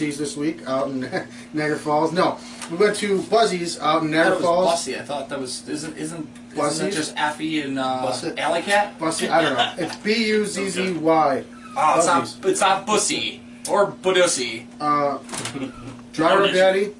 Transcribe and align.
to 0.00 0.16
this 0.18 0.36
week 0.36 0.66
out 0.66 0.88
in 0.88 1.00
Niagara 1.52 1.78
Falls. 1.78 2.10
No, 2.12 2.38
we 2.70 2.76
went 2.78 2.96
to 2.96 3.20
Buzzy's 3.22 3.78
out 3.78 4.02
in 4.02 4.10
That 4.10 4.16
Niagara 4.28 4.40
Falls. 4.40 4.70
Bussy. 4.70 4.96
I 4.96 5.02
thought 5.02 5.28
that 5.28 5.38
was 5.38 5.68
isn't 5.68 5.96
isn't 5.96 6.28
Bussy? 6.56 6.86
isn't 6.88 6.92
just 6.92 7.14
Affy 7.16 7.62
and 7.62 7.78
uh, 7.78 8.02
Bussy? 8.02 8.32
Alley 8.38 8.62
Cat? 8.62 8.98
Bussy, 8.98 9.28
I 9.28 9.42
don't 9.42 9.54
know. 9.54 9.72
It's 9.86 9.96
B 9.96 10.26
U 10.28 10.46
Z 10.46 10.68
Z 10.70 10.92
Y. 10.94 11.44
Oh, 11.76 11.94
it's 11.96 12.06
Buzzy's. 12.06 12.40
not 12.40 12.50
it's 12.50 12.60
not 12.60 12.86
Bussy 12.86 13.42
or 13.68 13.92
Budussy. 13.92 14.64
Uh, 14.80 15.18
Driver 16.12 16.50
Daddy, 16.50 16.94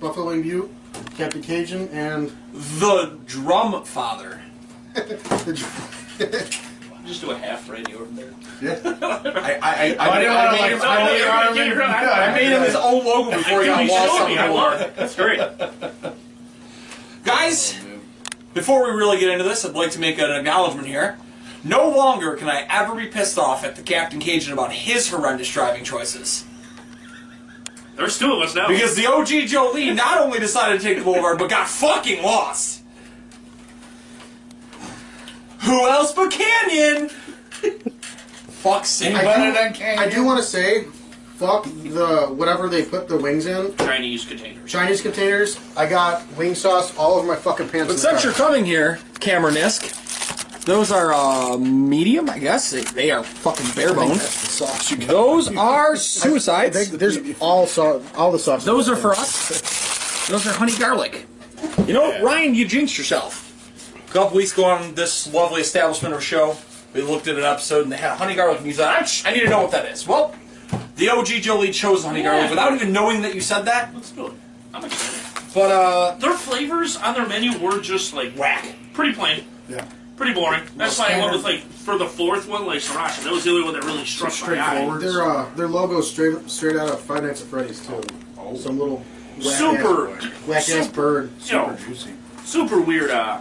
Buffalo 0.00 0.28
Wing 0.28 0.42
Butte, 0.42 0.70
Captain 1.16 1.42
Cajun, 1.42 1.88
and 1.88 2.32
The 2.52 3.18
Drum 3.26 3.84
Father. 3.84 4.40
the. 4.94 5.52
dr- 6.18 6.71
Just 7.06 7.20
do 7.20 7.30
a 7.32 7.36
half 7.36 7.68
radio 7.68 7.98
over 7.98 8.10
there. 8.12 8.32
yeah. 8.60 8.78
I 9.02 9.58
I 9.60 9.96
I, 9.98 10.10
I 10.10 10.20
didn't 10.20 10.34
wanna, 10.34 10.56
like, 10.56 10.72
him, 10.72 10.80
I 10.82 11.08
didn't 11.08 11.28
wanna 11.28 11.54
Get 11.54 11.78
I 11.82 12.32
made 12.34 12.52
him 12.52 12.62
his 12.62 12.76
own 12.76 13.04
logo 13.04 13.36
before 13.36 13.60
he 13.60 13.66
got 13.66 13.86
lost 13.86 14.20
on 14.20 14.30
the 14.30 14.38
I 14.38 14.48
love 14.48 14.80
it. 14.80 14.96
That's 14.96 15.16
great. 15.16 15.40
Guys, 17.24 17.78
before 18.54 18.84
we 18.84 18.96
really 18.96 19.18
get 19.18 19.30
into 19.30 19.44
this, 19.44 19.64
I'd 19.64 19.74
like 19.74 19.90
to 19.92 20.00
make 20.00 20.18
an 20.18 20.30
acknowledgement 20.30 20.86
here. 20.86 21.18
No 21.64 21.88
longer 21.88 22.34
can 22.34 22.48
I 22.48 22.66
ever 22.68 22.94
be 22.94 23.06
pissed 23.06 23.38
off 23.38 23.64
at 23.64 23.76
the 23.76 23.82
Captain 23.82 24.18
Cajun 24.18 24.52
about 24.52 24.72
his 24.72 25.08
horrendous 25.08 25.50
driving 25.52 25.84
choices. 25.84 26.44
There's 27.96 28.18
two 28.18 28.32
of 28.32 28.40
us 28.40 28.54
now. 28.54 28.68
Because 28.68 28.96
the 28.96 29.06
OG 29.06 29.46
Joe 29.46 29.70
Lee 29.72 29.92
not 29.92 30.18
only 30.18 30.40
decided 30.40 30.80
to 30.80 30.86
take 30.86 30.98
the 30.98 31.04
boulevard, 31.04 31.38
but 31.38 31.50
got 31.50 31.68
fucking 31.68 32.22
lost. 32.22 32.81
Who 35.62 35.86
else 35.88 36.12
but 36.12 36.30
Canyon? 36.30 37.08
Fuck's 37.08 38.88
sake. 38.88 39.14
I 39.14 39.72
do, 39.72 39.84
I 39.84 40.08
do 40.08 40.24
want 40.24 40.38
to 40.38 40.44
say, 40.44 40.84
fuck 41.36 41.64
the 41.64 42.28
whatever 42.36 42.68
they 42.68 42.84
put 42.84 43.08
the 43.08 43.16
wings 43.16 43.46
in. 43.46 43.76
Chinese 43.76 44.24
containers. 44.24 44.70
Chinese 44.70 45.00
containers. 45.00 45.58
I 45.76 45.88
got 45.88 46.24
wing 46.36 46.54
sauce 46.54 46.96
all 46.96 47.14
over 47.14 47.26
my 47.26 47.36
fucking 47.36 47.68
pants. 47.68 47.92
But 47.92 47.98
since 47.98 48.24
you're 48.24 48.32
coming 48.32 48.64
here, 48.64 48.98
Cameron 49.20 49.54
Nisk, 49.54 50.64
those 50.64 50.92
are 50.92 51.12
uh, 51.12 51.56
medium, 51.58 52.30
I 52.30 52.38
guess. 52.38 52.70
They, 52.70 52.82
they 52.82 53.10
are 53.10 53.24
fucking 53.24 53.70
bare 53.74 53.94
bones. 53.94 54.18
That's 54.18 54.40
the 54.42 54.46
sauce 54.48 54.90
you 54.90 54.96
got. 54.98 55.08
Those 55.08 55.56
are 55.56 55.92
I 55.92 55.96
suicides. 55.96 56.90
there's 56.90 57.18
all 57.40 57.66
sauce, 57.66 58.02
all 58.14 58.30
the 58.30 58.38
sauce. 58.38 58.64
Those 58.64 58.88
are 58.88 58.96
for 58.96 59.12
us. 59.12 60.28
Those 60.28 60.46
are 60.46 60.52
honey 60.52 60.76
garlic. 60.76 61.26
You 61.86 61.94
know, 61.94 62.22
Ryan, 62.22 62.54
you 62.54 62.66
jinxed 62.66 62.96
yourself. 62.96 63.41
A 64.12 64.14
couple 64.14 64.36
weeks 64.36 64.52
ago 64.52 64.66
on 64.66 64.94
this 64.94 65.32
lovely 65.32 65.62
establishment 65.62 66.14
or 66.14 66.20
show, 66.20 66.54
we 66.92 67.00
looked 67.00 67.28
at 67.28 67.36
an 67.38 67.44
episode 67.44 67.84
and 67.84 67.90
they 67.90 67.96
had 67.96 68.18
honey 68.18 68.34
garlic 68.34 68.58
and 68.58 68.66
music. 68.66 68.84
I, 68.84 69.06
I 69.24 69.32
need 69.32 69.40
to 69.40 69.48
know 69.48 69.62
what 69.62 69.70
that 69.70 69.86
is. 69.90 70.06
Well, 70.06 70.34
the 70.96 71.08
OG 71.08 71.28
Joe 71.28 71.58
Lee 71.60 71.72
chose 71.72 72.04
honey 72.04 72.18
Yeah. 72.20 72.32
garlic 72.32 72.50
without 72.50 72.74
even 72.74 72.92
knowing 72.92 73.22
that 73.22 73.34
you 73.34 73.40
said 73.40 73.62
that. 73.62 73.94
Let's 73.94 74.10
do 74.10 74.26
it. 74.26 74.32
I'm 74.74 74.84
excited. 74.84 75.18
But 75.54 75.70
uh, 75.70 76.14
Their 76.16 76.34
flavors 76.34 76.98
on 76.98 77.14
their 77.14 77.26
menu 77.26 77.58
were 77.58 77.80
just 77.80 78.12
like 78.12 78.34
whack. 78.36 78.66
Pretty 78.92 79.14
plain. 79.14 79.44
Yeah. 79.66 79.86
Pretty 80.18 80.34
boring. 80.34 80.60
That's 80.76 80.98
why 80.98 81.14
I 81.14 81.18
went 81.18 81.32
with 81.32 81.44
like 81.44 81.60
for 81.62 81.96
the 81.96 82.06
fourth 82.06 82.46
one, 82.46 82.66
like 82.66 82.80
Sriracha. 82.80 83.24
That 83.24 83.32
was 83.32 83.44
the 83.44 83.50
only 83.50 83.64
one 83.64 83.72
that 83.72 83.84
really 83.84 84.04
struck 84.04 84.28
my 84.42 84.60
eye. 84.60 84.66
Straightforward. 84.74 85.00
Their 85.00 85.22
uh, 85.24 85.54
their 85.56 85.68
logo 85.68 86.02
straight 86.02 86.50
straight 86.50 86.76
out 86.76 86.90
of 86.90 87.00
Five 87.00 87.24
Nights 87.24 87.40
at 87.40 87.48
Freddy's 87.48 87.84
too. 87.86 88.02
Some 88.58 88.78
little 88.78 88.98
whack 89.38 89.54
Super, 89.56 90.10
ass, 90.10 90.24
whack 90.46 90.56
ass 90.58 90.64
super- 90.86 90.92
bird. 90.92 91.30
you 91.46 91.52
know, 91.54 91.76
super 92.44 92.80
weird 92.82 93.10
uh, 93.10 93.40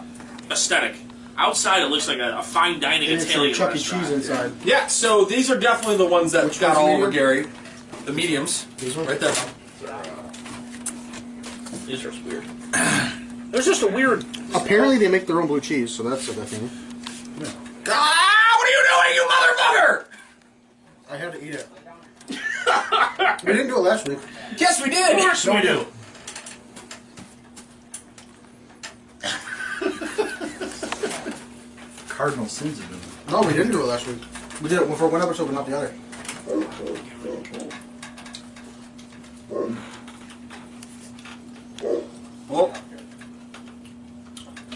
aesthetic. 0.52 0.96
Outside, 1.38 1.82
it 1.82 1.88
looks 1.90 2.08
like 2.08 2.20
a, 2.20 2.38
a 2.38 2.44
fine 2.44 2.80
dining 2.80 3.10
And 3.10 3.20
it's 3.22 3.30
Italian 3.30 3.52
a 3.54 3.56
Chuck 3.56 3.70
E. 3.72 3.74
restaurant. 3.74 4.04
Cheese 4.04 4.12
inside. 4.12 4.52
yeah, 4.64 4.88
so 4.88 5.26
these 5.26 5.50
are 5.50 5.58
definitely 5.58 5.98
the 5.98 6.06
ones 6.06 6.34
that 6.34 6.44
Which 6.46 6.60
got 6.60 6.76
one's 6.76 6.78
all 6.78 6.88
over 6.98 7.08
medium? 7.08 7.12
Gary. 7.14 7.48
The 8.06 8.12
mediums. 8.14 8.66
These 8.78 8.96
ones? 8.98 9.10
Right 9.10 9.20
there. 9.20 9.34
These 11.86 12.06
are 12.06 12.12
weird. 12.26 12.44
There's 13.52 13.66
just 13.66 13.82
a 13.84 13.88
weird. 13.88 14.24
Apparently 14.54 14.98
they 14.98 15.08
make 15.08 15.26
their 15.28 15.42
own 15.42 15.48
blue 15.48 15.62
cheese, 15.62 15.94
so 15.94 16.04
that's 16.04 16.28
a 16.30 16.34
good 16.34 16.48
thing. 16.48 16.70
Ah, 17.88 18.56
what 18.58 18.68
are 18.68 18.72
you 18.72 18.84
doing, 18.92 19.16
you 19.16 19.28
motherfucker? 19.28 20.06
I 21.10 21.18
had 21.18 21.32
to 21.34 21.44
eat 21.44 21.56
it. 21.56 21.68
we 23.46 23.52
didn't 23.54 23.68
do 23.68 23.76
it 23.78 23.82
last 23.82 24.08
week. 24.08 24.20
Yes, 24.58 24.80
we 24.82 24.90
Of 24.90 24.96
did. 24.96 25.18
course 25.18 25.46
we 25.46 25.62
do. 25.62 25.86
Cardinal 32.08 32.46
sins 32.46 32.78
of 32.80 32.86
him. 32.86 33.00
No, 33.32 33.42
we 33.42 33.54
didn't 33.54 33.72
do 33.72 33.82
it 33.82 33.86
last 33.86 34.06
week. 34.08 34.20
We 34.62 34.70
did 34.70 34.80
it 34.82 34.96
for 34.96 35.08
one 35.08 35.22
episode, 35.22 35.46
but 35.46 35.56
not 35.56 35.66
the 35.66 35.76
other. 35.76 35.92
Well, 42.48 42.72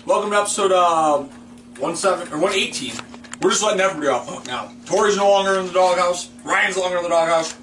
welcome 0.05 0.31
to 0.31 0.37
episode 0.37 0.71
uh, 0.71 1.23
one 1.79 1.95
seven 1.95 2.31
or 2.33 2.39
one 2.39 2.53
eighteen. 2.53 2.93
We're 3.41 3.51
just 3.51 3.61
letting 3.61 3.81
everybody 3.81 4.07
off 4.07 4.27
hook 4.27 4.47
now. 4.47 4.71
Tori's 4.85 5.17
no 5.17 5.29
longer 5.29 5.59
in 5.59 5.67
the 5.67 5.73
doghouse. 5.73 6.29
Ryan's 6.43 6.77
no 6.77 6.83
longer 6.83 6.97
in 6.97 7.03
the 7.03 7.09
doghouse. 7.09 7.55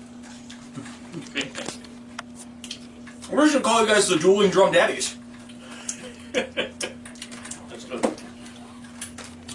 We're 3.33 3.47
just 3.47 3.55
gonna 3.55 3.65
call 3.65 3.81
you 3.81 3.87
guys 3.89 4.07
the 4.09 4.17
dueling 4.17 4.51
drum 4.51 4.73
daddies. 4.73 5.17
That's 6.33 7.85
good. 7.87 8.21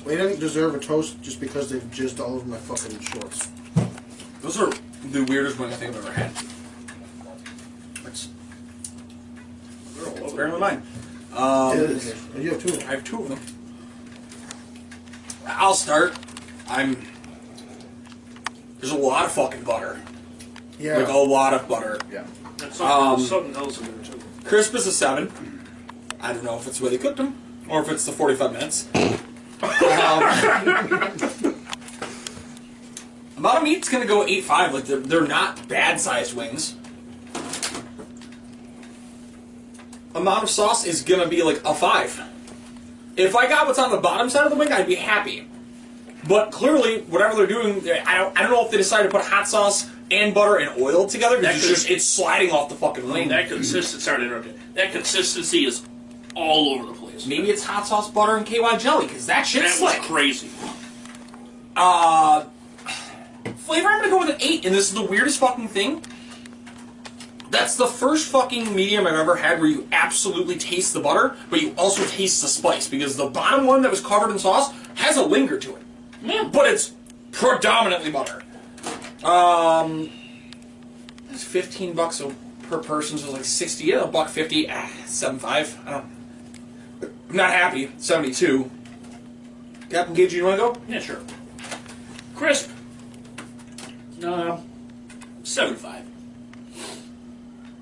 They 0.07 0.15
didn't 0.15 0.39
deserve 0.39 0.73
a 0.73 0.79
toast 0.79 1.21
just 1.21 1.39
because 1.41 1.69
they 1.69 1.79
jizzed 1.79 2.19
all 2.21 2.35
over 2.35 2.47
my 2.47 2.55
fucking 2.57 2.99
shorts. 3.01 3.49
Those 4.41 4.57
are 4.59 4.71
the 5.03 5.23
weirdest 5.25 5.59
wings 5.59 5.73
I 5.73 5.77
think 5.77 5.95
I've 5.95 6.05
ever 6.05 6.13
had. 6.13 6.31
That's 8.03 8.29
apparently 10.25 10.59
mine. 10.61 10.81
Um, 11.35 11.77
you 12.37 12.51
have 12.51 12.61
two 12.61 12.73
of 12.73 12.79
I 12.87 12.91
have 12.91 13.03
two 13.03 13.21
of 13.21 13.29
them. 13.29 13.39
I'll 15.45 15.73
start. 15.73 16.17
I'm. 16.69 16.97
There's 18.79 18.93
a 18.93 18.97
lot 18.97 19.25
of 19.25 19.31
fucking 19.33 19.63
butter. 19.63 19.99
Yeah. 20.79 20.97
Like 20.99 21.09
a 21.09 21.17
lot 21.17 21.53
of 21.53 21.67
butter. 21.67 21.99
Yeah. 22.11 22.25
That's 22.57 22.79
Um, 22.79 23.19
something, 23.19 23.53
something 23.53 23.55
else 23.55 23.79
in 23.81 23.85
there 23.87 24.05
too. 24.05 24.19
Crisp 24.45 24.73
is 24.73 24.87
a 24.87 24.91
seven. 24.91 25.31
I 26.21 26.31
don't 26.33 26.43
know 26.45 26.55
if 26.57 26.65
it's 26.67 26.79
the 26.79 26.85
way 26.85 26.91
they 26.91 26.97
cooked 26.97 27.17
them 27.17 27.35
or 27.67 27.81
if 27.81 27.89
it's 27.89 28.05
the 28.05 28.11
45 28.13 28.53
minutes. 28.53 28.87
Um, 29.91 31.55
amount 33.37 33.57
of 33.57 33.63
meat's 33.63 33.89
gonna 33.89 34.05
go 34.05 34.25
eight 34.25 34.43
five. 34.43 34.73
Like 34.73 34.85
they're, 34.85 34.99
they're 34.99 35.27
not 35.27 35.67
bad 35.67 35.99
sized 35.99 36.35
wings. 36.35 36.75
Amount 40.15 40.43
of 40.43 40.49
sauce 40.49 40.85
is 40.85 41.01
gonna 41.03 41.27
be 41.27 41.43
like 41.43 41.61
a 41.63 41.73
five. 41.73 42.21
If 43.15 43.35
I 43.35 43.47
got 43.47 43.67
what's 43.67 43.79
on 43.79 43.91
the 43.91 43.97
bottom 43.97 44.29
side 44.29 44.45
of 44.45 44.51
the 44.51 44.57
wing, 44.57 44.71
I'd 44.71 44.87
be 44.87 44.95
happy. 44.95 45.47
But 46.27 46.51
clearly, 46.51 47.01
whatever 47.03 47.35
they're 47.35 47.47
doing, 47.47 47.77
I 48.05 48.17
don't, 48.17 48.37
I 48.37 48.43
don't 48.43 48.51
know 48.51 48.65
if 48.65 48.71
they 48.71 48.77
decided 48.77 49.11
to 49.11 49.17
put 49.17 49.25
hot 49.25 49.47
sauce 49.47 49.89
and 50.11 50.33
butter 50.33 50.57
and 50.57 50.81
oil 50.81 51.07
together 51.07 51.37
because 51.39 51.57
it's 51.57 51.67
just 51.67 51.89
it's 51.89 52.05
sliding 52.05 52.51
off 52.51 52.69
the 52.69 52.75
fucking 52.75 53.09
wing. 53.09 53.29
That 53.29 53.47
consistency, 53.47 54.03
sorry 54.03 54.19
to 54.19 54.25
interrupt 54.25 54.47
you. 54.47 54.53
That 54.73 54.91
consistency 54.91 55.65
is 55.65 55.83
all 56.35 56.73
over 56.73 56.87
the 56.87 56.93
place. 56.93 57.06
Maybe 57.25 57.49
it's 57.49 57.63
hot 57.63 57.87
sauce 57.87 58.09
butter 58.11 58.35
and 58.37 58.45
KY 58.45 58.77
jelly 58.77 59.07
because 59.07 59.25
that 59.27 59.43
shit's 59.47 59.79
that 59.79 59.93
slick. 59.93 60.01
crazy. 60.03 60.49
Uh, 61.75 62.45
flavor, 63.57 63.87
I'm 63.87 63.99
gonna 64.01 64.11
go 64.11 64.19
with 64.19 64.29
an 64.29 64.37
eight, 64.41 64.65
and 64.65 64.73
this 64.75 64.87
is 64.89 64.93
the 64.93 65.03
weirdest 65.03 65.39
fucking 65.39 65.67
thing. 65.69 66.03
That's 67.49 67.75
the 67.77 67.87
first 67.87 68.27
fucking 68.29 68.75
medium 68.75 69.07
I've 69.07 69.15
ever 69.15 69.35
had 69.37 69.59
where 69.59 69.69
you 69.69 69.87
absolutely 69.91 70.57
taste 70.57 70.93
the 70.93 70.99
butter, 70.99 71.35
but 71.49 71.61
you 71.61 71.73
also 71.77 72.05
taste 72.05 72.41
the 72.41 72.47
spice 72.47 72.87
because 72.89 73.15
the 73.15 73.27
bottom 73.27 73.65
one 73.65 73.81
that 73.83 73.91
was 73.91 74.01
covered 74.01 74.31
in 74.31 74.39
sauce 74.39 74.71
has 74.95 75.15
a 75.17 75.23
linger 75.23 75.57
to 75.57 75.75
it, 75.75 75.81
Yeah. 76.23 76.49
but 76.51 76.67
it's 76.67 76.91
predominantly 77.31 78.11
butter. 78.11 78.43
Um, 79.23 80.09
it's 81.31 81.43
15 81.43 81.93
bucks 81.93 82.19
a- 82.19 82.33
per 82.69 82.79
person, 82.79 83.17
so 83.17 83.25
it's 83.27 83.33
like 83.33 83.45
60. 83.45 83.85
Yeah, 83.85 84.01
a 84.03 84.07
buck 84.07 84.27
50. 84.27 84.69
Ah, 84.69 84.89
75. 85.05 85.77
I 85.85 85.91
don't. 85.91 86.05
I'm 87.29 87.35
not 87.35 87.51
happy. 87.51 87.91
72. 87.97 88.69
Captain 89.89 90.13
Gage, 90.13 90.33
you 90.33 90.45
want 90.45 90.59
to 90.59 90.73
go? 90.73 90.81
Yeah, 90.87 90.99
sure. 90.99 91.19
Crisp. 92.35 92.71
Uh, 94.23 94.57
seven 95.43 95.75
five. 95.75 96.03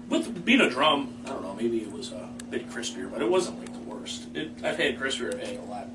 With 0.10 0.46
being 0.46 0.62
a 0.62 0.70
drum, 0.70 1.14
I 1.26 1.30
don't 1.30 1.42
know. 1.44 1.54
Maybe 1.56 1.80
it 1.82 1.92
was 1.92 2.12
a 2.12 2.30
bit 2.52 2.70
crispier, 2.70 3.12
but 3.12 3.22
it 3.22 3.30
wasn't 3.30 3.60
like 3.60 3.72
the 3.74 3.80
worst. 3.80 4.28
It, 4.36 4.52
I've 4.64 4.78
had 4.78 5.00
crispier. 5.00 5.32
Had 5.40 5.58
a 5.58 5.62
lot. 5.64 5.88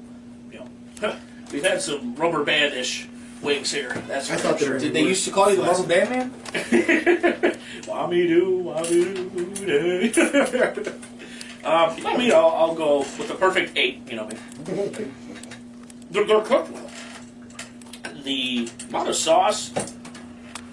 You 0.51 0.61
know, 1.01 1.17
we've 1.53 1.65
had 1.65 1.81
some 1.81 2.15
rubber 2.17 2.43
bandish 2.45 3.07
wings 3.43 3.71
here. 3.73 3.95
That's 4.09 4.31
I 4.31 4.37
thought 4.37 4.59
they 4.59 4.65
sure. 4.65 4.75
were- 4.75 4.81
Did 4.81 4.93
they 4.95 5.03
used 5.03 5.25
to 5.27 5.31
call 5.31 5.51
you 5.51 5.57
the 5.57 5.63
Rubber 5.63 5.87
Band 5.87 6.11
Man? 6.11 6.31
Whammy 7.85 8.27
doo, 8.27 8.63
whammy 8.67 10.13
doo, 10.15 10.91
day. 11.63 11.69
Um, 11.69 12.07
I 12.07 12.17
mean, 12.17 12.33
I'll, 12.33 12.49
I'll 12.49 12.75
go 12.75 12.99
with 12.99 13.29
the 13.29 13.35
perfect 13.35 13.77
eight. 13.77 14.03
You 14.09 14.17
know, 14.17 14.29
me. 14.29 14.37
they're, 16.11 16.27
they're 16.27 16.43
cooked 16.43 16.71
well. 16.71 16.91
The 18.25 18.69
amount 18.89 19.09
of 19.09 19.17
sauce. 19.17 19.73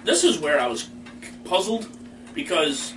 This 0.04 0.24
is 0.24 0.40
where 0.40 0.60
I 0.60 0.68
was 0.68 0.90
puzzled 1.44 1.88
because 2.34 2.94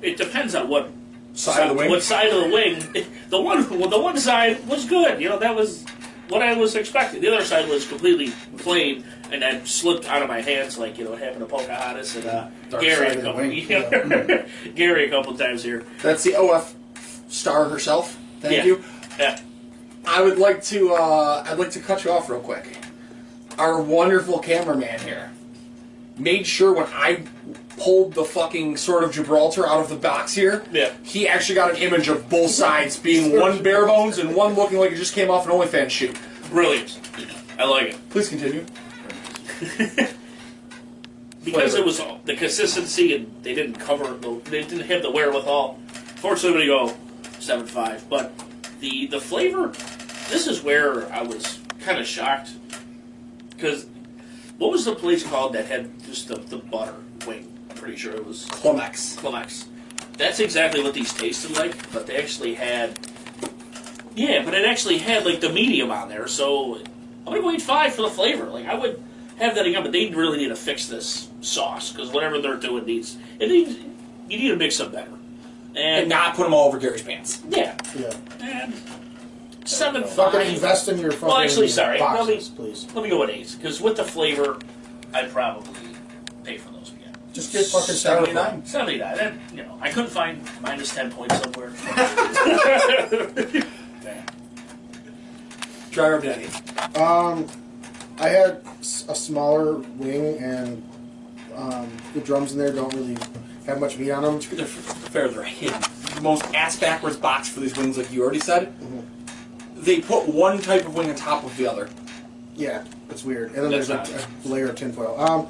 it 0.00 0.16
depends 0.16 0.54
on 0.54 0.68
what 0.68 0.90
Side 1.34 1.62
of 1.62 1.68
the 1.70 1.74
wing? 1.74 1.90
What 1.90 2.02
side 2.02 2.28
of 2.28 2.44
the 2.44 2.50
wing? 2.50 3.06
The 3.30 3.40
one, 3.40 3.68
well, 3.80 3.88
the 3.88 3.98
one 3.98 4.16
side 4.16 4.64
was 4.68 4.84
good. 4.84 5.20
You 5.20 5.28
know, 5.28 5.40
that 5.40 5.56
was 5.56 5.84
what 6.28 6.40
I 6.40 6.54
was 6.54 6.76
expecting. 6.76 7.20
The 7.20 7.34
other 7.34 7.44
side 7.44 7.68
was 7.68 7.84
completely 7.84 8.32
plain, 8.58 9.02
and 9.32 9.42
then 9.42 9.66
slipped 9.66 10.06
out 10.06 10.22
of 10.22 10.28
my 10.28 10.40
hands, 10.40 10.78
like 10.78 10.98
you 10.98 11.04
know, 11.04 11.14
it 11.14 11.18
happened 11.18 11.40
to 11.40 11.46
Pocahontas 11.46 12.14
and 12.14 12.26
uh, 12.26 12.48
Dark 12.70 12.84
Gary 12.84 13.08
side 13.08 13.16
a 13.16 13.18
of 13.18 13.24
the 13.24 13.32
couple, 13.32 14.36
wing, 14.36 14.74
Gary 14.76 15.06
a 15.06 15.10
couple 15.10 15.36
times 15.36 15.64
here. 15.64 15.82
That's 16.00 16.22
the 16.22 16.36
OF 16.36 16.76
star 17.28 17.68
herself. 17.68 18.18
Thank 18.40 18.58
yeah. 18.58 18.64
you. 18.64 18.84
Yeah. 19.18 19.40
I 20.06 20.22
would 20.22 20.38
like 20.38 20.62
to. 20.64 20.94
Uh, 20.94 21.44
I'd 21.46 21.58
like 21.58 21.70
to 21.72 21.80
cut 21.80 22.04
you 22.04 22.12
off 22.12 22.28
real 22.28 22.40
quick. 22.40 22.78
Our 23.58 23.80
wonderful 23.80 24.38
cameraman 24.38 25.00
here 25.00 25.30
made 26.18 26.46
sure 26.46 26.72
when 26.72 26.86
I 26.92 27.24
pulled 27.76 28.14
the 28.14 28.24
fucking 28.24 28.76
sword 28.76 29.04
of 29.04 29.12
Gibraltar 29.12 29.66
out 29.66 29.80
of 29.80 29.88
the 29.88 29.96
box 29.96 30.32
here, 30.34 30.62
Yeah. 30.70 30.92
he 31.02 31.26
actually 31.26 31.56
got 31.56 31.70
an 31.70 31.76
image 31.76 32.08
of 32.08 32.28
both 32.28 32.50
sides 32.50 32.96
being 32.96 33.38
one 33.38 33.62
bare 33.62 33.86
bones 33.86 34.18
and 34.18 34.34
one 34.34 34.54
looking 34.54 34.78
like 34.78 34.92
it 34.92 34.96
just 34.96 35.14
came 35.14 35.30
off 35.30 35.46
an 35.46 35.52
OnlyFans 35.52 35.90
shoot. 35.90 36.16
Brilliant. 36.50 36.98
I 37.58 37.64
like 37.64 37.88
it. 37.88 38.10
Please 38.10 38.28
continue. 38.28 38.64
because 41.44 41.74
it 41.74 41.84
was 41.84 42.00
all- 42.00 42.20
the 42.24 42.36
consistency 42.36 43.14
and 43.14 43.32
they 43.42 43.54
didn't 43.54 43.74
cover 43.74 44.04
the, 44.14 44.40
they 44.50 44.62
didn't 44.62 44.86
have 44.86 45.02
the 45.02 45.10
wherewithal. 45.10 45.78
Fortunately, 46.16 46.60
we 46.60 46.66
go 46.66 46.94
seven 47.44 47.66
five, 47.66 48.08
but 48.08 48.32
the 48.80 49.06
the 49.06 49.20
flavor. 49.20 49.68
This 50.30 50.46
is 50.46 50.62
where 50.62 51.12
I 51.12 51.22
was 51.22 51.60
kind 51.80 51.98
of 51.98 52.06
shocked 52.06 52.50
because 53.50 53.86
what 54.58 54.70
was 54.70 54.84
the 54.84 54.94
place 54.94 55.22
called 55.22 55.52
that 55.52 55.66
had 55.66 56.02
just 56.04 56.28
the, 56.28 56.36
the 56.36 56.56
butter 56.56 56.94
wing? 57.26 57.52
I'm 57.70 57.76
pretty 57.76 57.96
sure 57.96 58.14
it 58.14 58.26
was 58.26 58.46
Climax. 58.46 59.16
Climax. 59.16 59.68
That's 60.16 60.40
exactly 60.40 60.82
what 60.82 60.94
these 60.94 61.12
tasted 61.12 61.56
like, 61.56 61.92
but 61.92 62.06
they 62.06 62.16
actually 62.16 62.54
had. 62.54 62.98
Yeah, 64.14 64.44
but 64.44 64.54
it 64.54 64.64
actually 64.64 64.98
had 64.98 65.26
like 65.26 65.40
the 65.40 65.50
medium 65.50 65.90
on 65.90 66.08
there, 66.08 66.28
so 66.28 66.76
I'm 66.76 67.24
gonna 67.24 67.40
go 67.40 67.50
eight 67.50 67.62
five 67.62 67.94
for 67.94 68.02
the 68.02 68.10
flavor. 68.10 68.46
Like 68.46 68.66
I 68.66 68.74
would 68.74 69.02
have 69.38 69.54
that 69.56 69.66
again, 69.66 69.82
but 69.82 69.92
they 69.92 70.08
really 70.10 70.38
need 70.38 70.48
to 70.48 70.56
fix 70.56 70.86
this 70.86 71.28
sauce 71.40 71.92
because 71.92 72.10
whatever 72.10 72.40
they're 72.40 72.56
doing 72.56 72.86
needs 72.86 73.18
it 73.38 73.48
needs 73.48 73.76
you 74.28 74.38
need 74.38 74.48
to 74.48 74.56
mix 74.56 74.78
them 74.78 74.92
better. 74.92 75.10
And, 75.76 75.78
And 76.02 76.08
not 76.08 76.36
put 76.36 76.44
them 76.44 76.54
all 76.54 76.68
over 76.68 76.78
Gary's 76.78 77.02
pants. 77.02 77.42
yeah, 77.48 77.76
Yeah. 77.98 78.12
and 78.40 78.72
seven 79.64 80.04
Fucking 80.04 80.40
five. 80.40 80.48
invest 80.48 80.88
in 80.88 80.98
your 80.98 81.10
fucking 81.12 81.28
Well, 81.28 81.38
actually, 81.38 81.68
sorry, 81.68 81.98
let 82.00 82.26
me- 82.26 82.40
please. 82.56 82.86
Let 82.94 83.02
me 83.02 83.10
go 83.10 83.18
with 83.20 83.30
eight 83.30 83.54
because 83.58 83.80
with 83.80 83.96
the 83.96 84.04
flavor, 84.04 84.58
I'd 85.12 85.30
probably 85.32 85.72
pay 86.44 86.58
for 86.58 86.70
those 86.72 86.92
again. 86.92 87.12
Just 87.32 87.52
get 87.52 87.66
fucking 87.66 87.94
Seventy-nine. 87.96 88.62
styrofoam. 88.62 88.66
79. 88.68 89.16
That, 89.16 89.32
you 89.52 89.62
know, 89.64 89.76
I 89.80 89.90
couldn't 89.90 90.10
find 90.10 90.40
minus 90.62 90.94
10 90.94 91.10
points 91.10 91.36
somewhere. 91.40 91.72
Driver 95.90 96.20
Daddy. 96.20 96.46
Um, 96.96 97.46
I 98.18 98.28
had 98.28 98.60
s- 98.80 99.04
a 99.08 99.14
smaller 99.14 99.76
wing, 99.96 100.38
and 100.38 100.82
um, 101.56 101.90
the 102.14 102.20
drums 102.20 102.52
in 102.52 102.58
there 102.58 102.72
don't 102.72 102.92
really 102.94 103.16
have 103.66 103.80
much 103.80 103.98
meat 103.98 104.10
on 104.10 104.22
them. 104.22 104.40
They're 104.56 104.66
fair, 104.66 105.28
they're 105.28 105.42
hidden. 105.42 105.80
The 106.14 106.20
most 106.20 106.44
ass 106.54 106.78
backwards 106.78 107.16
box 107.16 107.48
for 107.48 107.60
these 107.60 107.76
wings, 107.76 107.98
like 107.98 108.12
you 108.12 108.22
already 108.22 108.40
said. 108.40 108.72
They 109.76 110.00
put 110.00 110.28
one 110.28 110.60
type 110.60 110.86
of 110.86 110.94
wing 110.94 111.10
on 111.10 111.16
top 111.16 111.44
of 111.44 111.56
the 111.56 111.66
other. 111.66 111.88
Yeah, 112.56 112.84
it's 113.10 113.24
weird. 113.24 113.52
And 113.52 113.64
then 113.64 113.70
That's 113.70 113.88
there's 113.88 114.24
a, 114.24 114.28
a 114.46 114.48
layer 114.48 114.68
of 114.68 114.76
tinfoil. 114.76 115.18
Um, 115.20 115.48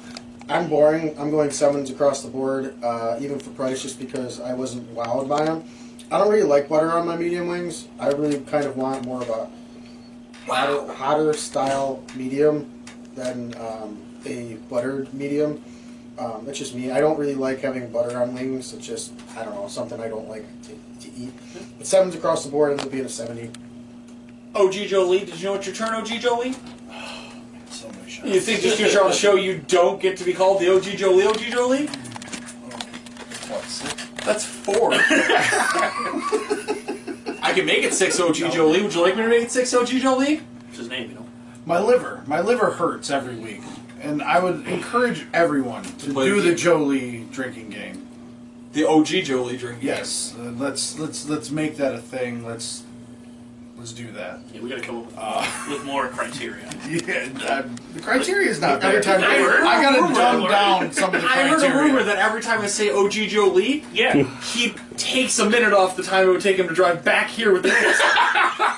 I'm 0.49 0.69
boring. 0.69 1.17
I'm 1.19 1.31
going 1.31 1.51
sevens 1.51 1.89
across 1.89 2.21
the 2.21 2.29
board, 2.29 2.73
uh, 2.83 3.17
even 3.19 3.39
for 3.39 3.51
price, 3.51 3.81
just 3.81 3.99
because 3.99 4.39
I 4.39 4.53
wasn't 4.53 4.93
wowed 4.93 5.27
by 5.27 5.45
them. 5.45 5.63
I 6.11 6.17
don't 6.19 6.29
really 6.29 6.43
like 6.43 6.69
butter 6.69 6.91
on 6.91 7.07
my 7.07 7.15
medium 7.15 7.47
wings. 7.47 7.87
I 7.99 8.09
really 8.09 8.39
kind 8.41 8.65
of 8.65 8.77
want 8.77 9.05
more 9.05 9.21
of 9.21 9.29
a 9.29 9.49
hotter, 10.45 10.93
hotter 10.93 11.33
style 11.33 12.03
medium 12.15 12.83
than 13.15 13.55
um, 13.59 13.99
a 14.25 14.55
buttered 14.69 15.11
medium. 15.13 15.63
Um, 16.17 16.45
that's 16.45 16.57
just 16.57 16.73
me. 16.73 16.91
I 16.91 16.99
don't 17.01 17.19
really 17.19 17.35
like 17.35 17.59
having 17.59 17.89
butter 17.91 18.17
on 18.21 18.33
wings. 18.33 18.73
It's 18.73 18.85
just 18.85 19.11
I 19.37 19.43
don't 19.43 19.55
know 19.55 19.67
something 19.67 19.99
I 19.99 20.07
don't 20.07 20.29
like 20.29 20.45
to, 20.63 20.69
to 20.69 21.13
eat. 21.15 21.33
But 21.77 21.85
sevens 21.85 22.15
across 22.15 22.45
the 22.45 22.51
board 22.51 22.71
ends 22.71 22.83
up 22.83 22.91
being 22.91 23.05
a 23.05 23.09
seventy. 23.09 23.51
OG 24.55 24.73
Joe 24.87 25.05
Lee, 25.07 25.25
did 25.25 25.37
you 25.37 25.45
know 25.45 25.51
what 25.53 25.65
your 25.65 25.75
turn, 25.75 25.93
OG 25.93 26.07
Joe 26.07 26.39
Lee? 26.39 26.55
So 27.69 27.89
many 27.89 28.09
shots. 28.09 28.29
You 28.29 28.39
think 28.39 28.61
just 28.61 28.77
because 28.77 28.93
you're 28.93 29.03
on 29.03 29.09
the 29.09 29.15
show, 29.15 29.35
you 29.35 29.57
don't 29.67 30.01
get 30.01 30.15
to 30.17 30.23
be 30.23 30.33
called 30.33 30.61
the 30.61 30.73
OG 30.73 30.83
Joe 30.95 31.11
Lee, 31.11 31.27
OG 31.27 31.39
Joe 31.39 31.67
Lee? 31.67 31.87
What, 33.47 33.63
six? 33.65 34.05
That's 34.23 34.45
four. 34.45 34.93
I 37.43 37.51
can 37.53 37.65
make 37.65 37.83
it 37.83 37.93
six 37.93 38.17
OG 38.17 38.35
Joe 38.35 38.67
Lee. 38.69 38.81
Would 38.81 38.93
you 38.95 39.01
like 39.01 39.17
me 39.17 39.23
to 39.23 39.27
make 39.29 39.43
it 39.43 39.51
six 39.51 39.73
OG 39.73 39.87
Joe 39.87 40.15
Lee? 40.15 40.37
What's 40.37 40.77
his 40.77 40.87
name, 40.89 41.09
you 41.09 41.15
know? 41.15 41.25
My 41.65 41.79
liver. 41.79 42.23
My 42.25 42.39
liver 42.39 42.71
hurts 42.71 43.09
every 43.09 43.35
week. 43.35 43.61
And 44.05 44.21
I 44.21 44.39
would 44.39 44.67
encourage 44.67 45.25
everyone 45.33 45.83
to 45.83 46.13
play 46.13 46.25
do 46.27 46.39
the 46.41 46.49
the. 46.49 46.55
Joe 46.55 46.77
Lee 46.83 47.25
drinking 47.31 47.69
game. 47.71 48.07
The 48.73 48.87
OG 48.87 49.07
Joe 49.07 49.43
Lee 49.43 49.57
drink. 49.57 49.79
Yes. 49.81 50.35
Uh, 50.37 50.51
let's 50.57 50.99
let's 50.99 51.27
let's 51.27 51.49
make 51.49 51.77
that 51.77 51.95
a 51.95 51.97
thing. 51.97 52.45
Let's 52.45 52.83
let's 53.77 53.91
do 53.93 54.11
that. 54.11 54.41
Yeah, 54.53 54.61
we 54.61 54.69
gotta 54.69 54.81
come 54.83 55.07
up 55.17 55.41
with, 55.67 55.69
with 55.79 55.85
more 55.85 56.07
criteria. 56.09 56.69
Yeah, 56.87 57.29
uh, 57.47 57.63
the 57.95 57.99
criteria 58.01 58.47
is 58.49 58.61
not 58.61 58.83
Every 58.83 59.01
time 59.01 59.23
I 59.23 59.37
heard 59.37 59.63
I 59.63 59.79
a 59.79 59.81
gotta 59.81 60.01
rumor. 60.03 60.13
dumb 60.15 60.49
down 60.51 60.91
some 60.93 61.15
of 61.15 61.21
the 61.21 61.27
I 61.27 61.47
heard 61.47 61.63
a 61.63 61.73
rumor 61.75 62.03
that 62.03 62.17
every 62.19 62.41
time 62.43 62.61
I 62.61 62.67
say 62.67 62.91
OG 62.91 63.11
Joe 63.11 63.47
Lee, 63.47 63.83
Yeah. 63.91 64.23
he 64.41 64.75
takes 64.97 65.39
a 65.39 65.49
minute 65.49 65.73
off 65.73 65.95
the 65.95 66.03
time 66.03 66.27
it 66.27 66.31
would 66.31 66.41
take 66.41 66.57
him 66.57 66.67
to 66.67 66.75
drive 66.75 67.03
back 67.03 67.27
here 67.29 67.51
with 67.53 67.63
the 67.63 67.69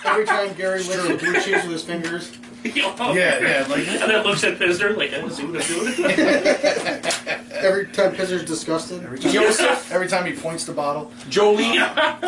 Every 0.05 0.25
time 0.25 0.53
Gary 0.53 0.81
licks 0.83 1.05
the 1.07 1.17
blue 1.17 1.33
cheese 1.41 1.63
with 1.63 1.71
his 1.71 1.83
fingers. 1.83 2.31
yeah, 2.75 3.13
Yeah, 3.13 3.39
yeah, 3.39 3.67
like 3.69 3.87
And 3.87 4.11
then 4.11 4.23
looks 4.23 4.43
at 4.43 4.57
Pistner 4.57 4.95
like, 4.97 5.13
I 5.13 5.27
see 5.29 5.45
what 5.45 5.61
I'm 5.61 5.67
doing. 5.67 7.37
Every 7.51 7.87
time 7.87 8.13
Pizzer's 8.13 8.45
disgusted. 8.45 9.03
every 9.03 9.19
time, 9.19 9.31
Joseph 9.31 9.91
every 9.91 10.07
time 10.07 10.25
he 10.25 10.33
points 10.33 10.65
the 10.65 10.73
bottle. 10.73 11.11
Joe 11.29 11.53
Lee. 11.53 11.77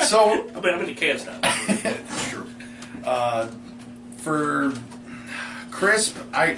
So 0.05 0.49
I 0.55 0.59
mean, 0.59 0.73
I'm 0.73 0.79
in 0.81 0.85
the 0.87 0.93
cans 0.95 1.25
now. 1.25 1.39
True. 2.29 2.47
Uh, 3.03 3.47
for 4.17 4.73
crisp, 5.71 6.17
I 6.33 6.57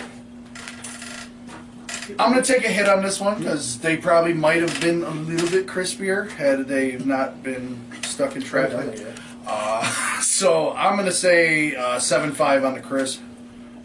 I'm 2.19 2.31
gonna 2.31 2.43
take 2.43 2.65
a 2.65 2.69
hit 2.69 2.89
on 2.89 3.03
this 3.03 3.19
one 3.19 3.37
because 3.37 3.79
they 3.79 3.97
probably 3.97 4.33
might 4.33 4.61
have 4.61 4.79
been 4.81 5.03
a 5.03 5.11
little 5.11 5.49
bit 5.49 5.67
crispier 5.67 6.29
had 6.31 6.67
they 6.67 6.97
not 6.97 7.43
been 7.43 7.79
stuck 8.03 8.35
in 8.35 8.41
traffic. 8.41 9.05
Uh, 9.45 10.19
so 10.21 10.73
I'm 10.73 10.97
gonna 10.97 11.11
say 11.11 11.75
uh, 11.75 11.99
seven 11.99 12.31
five 12.31 12.63
on 12.63 12.73
the 12.73 12.79
crisp. 12.79 13.21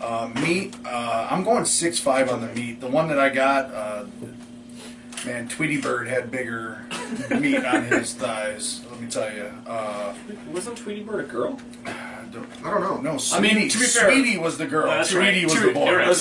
Uh, 0.00 0.31
meat, 0.43 0.76
uh, 0.85 1.29
I'm 1.31 1.43
going 1.45 1.65
six 1.65 1.99
five 1.99 2.31
on 2.31 2.41
the 2.41 2.49
meat. 2.49 2.81
The 2.81 2.87
one 2.88 3.09
that 3.09 3.19
I 3.19 3.29
got, 3.31 3.73
uh, 3.73 4.05
Man, 5.25 5.49
Tweety 5.49 5.81
Bird 5.81 6.07
had 6.07 6.31
bigger 6.31 6.85
meat 7.31 7.65
on 7.65 7.85
his 7.85 8.15
thighs. 8.15 8.83
Let 8.91 9.00
me 9.00 9.09
tell 9.09 9.33
you. 9.35 9.50
Uh, 9.67 10.15
Wasn't 10.53 10.76
Tweety 10.79 11.03
Bird 11.03 11.25
a 11.25 11.29
girl? 11.29 11.59
I 11.87 11.93
don't, 12.33 12.47
I 12.65 12.71
don't 12.71 12.81
know. 12.83 13.00
no, 13.00 13.15
I 13.15 13.17
Sweetie, 13.17 13.55
mean, 13.55 13.69
to 13.71 13.79
be 13.79 13.85
fair- 13.87 14.11
Sweetie 14.12 14.38
was 14.38 14.59
the 14.59 14.67
girl. 14.67 14.87
That's 14.88 15.11
Tweety 15.11 15.38
right. 15.41 15.45
was 15.45 15.55
To- 15.55 15.67
the 15.67 15.73
boy. 15.73 15.87
you're 15.91 15.99
right. 15.99 16.17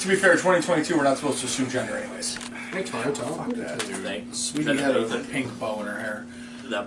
To 0.00 0.08
be 0.08 0.14
fair, 0.16 0.32
2022, 0.32 0.96
we're 0.96 1.04
not 1.04 1.16
supposed 1.16 1.38
to 1.40 1.46
assume 1.46 1.70
gender 1.70 1.96
anyways. 1.96 2.36
Hey, 2.72 2.82
time, 2.82 3.12
time. 3.14 3.50
That 3.50 3.78
dude. 3.80 3.96
Thanks. 3.96 4.36
Sweetie 4.38 4.76
had 4.76 4.94
a 4.96 5.24
pink 5.30 5.58
bow 5.58 5.80
in 5.80 5.86
her 5.86 5.98
hair. 5.98 6.26
The 6.64 6.86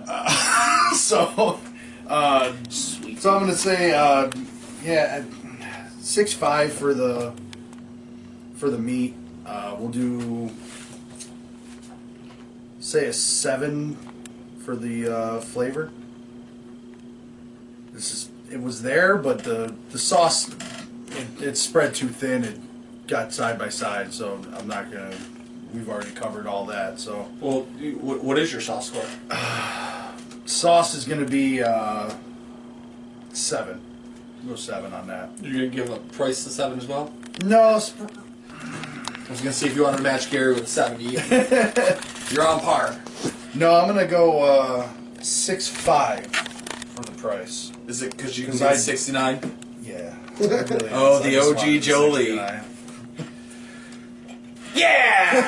So, 0.96 1.58
uh, 2.06 2.52
so 2.68 3.34
I'm 3.34 3.40
gonna 3.40 3.54
say, 3.54 3.92
uh, 3.92 4.30
yeah, 4.84 5.24
six 6.02 6.32
five 6.34 6.72
for 6.72 6.92
the 6.92 7.32
for 8.56 8.68
the 8.68 8.78
meat. 8.78 9.14
Uh, 9.46 9.76
we'll 9.78 9.88
do 9.88 10.50
say 12.80 13.06
a 13.06 13.12
seven 13.12 13.96
for 14.58 14.76
the 14.76 15.08
uh, 15.08 15.40
flavor. 15.40 15.90
This 17.92 18.12
is 18.12 18.30
it 18.50 18.60
was 18.60 18.82
there, 18.82 19.16
but 19.16 19.44
the 19.44 19.74
the 19.90 19.98
sauce 19.98 20.50
it, 21.12 21.42
it 21.42 21.56
spread 21.56 21.94
too 21.94 22.08
thin. 22.08 22.44
It 22.44 22.58
got 23.06 23.32
side 23.32 23.58
by 23.58 23.68
side, 23.68 24.12
so 24.12 24.40
I'm 24.56 24.66
not 24.66 24.90
gonna. 24.90 25.14
We've 25.72 25.88
already 25.88 26.10
covered 26.10 26.46
all 26.46 26.66
that, 26.66 27.00
so 27.00 27.30
Well, 27.40 27.62
what, 27.62 28.22
what 28.22 28.38
is 28.38 28.52
your 28.52 28.60
sauce 28.60 28.88
score? 28.92 29.06
sauce 30.44 30.94
is 30.94 31.06
gonna 31.06 31.24
be 31.24 31.62
uh, 31.62 32.12
seven. 33.32 33.80
Go 34.48 34.56
seven 34.56 34.92
on 34.92 35.06
that. 35.06 35.30
You're 35.40 35.52
gonna 35.52 35.66
give 35.68 35.90
a 35.90 35.98
price 36.14 36.42
to 36.44 36.50
seven 36.50 36.78
as 36.78 36.86
well. 36.86 37.12
No, 37.44 37.78
sp- 37.78 38.10
I 38.50 39.30
was 39.30 39.40
gonna 39.40 39.52
see 39.52 39.66
if 39.66 39.76
you 39.76 39.84
wanted 39.84 39.98
to 39.98 40.02
match 40.02 40.30
Gary 40.30 40.54
with 40.54 40.64
a 40.64 40.66
70. 40.66 41.04
You're 42.34 42.46
on 42.46 42.60
par. 42.60 42.96
no, 43.54 43.76
I'm 43.76 43.86
gonna 43.86 44.06
go 44.06 44.42
uh, 44.42 44.88
six 45.20 45.68
five 45.68 46.26
for 46.26 47.02
the 47.04 47.12
price. 47.12 47.70
Is 47.86 48.02
it 48.02 48.16
because 48.16 48.36
you 48.36 48.44
can 48.46 48.54
Because 48.54 48.66
I- 48.68 48.92
get 48.92 48.98
69? 48.98 49.58
Yeah. 49.82 50.14
I 50.40 50.42
really 50.42 50.88
am. 50.88 50.92
Oh, 50.92 51.18
I 51.18 51.22
the 51.22 51.30
just 51.30 51.48
OG 51.50 51.56
wanted 51.58 51.72
the 51.74 51.78
Joe 51.80 52.08
Lee. 52.08 52.24
69. 52.36 52.64
Yeah! 54.74 55.46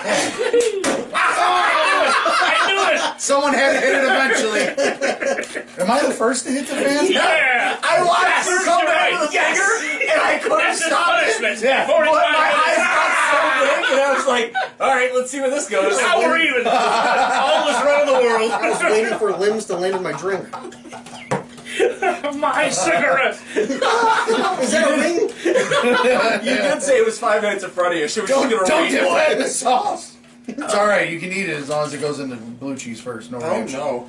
I 1.15 2.67
knew 2.69 2.83
it. 2.95 3.21
Someone 3.21 3.55
had 3.55 3.73
to 3.73 3.81
hit 3.81 3.95
it 3.95 4.05
eventually. 4.05 5.44
Am 5.79 5.91
I 5.91 6.03
the 6.07 6.13
first 6.15 6.45
to 6.47 6.53
hit 6.53 6.67
the 6.69 6.75
fan? 6.77 7.11
Yeah. 7.11 7.79
I 7.83 8.03
watched 8.05 8.23
Yes, 8.23 8.47
you 8.47 8.59
come 8.65 8.79
you're 8.79 8.87
back 8.87 9.11
right. 9.13 9.21
with 9.21 9.31
a 9.31 9.33
Yes. 9.33 9.59
finger, 9.59 10.13
and 10.13 10.21
I 10.21 10.39
couldn't 10.39 10.59
That's 10.59 10.79
his 10.79 10.87
stop 10.87 11.23
it. 11.25 11.63
Yeah. 11.63 11.87
But 11.87 12.01
my 12.07 12.55
eyes 12.55 12.77
got 12.79 13.11
so 13.31 13.39
big, 13.67 13.91
and 13.91 14.01
I 14.01 14.15
was 14.15 14.27
like, 14.27 14.55
all 14.81 14.95
right, 14.95 15.15
let's 15.15 15.31
see 15.33 15.41
where 15.41 15.51
this 15.51 15.69
goes. 15.69 15.99
Now 16.01 16.19
we're 16.21 16.39
even. 16.39 16.67
All 16.67 17.69
is 17.69 17.77
right 17.85 18.01
in 18.03 18.07
the 18.07 18.21
world. 18.23 18.51
I 18.53 18.71
was 18.71 18.83
waiting 18.85 19.19
for 19.19 19.33
limbs 19.37 19.65
to 19.67 19.77
land 19.77 19.97
in 19.97 20.03
my 20.03 20.13
drink. 20.13 20.47
My 22.37 22.69
cigarette. 22.71 23.37
Is 23.57 23.81
that 23.81 24.87
a 24.89 25.01
ring? 25.01 25.29
You 26.45 26.55
did 26.57 26.83
say 26.83 26.99
it 26.99 27.05
was 27.05 27.19
five 27.19 27.43
minutes 27.43 27.65
in 27.65 27.71
front 27.71 27.95
of 27.95 27.99
you. 28.01 28.07
She 28.07 28.21
was 28.21 28.31
Don't, 28.31 28.49
just 28.49 28.71
gonna 28.71 28.83
don't 28.83 28.83
read 28.85 28.91
dip 28.93 29.03
it. 29.03 29.15
that 29.15 29.33
in 29.33 29.39
the 29.39 29.49
sauce. 29.49 30.17
It's 30.47 30.75
all 30.75 30.87
right. 30.87 31.11
You 31.11 31.19
can 31.19 31.33
eat 31.33 31.49
it 31.49 31.57
as 31.57 31.69
long 31.71 31.87
as 31.87 31.93
it 31.95 32.01
goes 32.01 32.21
into 32.21 32.37
blue 32.37 32.77
cheese 32.77 33.01
first. 33.01 33.33
No 33.33 33.39
Oh 33.39 33.51
ranch. 33.51 33.73
no. 33.73 34.09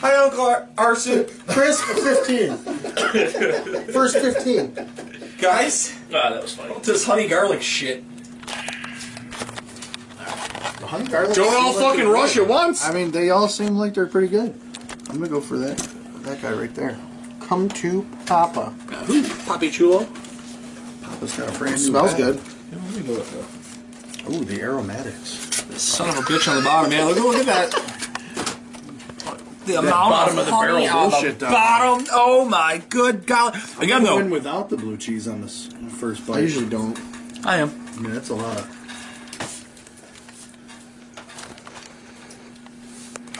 Hi, 0.00 0.14
Uncle 0.16 0.44
Ar- 0.46 0.68
Arson. 0.78 1.26
Chris, 1.48 1.80
15. 1.82 2.56
First 3.92 4.18
15. 4.18 4.72
Guys, 5.40 5.94
Ah, 6.14 6.30
that 6.30 6.42
was 6.42 6.54
funny. 6.54 6.74
this 6.82 7.04
honey 7.04 7.26
garlic 7.28 7.62
shit. 7.62 8.04
The 8.46 8.52
honey 10.86 11.06
garlic. 11.08 11.34
Don't 11.34 11.52
all 11.54 11.74
like 11.74 11.96
fucking 11.96 12.08
rush 12.08 12.34
good. 12.34 12.42
at 12.44 12.48
once. 12.48 12.84
I 12.84 12.92
mean, 12.92 13.10
they 13.10 13.30
all 13.30 13.48
seem 13.48 13.76
like 13.76 13.94
they're 13.94 14.06
pretty 14.06 14.28
good. 14.28 14.54
I'm 15.08 15.16
gonna 15.16 15.28
go 15.28 15.40
for 15.40 15.58
that. 15.58 15.78
That 16.22 16.40
guy 16.42 16.52
right 16.52 16.74
there. 16.74 16.96
Come 17.40 17.68
to 17.70 18.06
Papa. 18.26 18.72
Poppy 19.46 19.70
Chulo. 19.70 20.06
Papa's 21.02 21.34
got 21.34 21.54
a 21.54 21.58
brand 21.58 21.76
new. 21.76 21.82
Smells 21.82 22.14
good. 22.14 22.36
Ooh, 24.30 24.44
the 24.44 24.60
aromatics. 24.60 25.62
The 25.62 25.78
son 25.78 26.10
of 26.10 26.18
a 26.18 26.22
bitch 26.22 26.48
on 26.48 26.56
the 26.56 26.62
bottom, 26.62 26.90
man. 26.90 27.06
Look, 27.06 27.18
look 27.18 27.36
at 27.36 27.46
that. 27.46 27.72
The 29.68 29.78
amount 29.78 30.10
bottom 30.10 30.38
of, 30.38 30.40
of 30.40 30.46
the 30.46 30.52
honey 30.54 30.86
barrel 30.86 30.98
on 30.98 31.10
bullshit 31.10 31.38
the 31.38 31.44
down 31.44 31.52
bottom. 31.52 32.06
Oh 32.10 32.44
my 32.46 32.82
good 32.88 33.26
God! 33.26 33.54
Again, 33.78 34.02
Win 34.02 34.30
though, 34.30 34.34
without 34.34 34.70
the 34.70 34.78
blue 34.78 34.96
cheese 34.96 35.28
on 35.28 35.42
this 35.42 35.68
first 35.90 36.26
bite. 36.26 36.38
I 36.38 36.40
usually 36.40 36.70
don't. 36.70 36.98
I 37.44 37.58
am. 37.58 37.68
I 37.94 38.00
mean, 38.00 38.14
that's 38.14 38.30
a 38.30 38.34
lot. 38.34 38.66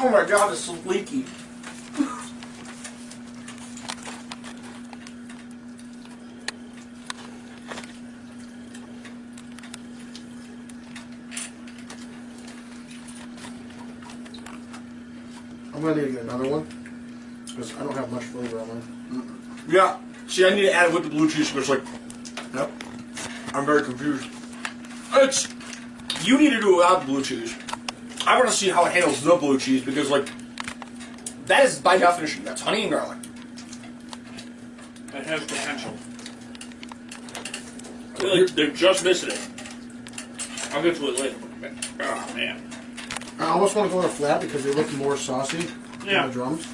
Oh 0.01 0.11
my 0.11 0.27
God, 0.27 0.53
this 0.53 0.69
is 0.69 0.85
leaky. 0.85 1.25
I'm 15.79 15.85
gonna 15.85 15.95
need 15.95 16.09
to 16.09 16.13
get 16.13 16.23
another 16.23 16.49
one 16.49 16.67
because 17.47 17.73
I 17.77 17.85
don't 17.85 17.95
have 17.95 18.11
much 18.11 18.25
flavor 18.25 18.59
on 18.59 18.67
mine. 18.67 19.39
Yeah. 19.69 19.97
See, 20.27 20.45
I 20.45 20.51
need 20.51 20.63
to 20.63 20.73
add 20.73 20.89
it 20.89 20.93
with 20.93 21.05
the 21.05 21.11
blue 21.11 21.31
cheese 21.31 21.53
because, 21.53 21.69
like, 21.69 21.83
yep. 22.53 22.73
I'm 23.55 23.65
very 23.65 23.85
confused. 23.85 24.29
It's 25.15 25.47
you 26.23 26.37
need 26.37 26.51
to 26.51 26.61
do 26.61 26.75
it 26.75 26.77
without 26.79 27.03
the 27.03 27.07
blue 27.07 27.23
cheese. 27.23 27.55
I 28.27 28.37
want 28.37 28.51
to 28.51 28.55
see 28.57 28.71
how 28.71 28.87
it 28.87 28.93
handles 28.93 29.23
the 29.23 29.37
blue 29.37 29.57
cheese 29.57 29.85
because, 29.85 30.11
like, 30.11 30.29
that 31.47 31.65
is 31.65 31.79
by 31.79 31.97
definition 31.97 32.45
that's 32.45 32.61
honey 32.61 32.83
and 32.83 32.91
garlic. 32.91 33.19
That 35.13 35.27
has 35.27 35.45
potential. 35.45 35.95
I 38.17 38.19
feel 38.19 38.41
like 38.41 38.51
they're 38.57 38.71
just 38.73 39.05
missing 39.05 39.31
it. 39.31 39.49
I'll 40.73 40.83
get 40.83 40.97
to 40.97 41.07
it 41.07 41.21
later. 41.21 41.37
Oh 42.01 42.35
man. 42.35 42.68
I 43.39 43.47
almost 43.51 43.77
want 43.77 43.89
to 43.91 43.95
go 43.95 44.01
in 44.01 44.07
a 44.07 44.09
flat 44.09 44.41
because 44.41 44.65
they 44.65 44.73
look 44.73 44.93
more 44.95 45.17
saucy 45.17 45.69
Yeah. 46.05 46.23
than 46.23 46.27
the 46.29 46.33
drums. 46.33 46.67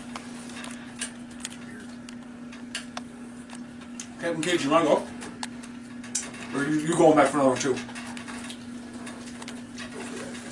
Captain 4.21 4.43
Cage, 4.43 4.65
you 4.65 4.71
want 4.71 4.85
to 4.89 4.95
go? 4.95 6.59
Or 6.59 6.65
you, 6.65 6.81
you 6.81 6.97
going 6.97 7.17
back 7.17 7.29
for 7.29 7.37
another 7.39 7.51
one 7.51 7.59
too? 7.59 7.77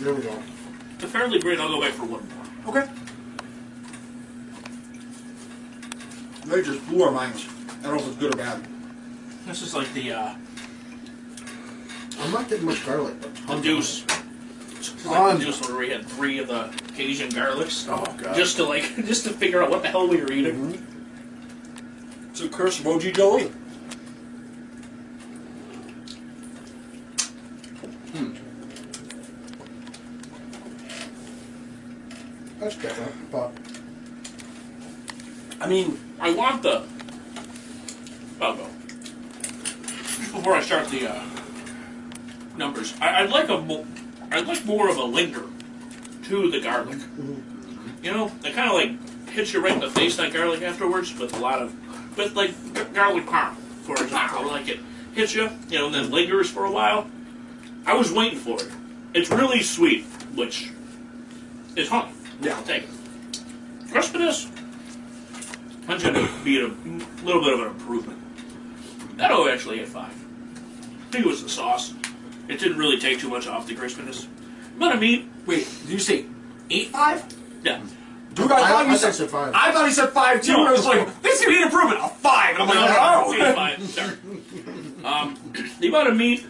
There 0.01 0.13
we 0.15 0.21
go. 0.23 0.37
It's 0.97 1.05
a 1.05 1.09
fairly 1.09 1.39
great. 1.39 1.59
I'll 1.59 1.69
go 1.69 1.81
back 1.81 1.93
for 1.93 2.03
one 2.05 2.27
more. 2.65 2.77
Okay. 2.77 2.91
They 6.47 6.63
just 6.63 6.87
blew 6.89 7.03
our 7.05 7.13
minds. 7.13 7.49
I 7.81 7.85
don't 7.87 7.97
know 7.97 8.03
if 8.03 8.09
it's 8.09 8.17
good 8.17 8.35
or 8.35 8.37
bad. 8.37 8.61
This 9.47 9.63
is 9.63 9.75
like 9.75 9.93
the 9.95 10.13
uh, 10.13 10.35
I'm 12.21 12.31
not 12.33 12.49
getting 12.49 12.67
much 12.67 12.85
garlic, 12.85 13.15
but 13.21 13.35
the 13.35 13.41
tons 13.43 13.59
of 13.59 13.63
deuce. 13.63 14.05
Like 15.05 15.39
the 15.39 15.67
where 15.67 15.79
we 15.79 15.91
had 15.91 16.07
three 16.07 16.39
of 16.39 16.49
the 16.49 16.71
Cajun 16.95 17.31
garlics. 17.31 17.87
Oh 17.89 18.05
god. 18.23 18.37
Just 18.37 18.57
to 18.57 18.65
like, 18.65 18.95
just 19.07 19.25
to 19.25 19.31
figure 19.31 19.63
out 19.63 19.71
what 19.71 19.83
the 19.83 19.89
hell 19.89 20.07
we 20.09 20.19
were 20.19 20.31
eating. 20.31 20.87
It's 22.31 22.41
a 22.41 22.49
curse 22.49 22.79
of 22.79 22.87
OG 22.87 23.15
Joe 23.15 23.35
Lee. 23.35 23.51
That's 32.63 32.77
different, 32.77 33.33
but 33.33 33.53
I 35.61 35.67
mean, 35.69 35.99
I 36.21 36.33
want 36.33 36.63
the. 36.63 36.85
I'll 38.41 38.55
go. 38.55 38.67
Before 40.33 40.55
I 40.55 40.63
start 40.63 40.87
the 40.89 41.09
uh, 41.09 41.25
numbers, 42.57 42.95
I, 43.01 43.25
I'd 43.25 43.31
like 43.31 43.49
a 43.49 43.59
I'd 44.33 44.47
like 44.47 44.65
more 44.65 44.89
of 44.89 44.97
a 44.97 45.05
linger 45.05 45.45
to 46.25 46.51
the 46.51 46.61
garlic. 46.61 46.99
You 48.03 48.13
know, 48.13 48.33
it 48.45 48.55
kind 48.55 48.69
of 48.69 48.75
like 48.75 49.29
hits 49.29 49.53
you 49.53 49.63
right 49.63 49.75
in 49.75 49.81
the 49.81 49.91
face 49.91 50.17
that 50.17 50.33
garlic 50.33 50.63
afterwards 50.63 51.17
with 51.19 51.35
a 51.35 51.39
lot 51.39 51.61
of, 51.61 52.17
with 52.17 52.35
like 52.35 52.55
garlic 52.95 53.27
parm, 53.27 53.55
for 53.83 54.03
example. 54.03 54.47
Like 54.47 54.69
it 54.69 54.81
hits 55.15 55.35
you, 55.35 55.51
you 55.69 55.79
know, 55.79 55.87
and 55.87 55.95
then 55.95 56.11
lingers 56.11 56.51
for 56.51 56.65
a 56.65 56.71
while. 56.71 57.07
I 57.85 57.95
was 57.95 58.11
waiting 58.13 58.39
for 58.39 58.57
it. 58.57 58.69
It's 59.15 59.31
really 59.31 59.63
sweet, 59.63 60.05
which 60.35 60.71
is 61.77 61.89
honey. 61.89 62.13
Yeah. 62.41 62.57
I'll 62.57 62.63
take 62.63 62.85
it. 62.85 62.89
Crispiness, 63.89 64.49
that's 65.87 66.03
going 66.03 66.15
to 66.15 66.29
be 66.45 66.61
a 66.61 66.69
little 67.25 67.43
bit 67.43 67.53
of 67.53 67.61
an 67.61 67.67
improvement. 67.67 68.19
That'll 69.19 69.49
actually 69.49 69.79
hit 69.79 69.89
five. 69.89 70.13
I 70.13 71.11
think 71.13 71.27
it 71.27 71.29
was 71.29 71.43
the 71.43 71.51
sauce. 71.51 71.93
It 72.49 72.59
didn't 72.61 72.79
really 72.79 72.99
take 72.99 73.19
too 73.21 73.29
much 73.29 73.47
off 73.47 73.67
the 73.67 73.75
crispiness. 73.75 74.27
But 74.79 74.93
I 74.93 74.99
mean, 74.99 75.31
wait, 75.47 75.67
did 75.83 75.91
you 75.91 75.99
say 75.99 76.27
eight 76.71 76.89
five? 76.89 77.25
yeah. 77.63 77.81
Dude, 78.35 78.51
I, 78.51 78.63
I- 78.63 78.69
thought 78.69 78.87
you 78.87 78.93
I 78.93 78.97
said 78.97 79.15
said 79.15 79.29
five. 79.31 79.53
I 79.55 79.73
thought 79.73 79.87
he 79.87 79.93
said 79.93 80.09
five 80.11 80.41
too, 80.43 80.53
No. 80.53 80.61
and 80.61 80.69
I 80.69 80.73
was 80.73 80.87
like, 80.87 81.23
this 81.23 81.39
is 81.41 81.45
gonna 81.45 81.57
be 81.57 81.63
an 81.63 81.69
improvement. 81.69 82.01
A 82.03 82.09
five, 82.09 82.55
and 82.55 82.63
I'm 82.63 82.69
like, 82.69 82.79
No, 82.79 83.25
oh. 83.27 83.33
no, 83.33 83.39
no, 83.39 83.55
fine, 83.55 83.81
sorry. 83.83 84.17
Um, 85.05 85.53
the 85.81 85.89
amount 85.89 86.09
of 86.09 86.17
meat, 86.17 86.47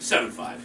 seven 0.00 0.30
five. 0.30 0.60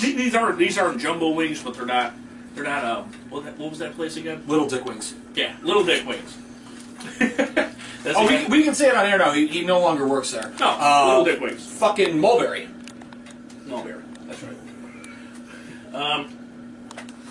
These 0.00 0.16
these 0.16 0.34
aren't 0.34 0.58
these 0.58 0.78
aren't 0.78 1.00
jumbo 1.00 1.30
wings, 1.30 1.62
but 1.62 1.74
they're 1.74 1.86
not 1.86 2.14
they're 2.54 2.64
not 2.64 2.84
um 2.84 3.12
what, 3.30 3.44
what 3.58 3.70
was 3.70 3.78
that 3.80 3.94
place 3.96 4.16
again? 4.16 4.42
Little 4.46 4.66
Dick 4.68 4.84
Wings. 4.84 5.14
Yeah, 5.34 5.56
Little 5.62 5.84
Dick 5.84 6.06
Wings. 6.06 6.36
That's 7.18 8.18
Oh, 8.18 8.26
we, 8.28 8.44
we 8.46 8.62
can 8.64 8.74
say 8.74 8.88
it 8.88 8.94
on 8.94 9.06
air 9.06 9.18
now. 9.18 9.32
He, 9.32 9.46
he 9.46 9.64
no 9.64 9.80
longer 9.80 10.06
works 10.06 10.30
there. 10.30 10.52
no 10.60 10.76
Uh, 10.78 11.06
Little 11.08 11.24
Dick 11.24 11.40
Wings. 11.40 11.64
Fucking 11.78 12.18
Mulberry. 12.18 12.68
Mulberry. 13.66 14.02
That's 14.26 14.42
right. 14.42 14.56
Um, 15.94 16.36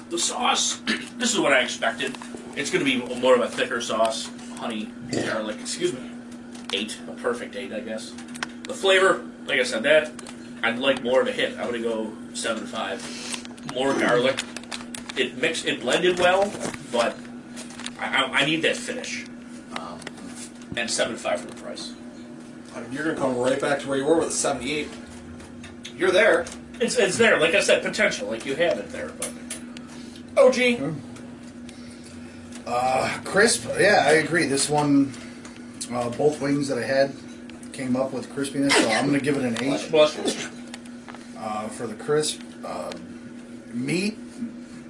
the 0.10 0.18
sauce. 0.18 0.78
this 1.18 1.34
is 1.34 1.40
what 1.40 1.54
I 1.54 1.62
expected. 1.62 2.18
It's 2.56 2.70
going 2.72 2.84
to 2.84 2.92
be 2.92 3.16
more 3.20 3.36
of 3.36 3.42
a 3.42 3.48
thicker 3.48 3.82
sauce, 3.82 4.30
honey, 4.58 4.92
garlic. 5.12 5.58
Excuse 5.60 5.94
me. 5.94 6.10
Eight, 6.74 6.98
a 7.08 7.12
perfect 7.14 7.56
eight, 7.56 7.72
I 7.72 7.80
guess. 7.82 8.14
The 8.64 8.74
flavor, 8.74 9.24
like 9.46 9.60
I 9.60 9.64
said, 9.64 9.84
that 9.84 10.12
I'd 10.64 10.80
like 10.80 11.04
more 11.04 11.22
of 11.22 11.28
a 11.28 11.32
hit. 11.32 11.52
I'm 11.60 11.70
going 11.70 11.84
to 11.84 11.88
go 11.88 12.14
seven 12.34 12.66
five. 12.66 13.00
More 13.76 13.94
garlic. 13.94 14.42
It 15.18 15.38
mixed, 15.40 15.66
it 15.66 15.82
blended 15.82 16.18
well, 16.20 16.52
but 16.92 17.16
I, 18.00 18.24
I, 18.24 18.32
I 18.40 18.46
need 18.46 18.64
that 18.64 18.76
finish. 18.76 19.26
Um, 20.74 20.78
and 20.78 20.90
seven 20.90 21.16
five 21.16 21.42
for 21.42 21.48
the 21.48 21.62
price. 21.62 21.94
I 22.76 22.82
mean, 22.82 22.92
you're 22.92 23.04
gonna 23.04 23.18
come 23.18 23.38
right 23.38 23.60
back 23.60 23.80
to 23.82 23.88
where 23.88 23.98
you 23.98 24.06
were 24.06 24.18
with 24.18 24.30
a 24.30 24.32
78. 24.32 24.88
You're 25.96 26.12
there. 26.12 26.46
It's, 26.80 26.98
it's 26.98 27.18
there, 27.18 27.40
like 27.40 27.54
I 27.54 27.62
said, 27.62 27.84
potential, 27.84 28.28
like 28.28 28.46
you 28.46 28.56
have 28.56 28.80
it 28.80 28.90
there, 28.90 29.12
but 29.20 29.32
OG. 30.38 30.56
Crisp, 33.24 33.68
yeah, 33.80 34.04
I 34.08 34.14
agree. 34.14 34.46
This 34.46 34.70
one, 34.70 35.12
uh, 35.92 36.10
both 36.12 36.42
wings 36.42 36.68
that 36.68 36.78
I 36.78 36.84
had 36.84 37.14
came 37.74 37.96
up 37.96 38.14
with 38.14 38.30
crispiness, 38.30 38.72
so 38.72 38.90
I'm 38.90 39.08
going 39.08 39.18
to 39.18 39.24
give 39.26 39.38
it 39.38 39.44
an 39.44 39.62
eight 39.64 39.90
bless 39.90 40.16
you. 40.16 40.50
uh, 41.38 41.68
for 41.70 41.88
the 41.88 41.96
crisp. 41.96 42.42
Uh, 42.64 42.92
meat, 43.74 44.18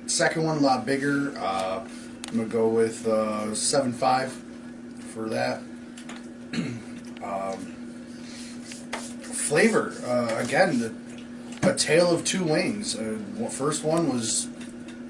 second 0.08 0.44
one 0.44 0.58
a 0.58 0.62
lot 0.62 0.86
bigger. 0.86 1.34
Uh, 1.38 1.88
I'm 2.28 2.36
going 2.36 2.50
to 2.50 2.54
go 2.54 2.68
with 2.68 3.08
uh, 3.08 3.56
seven 3.56 3.94
five 3.94 4.32
for 5.13 5.30
that. 5.30 5.62
um, 7.24 7.58
flavor, 9.22 9.94
uh, 10.06 10.36
again, 10.44 10.80
the, 10.80 10.94
a 11.70 11.76
tale 11.76 12.12
of 12.14 12.24
two 12.26 12.44
wings. 12.44 12.96
Uh, 12.96 13.18
one- 13.38 13.50
first 13.52 13.84
one 13.84 14.12
was 14.12 14.48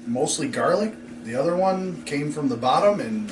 mostly 0.06 0.48
garlic. 0.48 0.94
The 1.24 1.34
other 1.34 1.56
one 1.56 2.02
came 2.04 2.30
from 2.30 2.48
the 2.48 2.56
bottom 2.56 3.00
and 3.00 3.30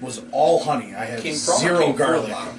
was 0.00 0.22
all 0.32 0.62
honey. 0.62 0.94
I 0.94 1.04
had 1.04 1.20
Came 1.22 1.34
from 1.36 1.58
zero 1.58 1.78
came 1.80 1.92
for 1.92 1.98
the 1.98 2.04
garlic. 2.04 2.30
bottom? 2.32 2.58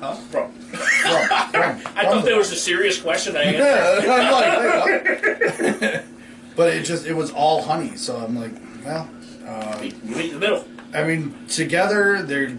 Bro, 0.00 0.14
From- 0.14 0.52
from- 0.52 0.52
I 0.74 1.50
from 1.52 1.80
thought 1.94 2.24
the 2.24 2.30
that 2.30 2.36
was 2.36 2.52
a 2.52 2.56
serious 2.56 3.00
question. 3.00 3.36
I 3.36 3.42
answered. 3.44 4.06
yeah, 4.06 4.14
I'm 4.14 4.32
like, 4.32 5.60
wait, 5.80 5.80
what? 5.80 6.04
but 6.56 6.74
it 6.74 6.82
just 6.84 7.06
it 7.06 7.14
was 7.14 7.30
all 7.30 7.62
honey, 7.62 7.96
so 7.96 8.16
I'm 8.16 8.36
like, 8.38 8.52
well, 8.84 9.08
uh, 9.46 9.78
You 9.82 9.92
meet 10.04 10.26
in 10.32 10.34
the 10.34 10.40
middle. 10.40 10.64
I 10.92 11.04
mean, 11.04 11.34
together 11.48 12.22
they're 12.22 12.56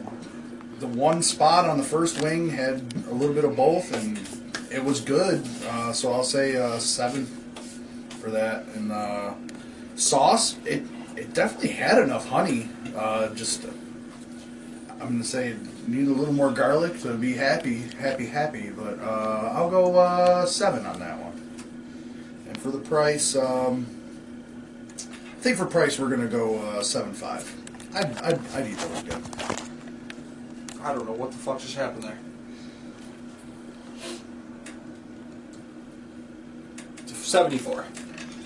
the 0.80 0.88
one 0.88 1.22
spot 1.24 1.66
on 1.66 1.78
the 1.78 1.84
first 1.84 2.22
wing 2.22 2.50
had 2.50 2.94
a 3.10 3.14
little 3.14 3.34
bit 3.34 3.46
of 3.46 3.56
both, 3.56 3.94
and 3.94 4.20
it 4.72 4.84
was 4.84 5.00
good. 5.00 5.46
Uh, 5.68 5.94
so 5.94 6.12
I'll 6.12 6.24
say 6.24 6.58
uh, 6.58 6.80
seven 6.80 7.26
for 8.20 8.30
that. 8.32 8.66
And 8.76 8.92
uh, 8.92 9.34
sauce, 9.96 10.58
it 10.66 10.84
it 11.16 11.34
definitely 11.34 11.70
had 11.70 12.02
enough 12.02 12.28
honey. 12.28 12.70
Uh, 12.96 13.34
just 13.36 13.66
I'm 15.00 15.00
gonna 15.00 15.24
say 15.24 15.50
it 15.50 15.88
needed 15.88 16.10
a 16.10 16.14
little 16.14 16.34
more 16.34 16.52
garlic 16.52 17.00
to 17.02 17.14
be 17.14 17.34
happy, 17.34 17.84
happy, 18.00 18.26
happy. 18.26 18.70
But 18.70 19.00
uh, 19.00 19.52
I'll 19.54 19.70
go 19.70 19.98
uh, 19.98 20.46
seven 20.46 20.86
on 20.86 21.00
that 21.00 21.18
one. 21.20 21.34
And 22.48 22.58
for 22.58 22.72
the 22.72 22.80
price, 22.80 23.36
um, 23.36 23.86
I 24.98 25.42
think 25.42 25.58
for 25.58 25.66
price 25.66 26.00
we're 26.00 26.10
gonna 26.10 26.28
go 26.28 26.82
seven 26.82 27.14
five. 27.14 27.54
I'd, 27.94 28.18
I'd, 28.18 28.48
I'd 28.54 28.68
eat 28.68 28.78
those 28.78 29.04
good. 29.04 29.75
I 30.86 30.94
don't 30.94 31.06
know 31.08 31.14
what 31.14 31.32
the 31.32 31.38
fuck 31.38 31.60
just 31.60 31.76
happened 31.76 32.04
there. 32.04 32.18
74. 37.08 37.86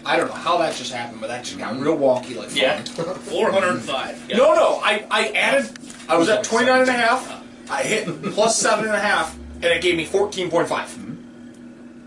I 0.05 0.15
don't 0.15 0.27
know 0.27 0.33
how 0.33 0.57
that 0.59 0.73
just 0.73 0.93
happened, 0.93 1.19
but 1.19 1.27
that 1.27 1.43
just 1.43 1.59
got 1.59 1.77
real 1.77 1.97
wonky 1.97 2.35
like 2.37 2.55
Yeah, 2.55 2.81
405. 2.83 4.25
Yeah. 4.29 4.37
No, 4.37 4.55
no, 4.55 4.79
I, 4.81 5.05
I 5.11 5.27
added, 5.29 5.77
I 6.07 6.17
was 6.17 6.29
at 6.29 6.45
29 6.45 6.79
and 6.81 6.89
a 6.89 6.93
half, 6.93 7.43
I 7.69 7.83
hit 7.83 8.07
plus 8.31 8.57
seven 8.57 8.85
and 8.85 8.93
a 8.95 8.99
half, 8.99 9.35
and 9.55 9.65
it 9.65 9.81
gave 9.81 9.97
me 9.97 10.05
14.5. 10.05 10.49
Mm-hmm. 10.67 11.15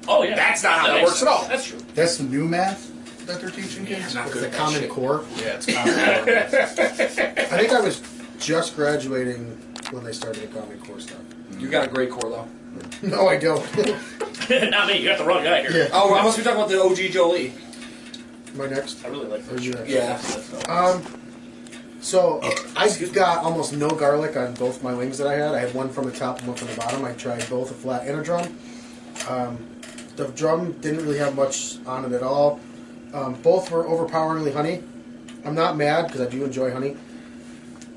Oh, 0.08 0.22
yeah. 0.22 0.34
That's 0.34 0.62
not 0.62 0.78
how 0.80 0.86
that 0.88 0.94
makes 0.94 1.10
works 1.10 1.22
at 1.22 1.28
all. 1.28 1.46
That's 1.46 1.66
true. 1.66 1.78
That's 1.94 2.16
the 2.16 2.24
new 2.24 2.48
math 2.48 2.90
that 3.26 3.40
they're 3.40 3.50
teaching 3.50 3.84
kids. 3.86 4.14
Not 4.14 4.24
It's 4.26 4.34
good 4.34 4.42
the 4.44 4.46
at 4.46 4.52
that 4.52 4.58
Common 4.58 4.80
shit. 4.80 4.90
Core. 4.90 5.24
Yeah, 5.36 5.44
it's 5.60 5.66
common. 5.66 5.94
I 5.94 7.58
think 7.58 7.72
I 7.72 7.80
was 7.82 8.00
just 8.42 8.74
graduating 8.76 9.44
when 9.92 10.04
they 10.04 10.12
started 10.12 10.42
the 10.50 10.60
Common 10.60 10.78
Core 10.80 11.00
stuff. 11.00 11.20
You 11.58 11.68
got 11.68 11.84
a 11.86 11.90
great 11.90 12.10
core 12.10 12.30
though. 12.30 12.48
No, 13.02 13.28
I 13.28 13.36
don't. 13.36 13.62
Not 14.70 14.86
me. 14.88 14.98
You 14.98 15.08
got 15.08 15.18
the 15.18 15.24
wrong 15.26 15.42
guy 15.44 15.60
here. 15.62 15.70
Yeah. 15.84 15.88
Oh, 15.92 16.14
I 16.14 16.22
must 16.22 16.38
be 16.38 16.42
talking 16.44 16.58
about 16.58 16.70
the 16.70 16.80
OG 16.82 17.12
Joe 17.12 17.30
Lee. 17.30 17.52
My 18.54 18.66
next. 18.66 19.04
I 19.04 19.08
really 19.08 19.26
like 19.26 19.40
Or 19.50 19.54
that. 19.56 19.62
you 19.62 19.72
next? 19.72 19.88
Yeah. 19.90 20.72
Um, 20.72 21.02
so 22.00 22.40
I 22.76 22.88
got 23.12 23.44
almost 23.44 23.74
no 23.74 23.90
garlic 23.90 24.36
on 24.36 24.54
both 24.54 24.82
my 24.82 24.94
wings 24.94 25.18
that 25.18 25.26
I 25.26 25.34
had. 25.34 25.54
I 25.54 25.58
had 25.58 25.74
one 25.74 25.88
from 25.90 26.06
the 26.06 26.12
top 26.12 26.38
and 26.38 26.48
one 26.48 26.56
from 26.56 26.68
the 26.68 26.76
bottom. 26.76 27.04
I 27.04 27.12
tried 27.12 27.48
both 27.50 27.70
a 27.70 27.74
flat 27.74 28.06
and 28.06 28.20
a 28.20 28.22
drum. 28.22 28.56
Um, 29.28 29.66
the 30.16 30.28
drum 30.28 30.72
didn't 30.80 31.04
really 31.04 31.18
have 31.18 31.34
much 31.36 31.76
on 31.86 32.04
it 32.06 32.12
at 32.12 32.22
all. 32.22 32.58
Um, 33.12 33.34
both 33.42 33.70
were 33.70 33.86
overpoweringly 33.86 34.52
honey. 34.52 34.82
I'm 35.44 35.54
not 35.54 35.76
mad 35.76 36.06
because 36.06 36.20
I 36.22 36.30
do 36.30 36.44
enjoy 36.44 36.70
honey. 36.72 36.96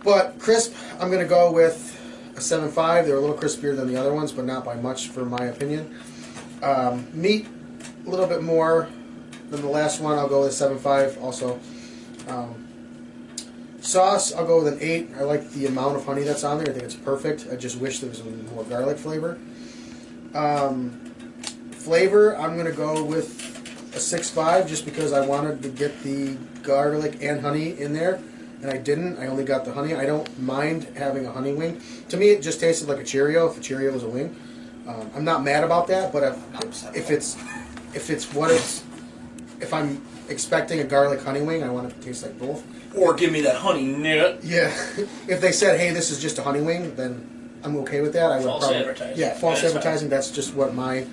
But 0.06 0.38
crisp, 0.38 0.76
I'm 1.00 1.10
gonna 1.10 1.26
go 1.26 1.52
with 1.52 2.00
a 2.38 2.42
seven 2.42 2.72
five. 2.72 3.08
They're 3.08 3.18
a 3.18 3.20
little 3.20 3.36
crispier 3.36 3.76
than 3.76 3.88
the 3.88 4.00
other 4.00 4.14
ones, 4.14 4.32
but 4.32 4.46
not 4.46 4.64
by 4.64 4.76
much, 4.76 5.10
for 5.10 5.26
my 5.26 5.46
opinion. 5.46 6.00
Um, 6.62 7.08
meat, 7.12 7.48
a 8.06 8.10
little 8.10 8.28
bit 8.28 8.44
more 8.44 8.88
than 9.50 9.62
the 9.62 9.68
last 9.68 10.00
one. 10.00 10.18
I'll 10.20 10.30
go 10.30 10.44
with 10.44 10.54
seven 10.54 10.78
five. 10.78 11.18
Also, 11.24 11.60
um, 12.28 12.68
sauce, 13.82 14.32
I'll 14.34 14.46
go 14.46 14.64
with 14.64 14.74
an 14.74 14.80
eight. 14.80 15.10
I 15.18 15.24
like 15.24 15.50
the 15.52 15.66
amount 15.66 15.96
of 15.96 16.06
honey 16.06 16.22
that's 16.22 16.44
on 16.44 16.60
there. 16.60 16.70
I 16.70 16.72
think 16.72 16.84
it's 16.84 16.96
perfect. 16.96 17.48
I 17.52 17.56
just 17.56 17.78
wish 17.80 18.00
there 18.00 18.10
was 18.10 18.24
more 18.24 18.64
garlic 18.66 18.98
flavor. 18.98 19.40
Um, 20.36 20.92
flavor, 21.72 22.38
I'm 22.38 22.58
gonna 22.58 22.72
go 22.72 23.04
with 23.04 23.42
a 23.96 24.00
six 24.00 24.30
five, 24.30 24.68
just 24.68 24.86
because 24.86 25.14
I 25.14 25.26
wanted 25.26 25.64
to 25.64 25.70
get 25.70 26.04
the 26.04 26.38
garlic 26.62 27.18
and 27.22 27.42
honey 27.42 27.80
in 27.80 27.94
there, 27.94 28.20
and 28.66 28.74
I 28.74 28.82
didn't. 28.82 29.20
I 29.20 29.28
only 29.28 29.44
got 29.44 29.64
the 29.64 29.72
honey. 29.72 29.94
I 29.94 30.06
don't 30.06 30.42
mind 30.42 30.88
having 30.98 31.26
a 31.28 31.32
honey 31.32 31.54
wing. 31.54 31.80
To 32.10 32.18
me, 32.18 32.30
it 32.30 32.42
just 32.42 32.60
tasted 32.60 32.90
like 32.90 33.00
a 33.00 33.04
Cheerio. 33.04 33.48
If 33.48 33.58
a 33.58 33.62
Cheerio 33.62 33.92
was 33.92 34.04
a 34.04 34.08
wing, 34.08 34.36
um, 34.88 35.10
I'm 35.16 35.24
not 35.24 35.44
mad 35.44 35.64
about 35.64 35.88
that. 35.88 36.12
But 36.12 36.24
if, 36.24 36.96
if 36.96 37.12
it's 37.12 37.38
if 37.94 38.10
it's 38.10 38.34
what 38.34 38.50
it's 38.50 38.84
if 39.62 39.72
I'm 39.72 40.02
expecting 40.30 40.80
a 40.80 40.84
garlic 40.84 41.22
honey 41.22 41.42
wing, 41.42 41.64
I 41.64 41.70
want 41.70 41.92
it 41.92 41.96
to 41.96 42.02
taste 42.02 42.24
like 42.24 42.40
both. 42.40 42.64
Or 42.98 43.14
give 43.14 43.32
me 43.32 43.42
that 43.42 43.58
honey 43.58 43.84
nut. 43.84 44.40
Yeah. 44.44 44.74
if 45.28 45.42
they 45.42 45.52
said, 45.52 45.80
"Hey, 45.80 45.92
this 45.92 46.10
is 46.10 46.20
just 46.20 46.40
a 46.40 46.44
honey 46.44 46.62
wing," 46.62 46.96
then 46.96 47.60
I'm 47.64 47.78
okay 47.78 48.02
with 48.02 48.14
that. 48.14 48.32
I 48.32 48.38
would 48.38 48.46
False 48.46 48.64
probably 48.64 48.80
advertising. 48.80 49.18
yeah, 49.20 49.34
false 49.36 49.62
That's 49.62 49.76
advertising. 49.76 50.10
That's 50.10 50.32
just 50.32 50.56
what 50.56 50.74
my 50.74 51.06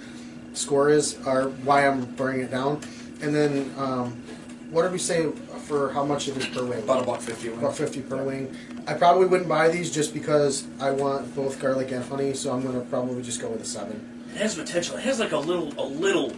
score 0.54 0.88
is, 0.88 1.18
or 1.26 1.50
why 1.64 1.86
I'm 1.86 2.06
bringing 2.14 2.44
it 2.44 2.50
down. 2.50 2.80
And 3.20 3.34
then, 3.34 3.72
um, 3.76 4.22
what 4.70 4.82
did 4.82 4.92
we 4.92 4.98
say 4.98 5.30
for 5.72 5.90
how 5.92 6.04
much 6.04 6.28
it 6.28 6.36
is 6.36 6.46
per 6.48 6.64
wing? 6.64 6.80
About 6.80 7.02
a 7.02 7.06
buck 7.06 7.20
fifty. 7.20 7.48
a 7.48 7.50
wing. 7.50 7.60
About 7.60 7.74
fifty 7.76 8.00
per 8.02 8.22
wing. 8.22 8.54
I 8.86 8.94
probably 8.94 9.26
wouldn't 9.26 9.48
buy 9.48 9.68
these 9.68 9.90
just 9.90 10.12
because 10.12 10.66
I 10.80 10.90
want 10.90 11.34
both 11.34 11.58
garlic 11.60 11.90
and 11.92 12.04
honey, 12.04 12.34
so 12.34 12.52
I'm 12.52 12.62
gonna 12.62 12.80
probably 12.80 13.22
just 13.22 13.40
go 13.40 13.48
with 13.48 13.62
a 13.62 13.64
seven. 13.64 14.08
It 14.34 14.38
has 14.38 14.54
potential. 14.54 14.96
It 14.96 15.02
has 15.04 15.18
like 15.18 15.32
a 15.32 15.38
little, 15.38 15.72
a 15.78 15.86
little, 15.86 16.32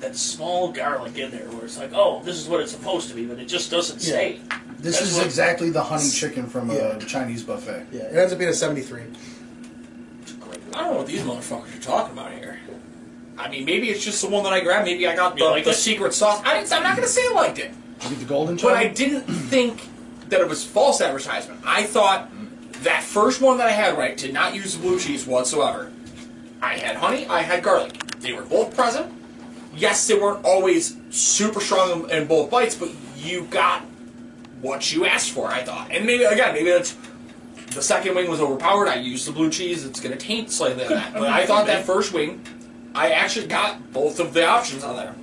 that 0.00 0.16
small 0.16 0.72
garlic 0.72 1.16
in 1.18 1.30
there 1.30 1.48
where 1.50 1.64
it's 1.64 1.78
like, 1.78 1.90
oh, 1.94 2.22
this 2.24 2.36
is 2.36 2.48
what 2.48 2.60
it's 2.60 2.72
supposed 2.72 3.08
to 3.08 3.14
be, 3.14 3.26
but 3.26 3.38
it 3.38 3.46
just 3.46 3.70
doesn't 3.70 4.02
Yeah. 4.02 4.12
say. 4.14 4.40
This 4.78 4.98
That's 4.98 5.10
is 5.12 5.16
what- 5.16 5.26
exactly 5.26 5.70
the 5.70 5.82
honey 5.82 6.10
chicken 6.10 6.46
from 6.46 6.70
a 6.70 6.74
Yeah. 6.74 6.98
Chinese 6.98 7.42
buffet. 7.42 7.86
Yeah, 7.92 8.02
it 8.02 8.16
ends 8.16 8.32
up 8.32 8.38
being 8.38 8.50
a 8.50 8.54
seventy-three. 8.54 9.02
I 10.74 10.80
don't 10.84 10.92
know 10.92 10.98
what 10.98 11.06
these 11.06 11.20
motherfuckers 11.22 11.76
are 11.78 11.82
talking 11.82 12.12
about 12.18 12.32
here. 12.32 12.58
I 13.38 13.48
mean, 13.48 13.64
maybe 13.64 13.90
it's 13.90 14.04
just 14.04 14.22
the 14.22 14.28
one 14.28 14.42
that 14.44 14.52
I 14.52 14.60
grabbed. 14.60 14.86
Maybe 14.86 15.06
I 15.06 15.14
got 15.16 15.36
You 15.38 15.44
the, 15.44 15.50
liked 15.50 15.64
the 15.64 15.72
it? 15.72 15.74
secret 15.74 16.14
sauce. 16.14 16.42
I 16.44 16.58
didn't, 16.60 16.72
I'm 16.72 16.82
not 16.82 16.96
going 16.96 17.06
to 17.06 17.12
say 17.12 17.22
I 17.30 17.32
liked 17.34 17.58
it. 17.58 17.72
Did 18.02 18.10
you 18.10 18.16
get 18.16 18.20
the 18.20 18.28
golden 18.28 18.56
But 18.56 18.74
I 18.74 18.88
didn't 18.88 19.22
think 19.22 19.88
that 20.28 20.40
it 20.40 20.48
was 20.48 20.64
false 20.64 21.00
advertisement. 21.00 21.60
I 21.64 21.84
thought 21.84 22.28
that 22.82 23.02
first 23.02 23.40
one 23.40 23.58
that 23.58 23.68
I 23.68 23.72
had 23.72 23.96
right 23.96 24.16
did 24.16 24.32
not 24.32 24.54
use 24.54 24.76
the 24.76 24.82
blue 24.82 24.98
cheese 24.98 25.26
whatsoever. 25.26 25.92
I 26.60 26.74
had 26.74 26.96
honey, 26.96 27.26
I 27.26 27.42
had 27.42 27.62
garlic. 27.62 27.92
They 28.20 28.32
were 28.32 28.42
both 28.42 28.74
present. 28.74 29.12
Yes, 29.74 30.06
they 30.06 30.18
weren't 30.18 30.44
always 30.44 30.96
super 31.10 31.60
strong 31.60 32.04
in, 32.04 32.10
in 32.10 32.28
both 32.28 32.50
bites, 32.50 32.74
but 32.74 32.90
you 33.16 33.44
got 33.44 33.82
what 34.60 34.92
you 34.92 35.04
asked 35.06 35.30
for, 35.30 35.48
I 35.48 35.62
thought. 35.62 35.90
And 35.90 36.06
maybe, 36.06 36.24
again, 36.24 36.54
maybe 36.54 36.70
that's 36.70 36.96
the 37.74 37.82
second 37.82 38.14
wing 38.14 38.30
was 38.30 38.40
overpowered. 38.40 38.88
I 38.88 38.96
used 38.96 39.26
the 39.26 39.32
blue 39.32 39.50
cheese. 39.50 39.84
It's 39.84 40.00
going 40.00 40.16
to 40.16 40.24
taint 40.24 40.50
slightly 40.50 40.84
on 40.84 40.90
that. 40.90 41.14
But 41.14 41.28
I 41.28 41.46
thought 41.46 41.66
that 41.66 41.84
first 41.86 42.12
wing, 42.12 42.42
I 42.94 43.10
actually 43.10 43.46
got 43.46 43.92
both 43.92 44.20
of 44.20 44.34
the 44.34 44.46
options 44.46 44.84
on 44.84 44.96
there. 44.96 45.14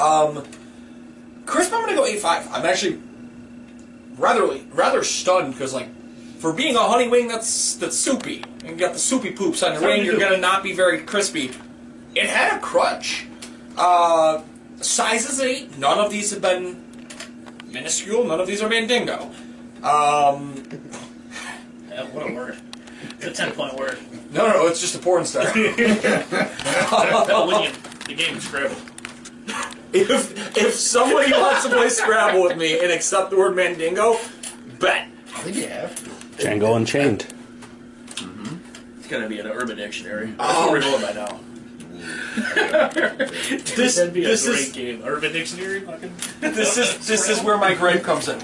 Um, 0.00 0.44
crisp, 1.50 1.72
I'm 1.72 1.80
gonna 1.80 1.96
go 1.96 2.06
eight 2.06 2.20
five. 2.20 2.48
I'm 2.52 2.64
actually 2.64 3.00
rather 4.16 4.58
rather 4.72 5.02
stunned 5.04 5.52
because 5.54 5.74
like 5.74 5.88
for 6.38 6.52
being 6.52 6.76
a 6.76 6.80
honey 6.80 7.08
wing 7.08 7.28
that's 7.28 7.74
that's 7.76 7.96
soupy 7.98 8.44
and 8.64 8.70
you 8.70 8.76
got 8.76 8.92
the 8.92 8.98
soupy 8.98 9.32
poops 9.32 9.62
on 9.62 9.74
your 9.74 9.82
wing, 9.82 10.04
you're 10.04 10.18
gonna 10.18 10.36
not 10.38 10.62
be 10.62 10.72
very 10.72 11.02
crispy. 11.02 11.50
It 12.14 12.26
had 12.26 12.56
a 12.56 12.60
crunch. 12.60 13.26
Uh, 13.76 14.42
size 14.80 15.28
is 15.28 15.40
eight. 15.40 15.78
None 15.78 15.98
of 15.98 16.10
these 16.10 16.30
have 16.32 16.42
been 16.42 16.84
minuscule. 17.66 18.24
None 18.24 18.40
of 18.40 18.46
these 18.46 18.62
are 18.62 18.68
mandingo. 18.68 19.30
Um, 19.82 20.62
Yeah, 21.88 22.04
what 22.12 22.28
a 22.28 22.34
word. 22.34 22.56
It's 23.18 23.26
a 23.26 23.32
10 23.32 23.52
point 23.52 23.76
word. 23.76 23.98
no, 24.32 24.46
no, 24.46 24.52
no, 24.54 24.66
it's 24.66 24.80
just 24.80 24.94
a 24.94 24.98
porn 24.98 25.24
star. 25.24 25.44
That'll 25.54 27.46
win 27.46 27.62
you 27.62 27.70
the 28.06 28.14
game 28.14 28.36
of 28.36 28.42
Scrabble. 28.42 28.76
If 29.92 30.56
if 30.56 30.74
somebody 30.74 31.32
wants 31.32 31.64
to 31.64 31.70
play 31.70 31.88
Scrabble 32.00 32.42
with 32.42 32.56
me 32.56 32.78
and 32.80 32.90
accept 32.92 33.30
the 33.30 33.36
word 33.38 33.56
mandingo, 33.56 34.16
bet. 34.78 35.08
I 35.34 35.40
think 35.42 35.56
you 35.56 35.68
have. 35.68 35.90
Django 36.36 36.76
Unchained. 36.76 37.26
Mm-hmm. 38.16 38.98
It's 38.98 39.08
gonna 39.08 39.28
be 39.28 39.38
in 39.38 39.46
an 39.46 39.52
urban 39.52 39.76
dictionary. 39.76 40.26
That's 40.32 40.54
Oh. 40.56 40.62
what 40.62 40.72
we're 40.72 40.80
going 40.80 41.02
by 41.02 41.12
now. 41.12 41.40
This 43.76 43.96
That'd 43.96 44.14
be 44.14 44.24
a 44.24 44.28
this 44.28 44.46
great 44.46 44.58
is 44.60 44.72
game. 44.72 45.02
Urban 45.04 45.32
dictionary? 45.32 45.80
Fucking. 45.80 46.12
this 46.40 46.76
is 46.78 47.06
this 47.06 47.28
is 47.28 47.42
where 47.42 47.58
my 47.58 47.74
gripe 47.74 48.02
comes 48.02 48.28
in. 48.28 48.38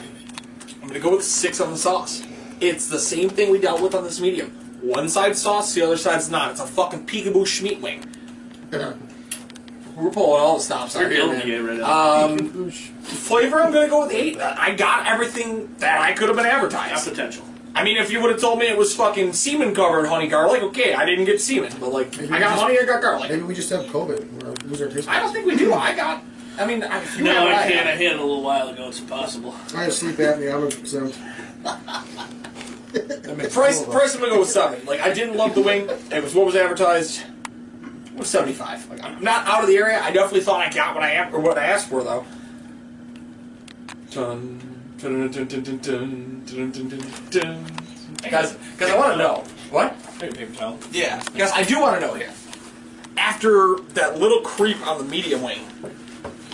I'm 0.83 0.89
gonna 0.89 1.01
go 1.01 1.17
with 1.17 1.25
six 1.25 1.61
on 1.61 1.71
the 1.71 1.77
sauce. 1.79 2.23
It's 2.61 2.89
the 2.89 2.99
same 2.99 3.29
thing 3.31 3.51
we 3.51 3.59
dealt 3.59 3.81
with 3.83 3.95
on 3.95 4.05
this 4.05 4.21
medium. 4.21 4.51
One 4.81 5.09
side 5.09 5.37
sauce, 5.37 5.73
the 5.75 5.83
other 5.83 5.97
side's 5.97 6.31
not. 6.31 6.51
It's 6.53 6.61
a 6.61 6.67
fucking 6.67 7.07
peekaboo 7.07 7.45
schmeat 7.45 7.81
wing. 7.81 8.05
We're 9.97 10.11
pulling 10.11 10.41
all 10.43 10.57
the 10.59 10.63
stops 10.63 10.95
out 10.95 11.11
here, 11.11 11.27
man. 11.27 11.39
the 11.41 11.45
game 11.47 11.67
right 11.67 11.79
now. 11.79 12.25
Um, 12.27 12.71
flavor, 12.71 13.63
I'm 13.63 13.73
gonna 13.73 13.89
go 13.89 14.03
with 14.05 14.13
eight. 14.13 14.39
I 14.39 14.75
got 14.75 15.07
everything 15.07 15.75
that 15.79 16.01
I 16.01 16.13
could 16.13 16.29
have 16.29 16.37
been 16.37 16.45
Got 16.45 16.55
advertised. 16.55 17.09
potential. 17.09 17.45
I 17.75 17.83
mean, 17.85 17.97
if 17.97 18.11
you 18.11 18.21
would 18.23 18.31
have 18.31 18.41
told 18.41 18.59
me 18.59 18.67
it 18.67 18.77
was 18.77 18.95
fucking 18.95 19.33
semen 19.35 19.75
covered 19.75 20.07
honey 20.07 20.29
garlic, 20.29 20.63
okay, 20.63 20.95
I 20.95 21.05
didn't 21.05 21.25
get 21.27 21.41
semen, 21.41 21.73
but 21.81 21.93
like, 21.93 22.11
Maybe 22.19 22.33
I 22.33 22.39
got 22.39 22.51
just- 22.51 22.63
honey, 22.63 22.79
I 22.79 22.85
got 22.85 23.03
garlic. 23.03 23.31
Maybe 23.31 23.43
we 23.43 23.55
just 23.55 23.69
have 23.71 23.85
COVID. 23.87 24.43
Or 24.45 24.67
lose 24.67 24.81
our 24.83 24.89
taste 24.89 25.09
I 25.09 25.21
don't 25.21 25.33
think 25.33 25.47
we 25.47 25.57
do. 25.57 25.73
I 25.75 25.95
got. 25.95 26.23
I 26.59 26.65
mean, 26.67 26.83
I- 26.83 27.03
if 27.03 27.19
you 27.19 27.25
No, 27.25 27.33
have 27.35 27.43
what 27.45 27.53
I 27.55 27.63
can't. 27.71 27.87
I 27.87 27.91
had- 27.93 28.01
had 28.01 28.13
it 28.13 28.19
a 28.19 28.23
little 28.23 28.43
while 28.43 28.69
ago. 28.69 28.89
It's 28.89 29.01
impossible. 29.01 29.55
I 29.75 29.85
have 29.85 29.93
sleep 29.95 30.17
apnea. 30.17 30.55
I'm 30.55 30.67
exempt. 30.67 31.19
Price, 33.53 33.83
price, 33.85 34.15
I'm 34.15 34.21
gonna 34.21 34.33
go 34.33 34.41
with 34.41 34.51
seven. 34.51 34.85
Like, 34.87 35.01
I 35.01 35.13
didn't 35.13 35.37
love 35.37 35.55
the 35.55 35.61
wing. 35.61 35.89
It 36.11 36.23
was 36.23 36.35
what 36.35 36.47
was 36.47 36.57
advertised. 36.57 37.23
I'm 38.17 38.25
75. 38.25 38.91
Like, 38.91 39.05
I'm 39.05 39.23
not 39.23 39.47
out 39.47 39.63
of 39.63 39.69
the 39.69 39.77
area. 39.77 40.01
I 40.01 40.11
definitely 40.11 40.41
thought 40.41 40.67
I 40.67 40.73
got 40.73 40.95
what 40.95 41.05
I 41.05 41.13
am 41.13 41.35
or 41.35 41.41
what 41.41 41.59
I 41.59 41.67
asked 41.67 41.89
for 41.89 42.03
though. 42.03 42.25
Because 48.23 48.55
because 48.55 48.91
I 48.91 48.97
want 48.97 49.13
to 49.13 49.19
know 49.19 49.45
what. 49.71 49.93
Hey. 50.19 50.31
Yeah, 50.93 51.23
because 51.33 51.53
I 51.53 51.63
do 51.65 51.81
want 51.81 52.01
to 52.01 52.07
know 52.07 52.15
here. 52.15 52.33
After 53.19 53.77
that 53.95 54.19
little 54.19 54.41
creep 54.41 54.87
on 54.87 54.99
the 54.99 55.05
medium 55.05 55.43
wing, 55.43 55.61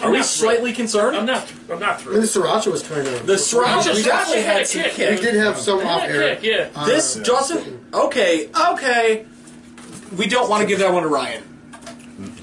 are 0.03 0.11
we 0.11 0.22
slightly 0.25 0.72
concerned? 0.72 1.16
I'm 1.16 1.27
not. 1.27 1.53
I'm 1.70 1.79
not 1.79 2.01
through. 2.01 2.20
The 2.20 2.27
sriracha 2.27 2.72
was 2.72 2.83
kind 2.83 3.07
of. 3.07 3.27
The 3.27 3.35
sriracha 3.35 3.94
we 3.94 4.11
actually 4.11 4.42
had, 4.42 4.66
some 4.66 4.83
kick. 4.83 5.20
We 5.20 5.25
did 5.25 5.35
have 5.37 5.57
some 5.57 5.87
off 5.87 6.03
air. 6.03 6.40
Yeah. 6.42 6.70
This 6.85 7.16
yeah. 7.16 7.22
doesn't. 7.22 7.94
Okay. 7.94 8.51
Okay. 8.70 9.27
We 10.16 10.27
don't 10.27 10.51
want 10.51 10.62
to 10.62 10.66
give 10.66 10.81
that 10.81 10.92
one 10.92 11.05
to 11.05 11.09
Ryan. 11.09 11.44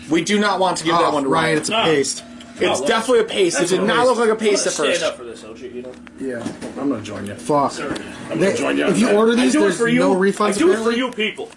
We 0.10 0.24
do 0.24 0.40
not 0.40 0.60
want 0.60 0.78
to 0.78 0.84
give 0.84 0.96
that 0.96 1.04
oh, 1.06 1.14
one 1.14 1.24
to 1.24 1.30
Ryan, 1.30 1.46
Ryan. 1.46 1.58
it's 1.60 1.70
a 1.70 1.76
ah. 1.76 1.86
No. 1.86 1.92
paste. 1.92 2.24
It's 2.62 2.82
Oh, 2.82 2.86
definitely 2.88 3.20
a 3.22 3.24
paste. 3.24 3.56
It 3.56 3.60
that's 3.60 3.72
did 3.72 3.80
a 3.80 3.86
not 3.86 4.06
look 4.06 4.18
like 4.18 4.28
a 4.28 4.32
I'm 4.34 4.38
paste 4.38 4.68
at 4.68 4.74
first. 4.74 5.00
stand 5.00 5.04
up 5.14 5.18
for 5.18 5.24
this, 5.24 5.44
OG. 5.46 5.60
You 5.60 5.82
know. 5.84 5.94
Yeah. 6.20 6.44
I'm 6.78 6.90
gonna 6.90 7.02
join 7.02 7.26
you. 7.26 7.36
Fuck. 7.36 7.72
Sorry. 7.72 7.96
I'm 8.30 8.38
They- 8.40 8.48
gonna 8.48 8.58
join 8.58 8.78
you. 8.78 8.84
on 8.86 8.92
if 8.92 9.00
you 9.00 9.06
that. 9.08 9.16
order 9.16 9.32
I 9.32 9.36
these, 9.36 9.54
do 9.54 9.60
it 9.60 9.62
there's 9.62 9.78
for 9.78 9.88
you. 9.88 10.00
no 10.00 10.12
I 10.12 10.18
do 10.18 10.28
it 10.28 10.34
for 10.36 10.52
apparently? 10.66 10.98
you 10.98 11.12
people. 11.12 11.50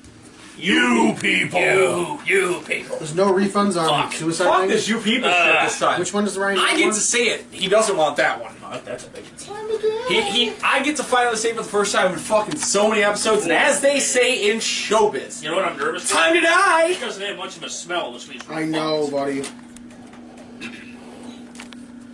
You 0.63 1.17
people. 1.21 1.61
You. 1.61 2.21
You 2.25 2.61
people. 2.67 2.97
There's 2.99 3.15
no 3.17 3.33
refunds 3.33 3.77
on 3.81 3.89
Fuck. 3.89 4.13
suicide 4.13 4.45
Fuck 4.45 4.59
wings? 4.61 4.73
this 4.73 4.89
you 4.89 4.99
people 5.01 5.29
Uh, 5.29 5.45
shit 5.61 5.63
this 5.69 5.79
time. 5.81 5.99
Which 5.99 6.15
one 6.15 6.25
does 6.25 6.35
the 6.37 6.41
Ryan 6.41 6.59
I 6.59 6.71
get 6.71 6.77
get 6.79 6.85
one? 6.87 6.95
to 6.95 7.01
say 7.01 7.25
it. 7.31 7.45
He 7.51 7.69
doesn't 7.69 7.97
want 7.97 8.17
that 8.19 8.41
one. 8.41 8.55
Oh, 8.65 8.81
that's 8.85 9.07
a 9.07 9.11
big. 9.11 9.25
Time 9.39 9.69
to 9.69 9.79
good 9.79 10.09
he, 10.09 10.23
he, 10.23 10.53
I 10.65 10.83
get 10.83 10.97
to 10.97 11.03
finally 11.05 11.37
say 11.37 11.51
it 11.51 11.57
for 11.57 11.63
the 11.63 11.69
first 11.69 11.93
time 11.95 12.13
in 12.13 12.19
fucking 12.19 12.57
so 12.57 12.89
many 12.89 13.03
episodes, 13.03 13.43
and 13.43 13.53
as 13.53 13.81
they 13.81 13.99
say 14.01 14.51
in 14.51 14.59
showbiz, 14.59 15.43
You 15.43 15.51
know 15.51 15.57
what 15.57 15.65
I'm 15.67 15.77
nervous? 15.79 16.09
for? 16.09 16.15
time 16.17 16.35
to 16.35 16.41
die. 16.41 16.91
It 16.93 17.01
doesn't 17.01 17.23
have 17.23 17.37
much 17.37 17.57
of 17.57 17.65
a 17.65 17.69
smell, 17.69 18.13
which 18.13 18.29
means. 18.29 18.43
I 18.49 18.65
know, 18.65 19.09
buddy. 19.11 19.43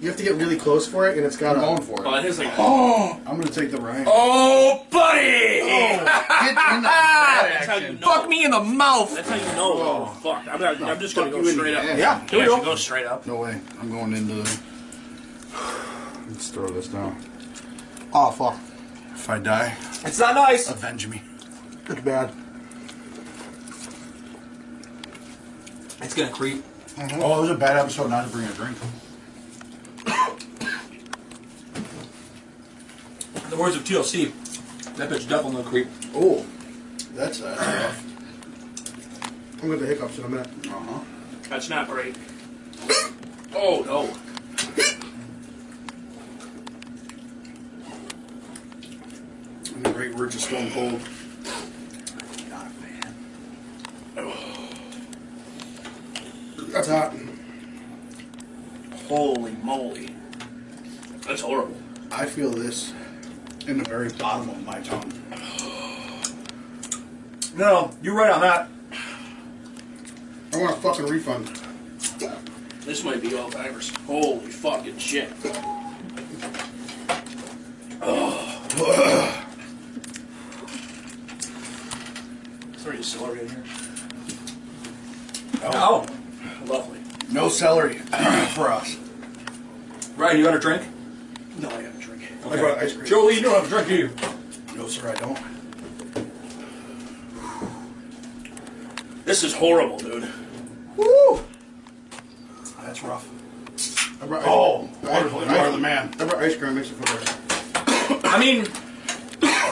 You 0.01 0.07
have 0.09 0.17
to 0.19 0.23
get 0.23 0.35
really 0.37 0.57
close 0.57 0.87
for 0.87 1.09
it, 1.09 1.17
and 1.17 1.27
it's 1.27 1.37
got 1.37 1.57
I'm 1.57 1.63
a. 1.65 1.67
going 1.67 1.83
for 1.83 2.07
Oh, 2.07 2.15
it. 2.15 2.19
Oh, 2.19 2.23
has 2.23 2.39
like. 2.39 2.57
I'm 3.29 3.37
gonna 3.39 3.51
take 3.51 3.73
the 3.73 3.81
right. 3.81 4.05
Oh, 4.07 4.87
buddy! 4.91 5.61
Oh, 5.63 5.89
get 6.41 6.49
in 6.51 6.55
the 6.55 6.89
That's 6.89 7.67
how 7.67 7.77
you 7.77 7.93
know. 7.95 7.99
Fuck 8.07 8.29
me 8.29 8.45
in 8.45 8.51
the 8.53 8.61
mouth. 8.63 9.13
That's 9.15 9.29
how 9.29 9.35
you 9.35 9.57
know. 9.57 9.73
Oh, 9.75 10.07
fuck. 10.23 10.47
I'm, 10.49 10.61
not, 10.61 10.81
I'm 10.83 11.01
just 11.01 11.17
gonna 11.17 11.31
go 11.33 11.43
straight 11.43 11.75
up. 11.75 11.83
ass. 11.85 11.99
Yeah, 11.99 12.23
You 12.23 12.29
here 12.29 12.41
we 12.41 12.47
go. 12.47 12.65
go 12.65 12.75
straight 12.77 13.07
up. 13.07 13.27
No 13.27 13.37
way. 13.41 13.61
I'm 13.81 13.91
going 13.91 14.13
into 14.13 14.35
the. 14.35 14.61
Let's 16.29 16.49
throw 16.51 16.69
this 16.69 16.87
down. 16.89 17.21
Oh 18.13 18.31
fuck! 18.31 18.57
If 19.15 19.29
I 19.29 19.39
die, 19.41 19.77
It's 20.05 20.19
not 20.21 20.35
nice. 20.37 20.71
avenge 20.71 21.09
me. 21.09 21.23
It's 21.89 22.01
bad. 22.03 22.33
It's 26.01 26.15
gonna 26.15 26.31
creep. 26.31 26.63
Oh, 27.15 27.39
it 27.39 27.41
was 27.43 27.51
a 27.51 27.55
bad 27.57 27.77
episode 27.77 28.11
not 28.11 28.27
to 28.27 28.31
bring 28.33 28.45
a 28.47 28.53
drink. 28.53 28.77
The 33.49 33.57
words 33.57 33.77
of 33.77 33.85
TLC, 33.85 34.33
that 34.97 35.09
bitch 35.09 35.29
definitely 35.29 35.63
gonna 35.63 35.65
creep. 35.65 35.89
Oh, 36.15 36.45
that's 37.15 37.41
uh, 37.41 37.57
rough. 37.59 38.05
I'm 39.61 39.69
going 39.69 39.81
to 39.81 39.87
hiccups 39.87 40.19
in 40.19 40.25
a 40.25 40.29
minute. 40.29 40.49
Uh 40.67 40.71
huh. 40.71 41.01
That's 41.49 41.69
not 41.69 41.89
great. 41.89 42.15
Oh 43.55 43.83
no. 43.87 44.09
In 49.75 49.83
the 49.83 49.91
great 49.91 50.15
words 50.15 50.35
of 50.37 50.43
Stone 50.43 50.71
Cold. 50.71 51.01
Not 52.51 52.67
a 52.67 52.71
fan. 52.71 53.15
That's 56.73 56.89
hot. 56.89 57.15
Holy 59.09 59.53
moly. 59.63 60.11
That's 61.27 61.41
horrible. 61.41 61.77
I 62.13 62.27
feel 62.27 62.51
this 62.51 62.93
in 63.69 63.77
the 63.77 63.85
very 63.85 64.09
bottom 64.13 64.49
of 64.49 64.65
my 64.65 64.81
tongue. 64.81 65.13
No, 67.55 67.91
you're 68.03 68.15
right 68.15 68.31
on 68.31 68.41
that. 68.41 68.69
I 70.55 70.57
want 70.57 70.77
a 70.77 70.81
fucking 70.81 71.05
refund. 71.07 71.49
This 72.81 73.05
might 73.05 73.21
be 73.21 73.35
all 73.35 73.51
timers. 73.51 73.91
Holy 74.07 74.47
fucking 74.47 74.97
shit. 74.97 75.31
Is 82.75 82.85
there 82.85 82.93
any 82.95 83.03
celery 83.03 83.41
in 83.41 83.49
here? 83.51 83.65
Oh, 85.65 86.07
Lovely. 86.65 87.01
No 87.31 87.51
celery 87.51 87.95
for 88.55 88.71
us. 88.71 88.97
Ryan, 90.17 90.39
you 90.39 90.45
got 90.45 90.55
a 90.55 90.59
drink? 90.59 90.83
No, 92.49 92.55
I 92.55 92.57
got 92.57 92.59
a 92.59 92.59
drink. 92.59 92.63
I 92.63 92.75
brought 92.75 92.79
ice 92.85 92.93
cream. 92.95 93.07
Joe 93.07 93.25
Lee, 93.27 93.35
you 93.37 93.43
don't 93.43 93.55
have 93.55 93.67
a 93.67 93.69
drink, 93.69 93.89
do 93.89 93.97
you? 93.97 94.11
No, 94.77 94.87
sir, 94.89 95.09
I 95.11 95.15
don't. 95.15 95.39
This 99.25 99.43
is 99.45 99.53
horrible, 99.55 99.99
dude. 99.99 100.29
Woo! 100.97 101.41
That's 102.83 103.03
rough. 103.03 103.29
I 104.23 104.27
brought 104.27 104.43
Oh, 104.47 104.89
I- 105.05 105.09
wonderful. 105.11 105.45
You 105.45 105.49
are 105.51 105.71
the 105.71 105.79
man. 105.79 106.11
I 106.19 106.25
brought 106.25 106.43
ice 106.43 106.57
cream. 106.57 106.75
Makes 106.75 106.91
it 106.91 106.95
feel 106.95 107.17
better. 107.19 108.27
I 108.27 108.39
mean, 108.41 108.67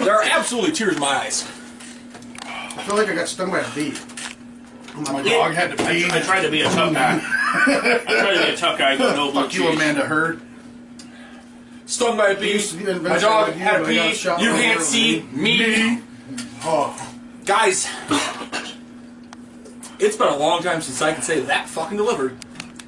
there 0.04 0.14
are 0.14 0.22
absolutely 0.24 0.72
tears 0.72 0.94
in 0.94 1.00
my 1.00 1.06
eyes. 1.08 1.44
I 2.44 2.82
feel 2.82 2.96
like 2.96 3.08
I 3.08 3.14
got 3.14 3.28
stung 3.28 3.50
by 3.50 3.60
a 3.60 3.74
bee. 3.74 3.94
Oh 4.94 5.00
my 5.12 5.22
dog 5.22 5.52
had 5.54 5.76
to 5.76 5.84
pee. 5.86 6.06
I 6.10 6.20
tried 6.20 6.42
to 6.42 6.50
be 6.50 6.60
a 6.60 6.64
tough 6.64 6.92
guy. 6.92 7.20
I 7.22 8.02
tried 8.06 8.34
to 8.34 8.46
be 8.46 8.52
a 8.52 8.56
tough 8.56 8.78
guy. 8.78 8.96
No 8.96 9.30
blue 9.32 9.42
Fuck 9.42 9.54
you, 9.54 9.62
cheese. 9.64 9.74
Amanda 9.74 10.02
Heard. 10.06 10.40
Stung 11.96 12.18
by 12.18 12.28
a 12.28 12.38
bee. 12.38 12.52
used 12.52 12.72
to 12.78 13.00
My 13.00 13.18
dog 13.18 13.54
had 13.54 13.76
a 13.80 13.84
but 13.84 13.88
I 13.88 14.12
bee. 14.12 14.44
You 14.44 14.50
can't 14.50 14.82
see 14.82 15.22
me. 15.32 16.02
Oh, 16.62 16.94
Guys, 17.46 17.88
it's 19.98 20.14
been 20.16 20.28
a 20.28 20.36
long 20.36 20.62
time 20.62 20.82
since 20.82 21.00
I 21.00 21.14
can 21.14 21.22
say 21.22 21.40
that 21.40 21.70
fucking 21.70 21.96
delivered. 21.96 22.36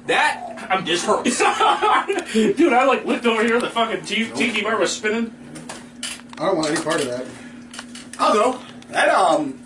That 0.05 0.67
I'm 0.69 0.87
is 0.87 1.03
hurts. 1.03 1.39
Dude, 2.33 2.71
I 2.71 2.85
like 2.85 3.03
looked 3.03 3.25
over 3.25 3.43
here. 3.43 3.59
The 3.59 3.71
fucking 3.71 4.05
t- 4.05 4.29
tiki 4.29 4.61
bar 4.61 4.77
was 4.77 4.95
spinning. 4.95 5.33
I 6.37 6.45
don't 6.45 6.57
want 6.57 6.69
any 6.69 6.83
part 6.83 7.01
of 7.01 7.07
that. 7.07 7.25
I'll 8.19 8.33
go. 8.33 8.59
That 8.89 9.09
um, 9.09 9.59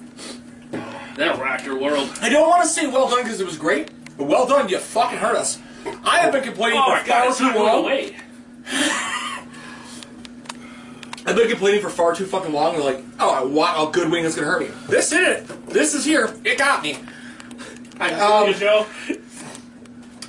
That 1.18 1.38
rocked 1.38 1.66
your 1.66 1.78
world. 1.78 2.10
I 2.22 2.30
don't 2.30 2.48
want 2.48 2.64
to 2.64 2.70
say 2.70 2.88
well 2.88 3.10
done 3.10 3.24
because 3.24 3.42
it 3.42 3.46
was 3.46 3.58
great, 3.58 3.92
but 4.18 4.24
well 4.26 4.48
done. 4.48 4.70
You 4.70 4.78
fucking 4.78 5.18
hurt 5.18 5.36
us. 5.36 5.60
I 6.06 6.20
have 6.20 6.32
been 6.32 6.44
complaining 6.44 6.80
Oh 6.82 6.86
for 6.86 6.92
my 6.92 7.04
god, 7.06 7.08
far 7.08 7.28
it's 7.28 7.38
too 7.40 7.60
long. 7.60 7.84
Away. 11.26 11.32
I've 11.32 11.38
been 11.38 11.50
complaining 11.50 11.82
for 11.82 11.90
far 11.90 12.16
too 12.16 12.26
fucking 12.26 12.54
long. 12.54 12.74
They're 12.76 12.84
like, 12.84 13.04
oh, 13.20 13.32
I 13.34 13.44
want 13.44 13.90
a 13.90 13.92
good 13.92 14.12
wing 14.12 14.24
that's 14.24 14.36
gonna 14.36 14.48
hurt 14.48 14.62
me. 14.62 14.70
This 14.88 15.10
did 15.10 15.28
it. 15.28 15.68
This 15.68 15.94
is 15.94 16.06
here. 16.06 16.34
It 16.44 16.58
got 16.58 16.84
me. 16.84 16.98
I 18.00 18.14
Um, 18.14 18.54
Joe. 18.54 18.86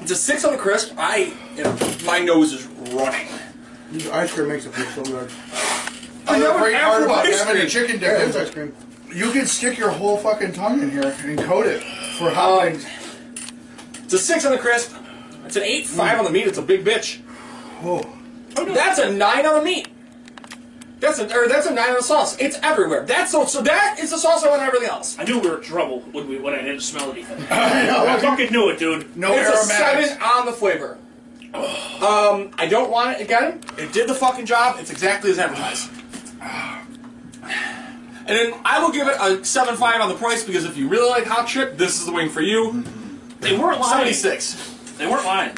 It's 0.01 0.11
a 0.11 0.17
six 0.17 0.45
on 0.45 0.53
the 0.53 0.59
crisp. 0.59 0.93
I, 0.99 1.33
you 1.57 1.65
know, 1.65 1.77
my 2.05 2.19
nose 2.19 2.53
is 2.53 2.67
running. 2.95 3.27
The 3.93 4.13
ice 4.13 4.33
cream 4.33 4.49
makes 4.49 4.67
it 4.67 4.75
feel 4.75 5.05
so 5.05 5.11
good. 5.11 5.31
Oh, 6.27 6.39
the 6.39 6.59
great 6.59 6.81
part 6.81 7.03
about 7.05 7.27
ice 7.27 7.39
having 7.39 7.57
a 7.57 7.59
cream. 7.61 7.71
chicken 7.71 7.99
dip 8.01 8.21
it's 8.21 8.31
is 8.31 8.37
ice 8.37 8.51
cream. 8.51 8.75
you 9.13 9.31
can 9.31 9.47
stick 9.47 9.79
your 9.79 9.91
whole 9.91 10.17
fucking 10.19 10.53
tongue 10.53 10.83
in 10.83 10.91
here 10.91 11.15
and 11.25 11.39
coat 11.41 11.67
it 11.67 11.83
for 12.19 12.31
hot 12.31 12.59
Um, 12.67 12.73
wings. 12.73 12.87
It's 14.05 14.13
a 14.13 14.19
six 14.19 14.45
on 14.45 14.53
the 14.53 14.59
crisp. 14.59 14.95
It's 15.47 15.57
an 15.57 15.63
eight 15.63 15.87
five 15.87 16.19
on 16.19 16.25
the 16.25 16.31
meat. 16.31 16.47
It's 16.47 16.59
a 16.59 16.63
big 16.63 16.85
bitch. 16.85 17.21
Oh. 17.83 18.03
That's 18.57 18.99
a 18.99 19.13
nine 19.13 19.47
on 19.47 19.55
the 19.59 19.63
meat. 19.65 19.89
That's 21.05 21.19
a 21.19 21.39
or 21.39 21.49
that's 21.49 21.67
a 21.67 21.75
nine 21.75 21.91
on 21.91 21.97
the 21.97 22.03
sauce. 22.03 22.35
It's 22.39 22.59
everywhere. 22.63 23.05
That's 23.05 23.31
so 23.31 23.45
so 23.45 23.61
that 23.61 23.99
is 24.01 24.11
the 24.11 24.17
sauce 24.17 24.43
I 24.43 24.49
want 24.49 24.63
on 24.63 24.69
everything 24.69 24.89
else. 24.89 25.19
I 25.19 25.25
knew 25.25 25.39
we 25.39 25.51
were 25.51 25.59
in 25.59 25.63
trouble 25.63 26.01
when 26.13 26.27
we 26.27 26.39
when 26.39 26.55
I 26.55 26.63
didn't 26.63 26.81
smell 26.81 27.13
anything. 27.13 27.45
I 27.51 28.19
fucking 28.21 28.51
knew 28.51 28.71
it, 28.71 28.79
dude. 28.79 29.15
No 29.15 29.35
It's 29.35 29.51
a 29.51 29.65
seven 29.67 30.19
on 30.23 30.47
the 30.47 30.53
flavor. 30.53 30.97
Um, 31.55 32.51
I 32.59 32.67
don't 32.69 32.91
want 32.91 33.21
it 33.21 33.23
again. 33.23 33.61
It 33.77 33.93
did 33.93 34.09
the 34.09 34.15
fucking 34.15 34.47
job. 34.47 34.77
It's 34.81 34.91
exactly 34.91 35.31
as 35.31 35.39
advertised. 35.45 35.91
And 38.27 38.39
then 38.39 38.55
I 38.65 38.83
will 38.83 38.91
give 38.91 39.07
it 39.07 39.17
a 39.21 39.45
seven 39.45 39.77
five 39.77 40.01
on 40.01 40.09
the 40.09 40.15
price 40.15 40.43
because 40.43 40.65
if 40.65 40.79
you 40.79 40.89
really 40.89 41.11
like 41.11 41.27
hot 41.27 41.47
chip, 41.47 41.77
this 41.77 42.01
is 42.01 42.07
the 42.07 42.13
wing 42.13 42.31
for 42.31 42.41
you. 42.41 42.83
They 43.41 43.59
weren't 43.59 43.79
lying. 43.79 43.91
Seventy 43.91 44.15
six. 44.15 44.55
They 44.97 45.07
weren't 45.07 45.27
lying. 45.27 45.55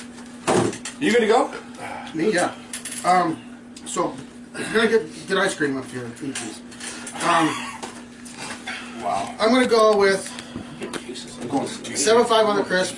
You 0.98 1.12
gonna 1.12 1.28
go? 1.28 1.54
Me, 2.14 2.32
yeah. 2.32 2.52
Um, 3.04 3.40
so 3.85 4.16
you're 4.58 4.72
gonna 4.72 4.88
get 4.88 5.28
get 5.28 5.38
ice 5.38 5.54
cream 5.54 5.76
up 5.76 5.86
here, 5.86 6.06
eat 6.22 6.34
these. 6.34 6.60
Um, 7.22 7.72
Wow. 9.02 9.34
I'm 9.38 9.50
gonna 9.50 9.66
go 9.68 9.96
with 9.96 10.26
seven 11.96 12.24
five 12.24 12.46
on 12.46 12.56
the 12.56 12.64
crisp. 12.64 12.96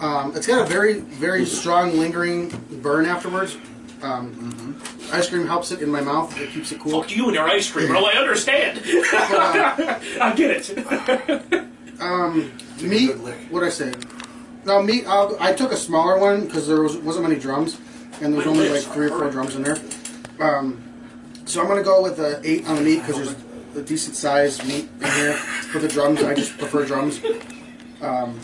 Um, 0.00 0.34
it's 0.36 0.46
got 0.46 0.62
a 0.62 0.64
very 0.64 1.00
very 1.00 1.44
strong 1.44 1.98
lingering 1.98 2.48
burn 2.82 3.04
afterwards. 3.04 3.56
Um, 4.00 4.80
Ice 5.12 5.28
cream 5.30 5.46
helps 5.46 5.72
it 5.72 5.80
in 5.80 5.90
my 5.90 6.00
mouth. 6.02 6.38
It 6.38 6.50
keeps 6.50 6.70
it 6.70 6.80
cool. 6.80 7.00
Fuck 7.02 7.16
you 7.16 7.26
and 7.26 7.34
your 7.34 7.48
ice 7.48 7.70
cream. 7.70 7.88
Well, 7.88 8.06
I 8.06 8.12
understand. 8.12 8.80
I 8.84 10.32
get 10.36 10.68
it. 10.68 11.64
um, 12.00 12.52
Meat. 12.82 13.16
What 13.50 13.64
I 13.64 13.70
say? 13.70 13.92
No 14.64 14.82
meat. 14.82 15.04
I'll, 15.06 15.36
I 15.40 15.52
took 15.54 15.72
a 15.72 15.76
smaller 15.76 16.18
one 16.18 16.44
because 16.44 16.68
there 16.68 16.82
was, 16.82 16.96
wasn't 16.98 17.26
many 17.26 17.40
drums, 17.40 17.78
and 18.20 18.32
there 18.32 18.38
was 18.38 18.46
only 18.46 18.68
like 18.68 18.82
three 18.82 19.06
or 19.06 19.08
four 19.08 19.30
drums 19.30 19.56
in 19.56 19.62
there. 19.62 19.78
Um, 20.40 20.82
so 21.44 21.60
I'm 21.60 21.66
gonna 21.66 21.82
go 21.82 22.02
with 22.02 22.18
a 22.18 22.40
eight 22.44 22.66
on 22.68 22.76
the 22.76 22.82
meat 22.82 23.00
because 23.00 23.16
there's 23.16 23.36
a 23.76 23.82
decent 23.82 24.16
sized 24.16 24.66
meat 24.66 24.88
in 25.00 25.10
here. 25.12 25.34
For 25.34 25.78
the 25.78 25.88
drums, 25.88 26.22
I 26.22 26.34
just 26.34 26.56
prefer 26.58 26.84
drums. 26.84 27.20
Um, 28.00 28.38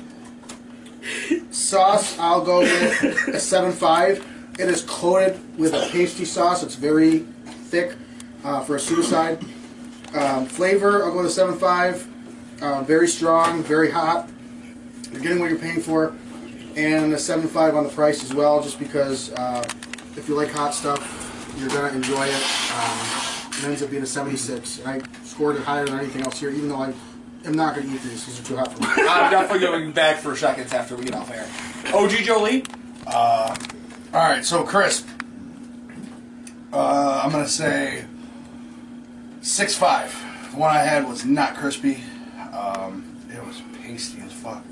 sauce, 1.50 2.18
I'll 2.18 2.44
go 2.44 2.60
with 2.60 3.28
a 3.28 3.40
seven 3.40 3.72
five. 3.72 4.26
It 4.58 4.68
is 4.68 4.82
coated 4.82 5.40
with 5.58 5.74
a 5.74 5.88
pasty 5.90 6.24
sauce. 6.24 6.62
It's 6.62 6.76
very 6.76 7.20
thick 7.68 7.96
uh, 8.44 8.60
for 8.62 8.76
a 8.76 8.80
suicide. 8.80 9.44
Um, 10.14 10.46
flavor, 10.46 11.04
I'll 11.04 11.10
go 11.10 11.18
with 11.18 11.26
a 11.26 11.30
seven 11.30 11.56
five. 11.58 12.06
Uh, 12.62 12.82
very 12.82 13.08
strong, 13.08 13.62
very 13.62 13.90
hot. 13.90 14.28
You're 15.12 15.20
getting 15.20 15.38
what 15.40 15.50
you're 15.50 15.58
paying 15.58 15.80
for, 15.80 16.14
and 16.76 17.12
a 17.12 17.18
seven 17.18 17.48
five 17.48 17.74
on 17.74 17.84
the 17.84 17.90
price 17.90 18.22
as 18.24 18.32
well. 18.32 18.62
Just 18.62 18.78
because 18.78 19.32
uh, 19.32 19.64
if 20.16 20.28
you 20.28 20.34
like 20.34 20.50
hot 20.50 20.74
stuff, 20.74 21.23
you're 21.58 21.68
gonna 21.68 21.92
enjoy 21.94 22.26
it. 22.26 22.42
Um, 22.74 22.98
it 23.58 23.64
ends 23.64 23.82
up 23.82 23.90
being 23.90 24.02
a 24.02 24.06
76. 24.06 24.80
And 24.80 24.88
I 24.88 25.24
scored 25.24 25.56
it 25.56 25.62
higher 25.62 25.84
than 25.84 25.98
anything 25.98 26.22
else 26.22 26.38
here, 26.40 26.50
even 26.50 26.68
though 26.68 26.82
I 26.82 26.92
am 27.44 27.54
not 27.54 27.74
gonna 27.74 27.86
eat 27.86 28.02
these. 28.02 28.26
These 28.26 28.40
are 28.40 28.44
too 28.44 28.56
hot 28.56 28.72
for 28.72 28.80
me. 28.80 28.88
I'm 29.08 29.30
definitely 29.30 29.66
going 29.66 29.92
back 29.92 30.18
for 30.18 30.34
seconds 30.36 30.72
after 30.72 30.96
we 30.96 31.04
get 31.04 31.14
off 31.14 31.30
air. 31.30 31.46
OG 31.94 32.10
Joe 32.10 32.42
Lee, 32.42 32.64
All 34.12 34.20
right, 34.20 34.44
so 34.44 34.62
crisp. 34.64 35.08
Uh, 36.72 37.20
I'm 37.24 37.30
gonna 37.30 37.46
say 37.48 38.04
six 39.42 39.76
five. 39.76 40.12
The 40.50 40.56
one 40.58 40.70
I 40.74 40.80
had 40.80 41.06
was 41.06 41.24
not 41.24 41.54
crispy. 41.54 42.02
Um, 42.52 43.04
it 43.32 43.44
was 43.44 43.62
pasty 43.80 44.20
as 44.22 44.32
fuck. 44.32 44.64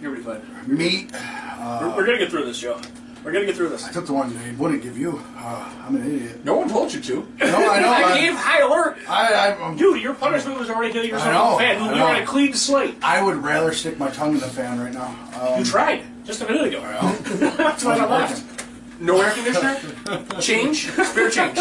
You'll 0.00 0.14
be 0.14 0.20
fine. 0.20 0.40
Meat. 0.66 1.12
we're, 1.12 1.96
we're 1.96 2.06
gonna 2.06 2.18
get 2.18 2.30
through 2.30 2.44
this, 2.46 2.58
Joe. 2.58 2.80
We're 3.28 3.34
gonna 3.34 3.44
get 3.44 3.56
through 3.56 3.68
this. 3.68 3.86
I 3.86 3.92
took 3.92 4.06
the 4.06 4.14
one 4.14 4.34
they 4.34 4.52
wouldn't 4.52 4.82
give 4.82 4.96
you. 4.96 5.22
Uh, 5.36 5.70
I'm 5.86 5.96
an 5.96 6.06
idiot. 6.14 6.46
no 6.46 6.56
one 6.56 6.66
told 6.66 6.90
you 6.94 6.98
to. 7.02 7.28
No, 7.40 7.46
I 7.46 7.78
know. 7.78 7.88
I 7.92 8.14
I, 8.14 8.18
gave 8.18 8.32
high 8.34 8.60
alert. 8.62 8.96
I, 9.06 9.34
I, 9.34 9.48
I'm- 9.50 9.76
Dude, 9.76 10.00
your 10.00 10.14
punishment 10.14 10.58
was 10.58 10.70
already 10.70 10.94
killing 10.94 11.10
I 11.10 11.12
yourself 11.12 11.34
know, 11.34 11.56
a 11.56 11.58
fan. 11.58 11.82
I 11.82 11.94
You're 11.94 12.06
on 12.08 12.22
a 12.22 12.24
clean 12.24 12.54
slate. 12.54 12.96
I 13.02 13.22
would 13.22 13.36
rather 13.36 13.74
stick 13.74 13.98
my 13.98 14.08
tongue 14.08 14.32
in 14.32 14.40
the 14.40 14.46
fan 14.48 14.80
right 14.80 14.94
now. 14.94 15.14
Um, 15.38 15.58
You 15.58 15.64
tried 15.66 16.04
just 16.24 16.40
a 16.40 16.46
minute 16.46 16.68
ago. 16.68 16.80
That's 17.58 17.84
why 17.84 17.98
I 17.98 18.06
left. 18.06 18.64
No 18.98 19.20
air 19.20 19.30
conditioner. 19.32 20.40
Change. 20.40 20.86
Spare 20.90 21.28
change. 21.28 21.58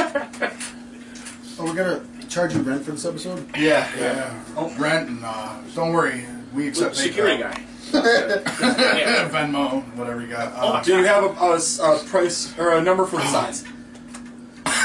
Oh, 1.60 1.66
we're 1.66 1.74
gonna 1.74 2.02
charge 2.30 2.56
you 2.56 2.62
rent 2.62 2.86
for 2.86 2.92
this 2.92 3.04
episode. 3.04 3.46
yeah, 3.58 3.92
yeah. 4.00 4.44
Oh, 4.56 4.74
rent 4.78 5.10
and 5.10 5.20
uh, 5.22 5.58
don't 5.76 5.92
worry, 5.92 6.24
we 6.54 6.70
accept 6.70 6.96
Security 6.96 7.44
guy. 7.44 7.62
Yeah. 7.94 9.30
Venmo, 9.32 9.84
whatever 9.96 10.22
you 10.22 10.28
got. 10.28 10.54
Uh, 10.56 10.82
Do 10.82 10.98
you 10.98 11.06
have 11.06 11.24
a 11.24 12.00
price 12.06 12.58
or 12.58 12.78
a 12.78 12.82
number 12.82 13.06
for 13.06 13.18
the 13.18 13.28
size? 13.28 13.64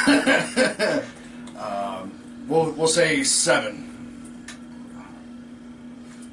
we'll 2.48 2.70
we'll 2.72 2.86
say 2.88 3.22
seven. 3.24 3.88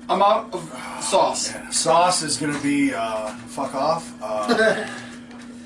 Amount 0.10 0.54
of 0.54 0.62
sauce. 1.02 1.54
Sauce 1.72 2.24
is 2.24 2.38
gonna 2.38 2.60
be 2.60 2.94
uh, 2.94 3.28
fuck 3.48 3.76
off. 3.76 4.14
Uh, 4.22 4.48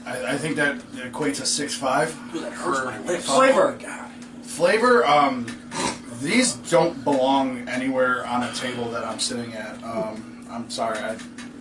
I, 0.05 0.33
I 0.33 0.37
think 0.37 0.57
that 0.57 0.77
equates 0.95 1.37
to 1.37 1.45
six 1.45 1.73
five. 1.75 2.13
That 2.33 2.51
hurts 2.51 2.85
my 2.85 2.99
lips. 2.99 3.25
Flavor. 3.25 3.77
Flavor. 4.41 5.05
Um, 5.05 5.45
these 6.21 6.53
don't 6.53 7.03
belong 7.03 7.67
anywhere 7.67 8.25
on 8.25 8.43
a 8.43 8.53
table 8.53 8.89
that 8.91 9.03
I'm 9.05 9.19
sitting 9.19 9.53
at. 9.53 9.81
Um, 9.83 10.32
I'm 10.53 10.69
sorry. 10.69 10.99
I, 10.99 11.17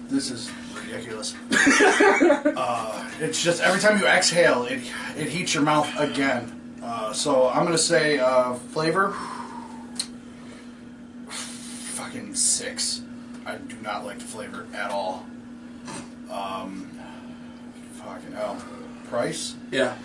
this 0.08 0.30
is 0.30 0.50
ridiculous. 0.74 1.34
uh, 1.50 3.10
it's 3.20 3.42
just 3.42 3.62
every 3.62 3.80
time 3.80 3.98
you 3.98 4.06
exhale, 4.06 4.64
it 4.64 4.82
it 5.16 5.28
heats 5.28 5.54
your 5.54 5.62
mouth 5.62 5.90
again. 5.98 6.76
Uh, 6.82 7.12
so 7.12 7.48
I'm 7.48 7.64
gonna 7.64 7.78
say 7.78 8.18
uh, 8.18 8.52
flavor. 8.54 9.14
Fucking 11.28 12.34
six. 12.34 13.00
I 13.46 13.56
do 13.56 13.76
not 13.82 14.04
like 14.04 14.18
the 14.18 14.24
flavor 14.26 14.66
at 14.74 14.90
all. 14.90 15.24
Um, 16.30 16.90
fucking 17.94 18.32
hell. 18.32 18.62
Price? 19.08 19.54
Yeah. 19.70 19.96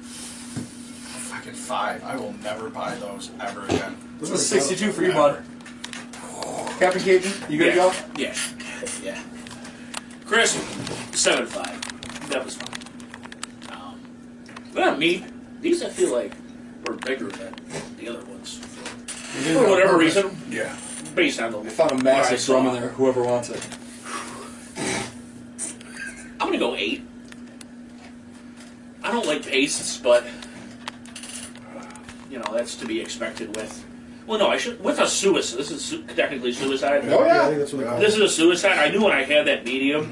Fucking 0.00 1.54
five. 1.54 2.04
I 2.04 2.16
will 2.16 2.32
never 2.34 2.70
buy 2.70 2.94
those 2.96 3.30
ever 3.40 3.64
again. 3.66 3.96
This 4.20 4.30
was 4.30 4.46
62 4.46 4.92
for 4.92 5.02
you, 5.02 5.12
bud. 5.12 5.44
Captain 6.78 7.00
Cajun, 7.02 7.32
you 7.48 7.58
good 7.58 7.70
to 7.70 7.76
go? 7.76 7.92
Yeah. 8.16 8.34
Yeah. 9.02 9.20
Chris, 10.26 10.52
seven 11.12 11.46
five. 11.46 11.80
That 12.30 12.44
was 12.44 12.56
fine. 12.56 13.78
Um, 13.78 14.00
but 14.72 14.98
me, 14.98 15.24
these 15.60 15.82
I 15.82 15.88
feel 15.88 16.12
like 16.12 16.32
were 16.86 16.94
bigger 16.94 17.28
than 17.28 17.54
the 17.98 18.08
other 18.08 18.24
ones. 18.24 18.58
For 18.58 19.68
whatever 19.68 19.96
reason, 19.98 20.36
Yeah. 20.50 20.74
based 21.14 21.40
on 21.40 21.52
the. 21.52 21.60
I 21.60 21.68
found 21.68 21.92
a 21.92 22.02
massive 22.02 22.44
drum 22.44 22.66
in 22.66 22.74
there. 22.80 22.88
Whoever 22.90 23.22
wants 23.22 23.50
it. 23.50 23.66
I'm 26.40 26.48
gonna 26.48 26.58
go 26.58 26.74
eight. 26.74 27.04
I 29.02 29.12
don't 29.12 29.26
like 29.26 29.46
pastes, 29.46 29.98
but 29.98 30.24
you 32.30 32.38
know 32.38 32.52
that's 32.52 32.74
to 32.76 32.86
be 32.86 33.00
expected 33.00 33.54
with. 33.56 33.83
Well, 34.26 34.38
no, 34.38 34.48
I 34.48 34.56
should 34.56 34.82
with 34.82 34.98
a 35.00 35.06
suicide. 35.06 35.58
This 35.58 35.70
is 35.70 35.84
su- 35.84 36.02
technically 36.16 36.52
suicide. 36.52 37.02
Oh, 37.08 37.24
Yeah, 37.26 37.42
I 37.42 37.46
think 37.46 37.58
that's 37.58 37.72
what 37.72 37.80
they 37.80 37.84
call 37.88 37.98
it. 37.98 38.00
This 38.00 38.14
is 38.14 38.20
a 38.20 38.28
suicide. 38.28 38.78
I 38.78 38.88
knew 38.90 39.02
when 39.04 39.12
I 39.12 39.22
had 39.22 39.46
that 39.46 39.64
medium, 39.64 40.10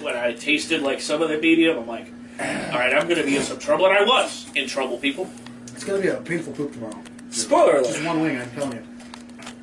when 0.00 0.16
I 0.16 0.32
tasted 0.32 0.80
like 0.82 1.00
some 1.00 1.20
of 1.20 1.28
the 1.28 1.38
medium, 1.38 1.78
I'm 1.78 1.86
like, 1.86 2.06
all 2.40 2.78
right, 2.78 2.94
I'm 2.94 3.06
going 3.06 3.18
to 3.20 3.24
be 3.26 3.36
in 3.36 3.42
some 3.42 3.58
trouble, 3.58 3.86
and 3.86 3.94
I 3.98 4.04
was 4.04 4.46
in 4.54 4.66
trouble, 4.68 4.96
people. 4.98 5.28
It's 5.74 5.84
gonna 5.84 6.00
be 6.02 6.08
a 6.08 6.16
painful 6.16 6.52
poop 6.54 6.72
tomorrow. 6.72 7.00
Spoiler 7.30 7.76
It's 7.76 7.88
Just 7.88 8.00
alert. 8.00 8.08
one 8.08 8.20
wing, 8.22 8.40
I'm 8.40 8.50
telling 8.50 8.72
you. 8.78 8.82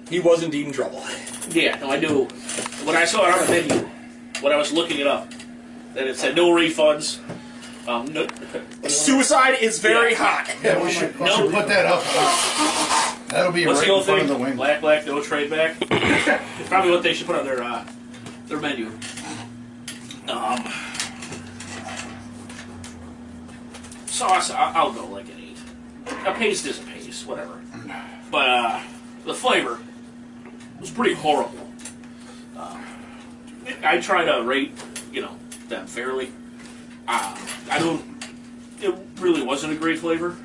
He 0.10 0.19
was 0.19 0.43
indeed 0.43 0.67
in 0.67 0.71
trouble. 0.73 1.04
Yeah, 1.51 1.78
no, 1.80 1.91
I 1.91 1.99
knew 1.99 2.25
when 2.86 2.95
I 2.95 3.06
saw 3.06 3.28
it 3.30 3.34
on 3.39 3.45
the 3.45 3.51
menu, 3.51 3.88
when 4.41 4.51
I 4.51 4.56
was 4.56 4.71
looking 4.71 4.99
it 4.99 5.06
up, 5.06 5.32
that 5.93 6.08
it 6.08 6.15
said 6.17 6.36
no 6.36 6.49
refunds. 6.49 7.19
Um, 7.88 8.06
no, 8.13 8.25
Suicide 8.88 9.58
is 9.62 9.78
very 9.78 10.13
Yeah. 10.13 10.17
hot. 10.17 10.56
Yeah, 10.63 10.82
we 10.84 10.89
should, 10.91 11.19
we 11.19 11.25
No. 11.28 11.36
should 11.36 11.51
put 11.54 11.67
that 11.67 11.86
up. 11.86 12.01
That'll 13.35 13.51
be 13.51 13.67
what's 13.67 13.79
right 13.79 13.87
the 13.87 13.91
in 13.91 13.97
old 13.97 14.05
front 14.05 14.21
thing? 14.21 14.29
of 14.31 14.37
the 14.37 14.43
wing. 14.45 14.55
Black, 14.55 14.79
black, 14.79 15.05
no 15.05 15.21
trade 15.21 15.49
back. 15.49 15.77
Probably 16.69 16.89
what 16.91 17.03
they 17.03 17.13
should 17.13 17.27
put 17.27 17.35
on 17.35 17.43
their 17.43 17.61
uh, 17.61 17.85
their 18.47 18.61
menu. 18.61 18.87
Um, 20.29 20.63
sauce, 24.05 24.49
I- 24.51 24.71
I'll 24.71 24.93
go 24.93 25.05
like 25.07 25.25
an 25.25 25.35
eight. 25.37 25.57
A 26.25 26.31
paste 26.33 26.65
is 26.65 26.79
a 26.79 26.83
paste, 26.83 27.27
whatever. 27.27 27.59
But 28.31 28.49
uh, 28.49 28.81
the 29.25 29.33
flavor 29.33 29.79
was 30.79 30.89
pretty 30.89 31.15
horrible. 31.15 31.69
Uh, 32.55 32.77
I 33.83 33.99
try 33.99 34.23
to 34.23 34.43
rate, 34.43 34.71
you 35.11 35.21
know, 35.23 35.35
them 35.67 35.87
fairly. 35.87 36.31
Uh, 37.05 37.37
I 37.69 37.79
don't. 37.79 38.01
It 38.79 38.95
really 39.19 39.43
wasn't 39.43 39.73
a 39.73 39.75
great 39.75 39.99
flavor. 39.99 40.37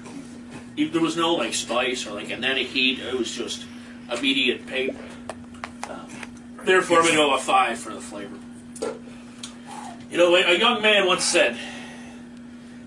If 0.76 0.92
There 0.92 1.02
was 1.02 1.16
no 1.16 1.34
like 1.34 1.54
spice 1.54 2.06
or 2.06 2.12
like 2.12 2.30
and 2.30 2.42
then 2.42 2.56
a 2.56 2.64
heat. 2.64 3.00
It 3.00 3.14
was 3.14 3.34
just 3.34 3.66
immediate 4.10 4.66
pain. 4.66 4.96
Um, 5.88 6.06
therefore, 6.64 6.98
I'm 6.98 7.04
gonna 7.04 7.16
go 7.16 7.34
a 7.34 7.38
five 7.38 7.78
for 7.78 7.92
the 7.92 8.00
flavor. 8.00 8.36
You 10.10 10.18
know, 10.18 10.34
a 10.34 10.58
young 10.58 10.82
man 10.82 11.06
once 11.06 11.24
said, 11.24 11.56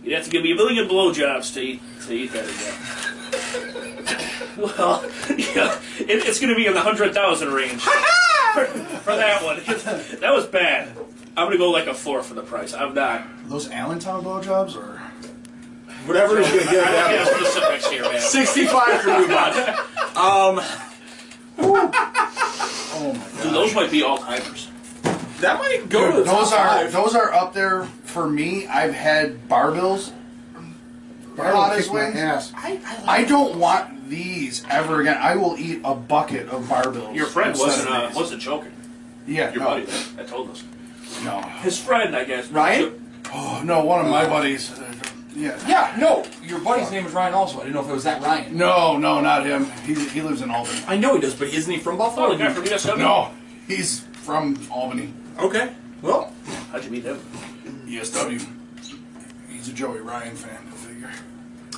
"You'd 0.04 0.16
have 0.16 0.26
to 0.26 0.30
give 0.30 0.44
me 0.44 0.52
a 0.52 0.56
million 0.56 0.88
blowjobs 0.88 1.54
to 1.54 1.62
eat 1.62 1.82
to 2.08 2.14
eat 2.14 2.32
that 2.34 2.46
again." 2.46 3.04
well, 4.58 5.04
yeah, 5.30 5.80
it, 6.00 6.28
it's 6.28 6.40
going 6.40 6.50
to 6.50 6.56
be 6.56 6.66
in 6.66 6.74
the 6.74 6.82
hundred 6.82 7.14
thousand 7.14 7.54
range 7.54 7.82
for, 7.82 8.66
for 8.66 9.16
that 9.16 9.44
one. 9.44 9.62
that 10.20 10.34
was 10.34 10.46
bad. 10.46 10.90
I'm 11.36 11.48
going 11.48 11.52
to 11.52 11.58
go 11.58 11.72
like 11.72 11.88
a 11.88 11.94
four 11.94 12.22
for 12.22 12.36
the 12.36 12.44
price. 12.44 12.74
I'm 12.74 12.94
not. 12.94 13.26
Those 13.48 13.72
Allentown 13.72 14.24
blowjobs 14.24 14.76
or 14.76 15.02
Whatever 16.06 16.44
he's 16.44 16.66
gonna 16.66 16.82
I 16.82 17.26
give 17.40 17.48
don't 17.92 18.04
that. 18.04 18.12
have 18.14 18.22
specifics 18.22 18.66
here, 18.68 18.72
man. 18.72 18.88
65 18.88 19.02
for 19.02 19.10
you, 19.10 19.28
bud. 19.28 19.80
Um, 20.16 20.60
oh 21.60 23.14
my 23.14 23.44
Dude, 23.44 23.54
those 23.54 23.74
might 23.76 23.92
be 23.92 24.04
all 24.04 24.18
timers. 24.18 24.70
that 25.40 25.58
might 25.60 25.90
go 25.90 26.08
to 26.08 26.18
Dude, 26.18 26.26
the 26.26 26.32
those 26.32 26.50
top 26.50 26.60
are 26.60 26.68
five. 26.84 26.92
those 26.92 27.16
are 27.16 27.32
up 27.34 27.54
there 27.54 27.86
for 28.06 28.28
me. 28.30 28.68
I've 28.68 28.94
had 28.94 29.48
Bar-Bills. 29.48 30.12
Barlow 31.36 31.56
Hot 31.62 31.78
kicked 31.78 31.90
my 31.90 32.06
wings. 32.06 32.16
ass. 32.18 32.54
I 32.56 33.24
don't 33.28 33.58
want 33.58 34.08
these 34.08 34.64
ever 34.70 35.02
again. 35.02 35.18
I 35.20 35.36
will 35.36 35.58
eat 35.58 35.82
a 35.84 35.96
bucket 35.96 36.48
of 36.50 36.70
Bar-Bills. 36.70 37.16
Your 37.16 37.26
friend 37.26 37.50
instead 37.52 37.66
wasn't 37.68 37.90
of 37.90 37.96
uh, 37.96 38.08
these. 38.08 38.16
wasn't 38.16 38.42
joking. 38.42 38.72
Yeah, 39.26 39.52
Your 39.52 39.62
no, 39.64 39.66
buddy 39.70 39.86
that 39.86 40.28
told 40.28 40.52
us. 40.52 40.64
no. 41.24 41.42
His 41.62 41.80
friend, 41.80 42.16
I 42.16 42.24
guess. 42.26 42.50
Ryan? 42.50 43.00
Oh 43.34 43.62
no, 43.66 43.84
one 43.84 44.06
of 44.06 44.12
my 44.12 44.28
buddies. 44.28 44.78
uh, 44.78 44.94
Yeah. 45.36 45.60
Yeah, 45.68 45.96
no. 46.00 46.26
Your 46.44 46.60
buddy's 46.60 46.92
name 46.92 47.06
is 47.06 47.14
Ryan 47.14 47.34
also. 47.34 47.58
I 47.60 47.64
didn't 47.64 47.76
know 47.76 47.82
if 47.82 47.90
it 47.90 47.94
was 47.94 48.04
that 48.04 48.22
Ryan. 48.22 48.56
No, 48.58 48.98
no, 48.98 49.20
not 49.22 49.46
him. 49.46 49.66
He, 49.86 49.94
he 49.96 50.22
lives 50.22 50.42
in 50.42 50.52
Albany. 50.52 50.80
I 50.88 50.96
know 50.98 51.16
he 51.16 51.22
does, 51.22 51.34
but 51.34 51.48
isn't 51.48 51.72
he 51.72 51.80
from 51.80 51.98
Buffalo? 51.98 52.28
Oh, 52.28 52.32
the 52.34 52.38
guy 52.44 52.54
from 52.54 52.64
USW. 52.66 52.98
No, 53.00 53.32
he's 53.68 54.02
from 54.24 54.58
Albany. 54.72 55.12
Okay. 55.40 55.74
Well, 56.02 56.32
How'd 56.72 56.84
you 56.86 56.92
meet 56.92 57.04
him? 57.04 57.18
ESW. 57.86 58.46
He's 59.50 59.70
a 59.70 59.74
Joey 59.74 60.00
Ryan 60.00 60.36
fan. 60.36 60.58
I 60.68 60.72
figure. 60.76 61.12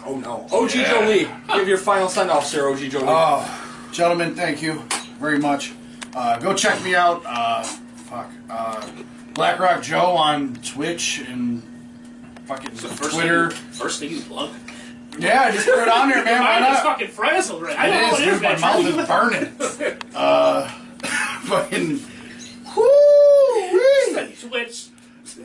oh 0.05 0.17
no. 0.17 0.47
OG 0.51 0.69
Joe 0.71 1.05
Lee. 1.07 1.27
Give 1.57 1.67
your 1.67 1.77
final 1.77 2.09
send 2.09 2.31
off, 2.31 2.45
sir, 2.45 2.69
OG 2.69 2.79
Joe 2.79 2.99
Lee. 2.99 3.05
Oh, 3.07 3.87
gentlemen, 3.91 4.35
thank 4.35 4.61
you 4.61 4.83
very 5.19 5.37
much. 5.39 5.73
Uh, 6.13 6.37
go 6.39 6.53
check 6.53 6.81
me 6.83 6.95
out. 6.95 7.21
Uh, 7.25 7.63
fuck. 7.63 8.29
Uh, 8.49 8.85
BlackRock 9.33 9.83
Joe 9.83 10.11
on 10.11 10.55
Twitch 10.55 11.19
and 11.27 11.61
fucking 12.45 12.71
the 12.71 12.87
first 12.87 13.13
Twitter. 13.13 13.51
Thing 13.51 13.65
you, 13.67 13.73
first 13.73 13.99
thing 13.99 14.11
you 14.11 14.21
plug. 14.21 14.51
Yeah, 15.17 15.43
I 15.43 15.51
just 15.51 15.65
put 15.65 15.79
it 15.79 15.87
on 15.87 16.09
there, 16.09 16.23
man. 16.25 16.41
Why 16.43 16.59
not? 16.59 16.83
fucking 16.83 17.07
frazzled 17.07 17.61
right 17.61 17.77
I 17.77 17.87
don't 17.87 18.01
know 18.01 18.07
It 18.07 18.11
what 18.11 18.21
is, 18.21 18.33
dude. 18.33 18.41
My 18.43 18.59
mouth 18.59 18.85
is 18.85 19.07
burning. 19.79 20.05
Uh, 20.13 20.67
fucking. 21.43 21.99
Woo! 22.75 22.85
Twitch. 24.49 24.87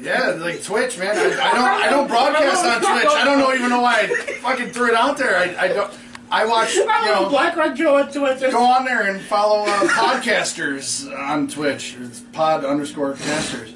Yeah, 0.00 0.30
like 0.38 0.62
Twitch, 0.62 0.98
man. 0.98 1.16
I, 1.16 1.20
I 1.20 1.54
don't. 1.54 1.64
I 1.64 1.90
don't 1.90 2.08
broadcast 2.08 2.64
on 2.64 2.78
Twitch. 2.78 3.06
I 3.12 3.24
don't 3.24 3.38
know 3.38 3.54
even 3.54 3.70
know 3.70 3.80
why 3.80 4.00
I 4.02 4.06
fucking 4.34 4.70
threw 4.70 4.88
it 4.88 4.94
out 4.94 5.16
there. 5.16 5.36
I, 5.36 5.64
I 5.64 5.68
don't. 5.68 5.92
I 6.30 6.44
watch. 6.44 6.74
You 6.74 6.86
know, 6.86 7.28
BlackRock 7.28 7.74
Joe 7.74 7.96
on 7.96 8.12
Twitch. 8.12 8.40
go 8.52 8.62
on 8.62 8.84
there 8.84 9.02
and 9.10 9.20
follow 9.20 9.64
uh, 9.64 9.88
podcasters 9.88 11.10
on 11.18 11.48
Twitch. 11.48 11.96
It's 11.98 12.20
pod 12.32 12.64
underscore 12.64 13.14
casters. 13.14 13.72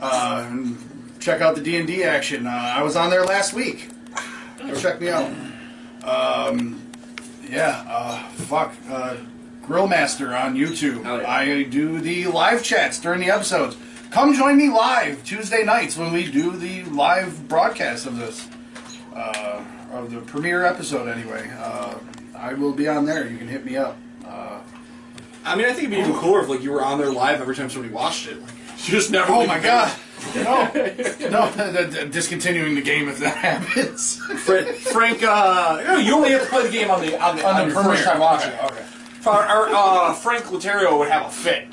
Uh, 0.00 0.46
and 0.48 0.78
check 1.28 1.42
out 1.42 1.54
the 1.54 1.60
D 1.60 1.76
and 1.76 1.86
D 1.86 2.04
action. 2.04 2.46
Uh, 2.46 2.50
I 2.50 2.82
was 2.82 2.96
on 2.96 3.10
there 3.10 3.24
last 3.24 3.52
week. 3.52 3.90
Go 4.58 4.74
check 4.74 4.98
me 4.98 5.10
out. 5.10 5.30
Um, 6.02 6.82
yeah. 7.50 7.84
Uh, 7.86 8.22
fuck. 8.30 8.74
Uh, 8.88 9.16
Grillmaster 9.62 10.34
on 10.42 10.56
YouTube. 10.56 11.04
Oh, 11.04 11.20
yeah. 11.20 11.30
I 11.30 11.62
do 11.64 12.00
the 12.00 12.28
live 12.28 12.64
chats 12.64 12.98
during 12.98 13.20
the 13.20 13.30
episodes. 13.30 13.76
Come 14.10 14.34
join 14.34 14.56
me 14.56 14.70
live 14.70 15.22
Tuesday 15.22 15.64
nights 15.64 15.98
when 15.98 16.14
we 16.14 16.30
do 16.30 16.52
the 16.56 16.84
live 16.84 17.46
broadcast 17.46 18.06
of 18.06 18.16
this. 18.16 18.48
Uh, 19.14 19.62
of 19.92 20.10
the 20.10 20.22
premiere 20.22 20.64
episode, 20.64 21.08
anyway. 21.08 21.50
Uh, 21.58 21.98
I 22.34 22.54
will 22.54 22.72
be 22.72 22.88
on 22.88 23.04
there. 23.04 23.28
You 23.28 23.36
can 23.36 23.48
hit 23.48 23.66
me 23.66 23.76
up. 23.76 23.98
Uh, 24.24 24.60
I 25.44 25.56
mean, 25.56 25.66
I 25.66 25.74
think 25.74 25.88
it'd 25.88 25.90
be 25.90 25.96
even 25.98 26.14
cooler 26.14 26.40
if 26.40 26.48
like 26.48 26.62
you 26.62 26.72
were 26.72 26.82
on 26.82 26.96
there 26.96 27.12
live 27.12 27.42
every 27.42 27.54
time 27.54 27.68
somebody 27.68 27.92
watched 27.92 28.28
it. 28.28 28.40
Like, 28.40 28.54
you 28.86 28.92
just 28.92 29.10
never. 29.10 29.30
oh 29.30 29.46
my 29.46 29.58
god! 29.58 29.94
No, 30.34 30.70
no, 31.30 31.50
th- 31.72 31.92
th- 31.94 32.10
discontinuing 32.12 32.74
the 32.74 32.82
game 32.82 33.08
if 33.08 33.18
that 33.20 33.36
happens. 33.36 34.16
Frank, 34.44 34.68
Frank 34.76 35.22
uh, 35.22 35.82
no, 35.86 35.96
you 35.96 36.14
only 36.14 36.30
have 36.30 36.42
to 36.42 36.48
play 36.48 36.64
the 36.66 36.72
game 36.72 36.90
on 36.90 37.00
the 37.00 37.18
on, 37.20 37.36
the, 37.36 37.46
on, 37.46 37.60
On 37.62 37.68
the 37.68 37.74
first 37.74 38.04
time 38.04 38.18
watching. 38.20 38.52
Okay, 38.52 38.64
okay. 38.66 38.84
Our, 39.26 39.42
our, 39.42 39.68
uh, 40.10 40.14
Frank 40.14 40.44
Laterio 40.44 40.98
would 40.98 41.08
have 41.08 41.26
a 41.26 41.30
fit 41.30 41.68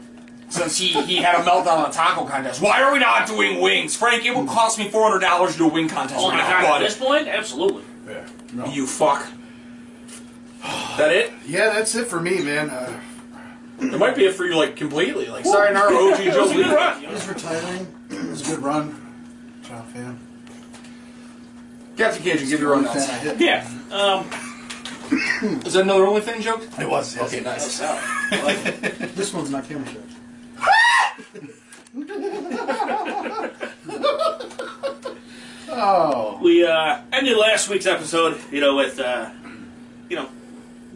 since 0.49 0.77
he, 0.77 0.88
he 1.03 1.17
had 1.17 1.36
a 1.36 1.43
meltdown 1.43 1.77
on 1.77 1.84
the 1.89 1.95
taco 1.95 2.25
contest. 2.25 2.62
Why 2.62 2.81
are 2.81 2.91
we 2.93 2.99
not 2.99 3.27
doing 3.27 3.62
wings, 3.62 3.95
Frank? 3.95 4.25
It 4.25 4.36
would 4.36 4.47
cost 4.47 4.77
me 4.79 4.89
four 4.89 5.03
hundred 5.10 5.19
dollars 5.19 5.53
to 5.53 5.58
do 5.60 5.69
a 5.69 5.73
wing 5.73 5.88
contest 5.89 6.19
Oh 6.19 6.29
right 6.29 6.38
my 6.38 6.43
now, 6.49 6.62
god! 6.62 6.81
At 6.81 6.88
this 6.88 6.97
point, 6.97 7.27
absolutely. 7.27 7.84
Yeah. 8.08 8.27
No. 8.53 8.65
You 8.67 8.86
fuck. 8.88 9.25
that 10.97 11.12
it? 11.12 11.31
Yeah, 11.45 11.69
that's 11.73 11.95
it 11.95 12.08
for 12.08 12.19
me, 12.21 12.41
man. 12.41 12.69
Uh, 12.69 12.99
It 13.79 13.99
might 13.99 14.15
be 14.15 14.25
it 14.25 14.34
for 14.36 14.45
you, 14.45 14.55
like 14.55 14.75
completely. 14.75 15.27
Like, 15.27 15.45
sorry, 15.45 15.75
our 15.75 15.88
OG 15.93 16.19
It 16.21 16.31
Joe 16.34 16.41
was 16.43 16.51
a 16.51 16.53
good 16.55 16.67
Lee. 16.67 16.73
run. 16.75 17.01
you 17.01 17.08
know? 17.08 17.13
he's 17.13 17.27
retiring. 17.27 17.88
It 18.09 18.29
was 18.29 18.41
a 18.47 18.55
good 18.55 18.63
run. 18.63 19.01
Top 19.63 19.87
fan. 19.89 20.19
Captain 21.97 22.21
Cajun, 22.23 22.49
give 22.49 22.59
your 22.59 22.73
Only 22.75 22.87
rundown. 22.87 23.07
fan 23.07 23.15
I 23.15 23.33
hit. 23.33 23.41
Yeah. 23.41 23.67
Um. 23.91 24.29
Is 25.65 25.73
that 25.73 25.83
another 25.83 26.03
OnlyFans 26.05 26.41
joke? 26.41 26.61
It 26.79 26.89
was. 26.89 27.15
Yes. 27.15 27.27
Okay, 27.33 27.43
nice. 27.43 27.71
so, 27.71 27.85
I 27.85 28.41
like 28.43 28.65
it. 28.65 29.15
This 29.15 29.33
one's 29.33 29.51
not 29.51 29.67
camera 29.67 29.87
shot. 29.87 30.01
Oh. 35.69 36.39
We 36.41 36.65
uh, 36.65 36.99
ended 37.11 37.37
last 37.37 37.69
week's 37.69 37.85
episode, 37.85 38.39
you 38.51 38.61
know, 38.61 38.75
with 38.75 38.99
uh, 38.99 39.29
you 40.09 40.15
know, 40.15 40.29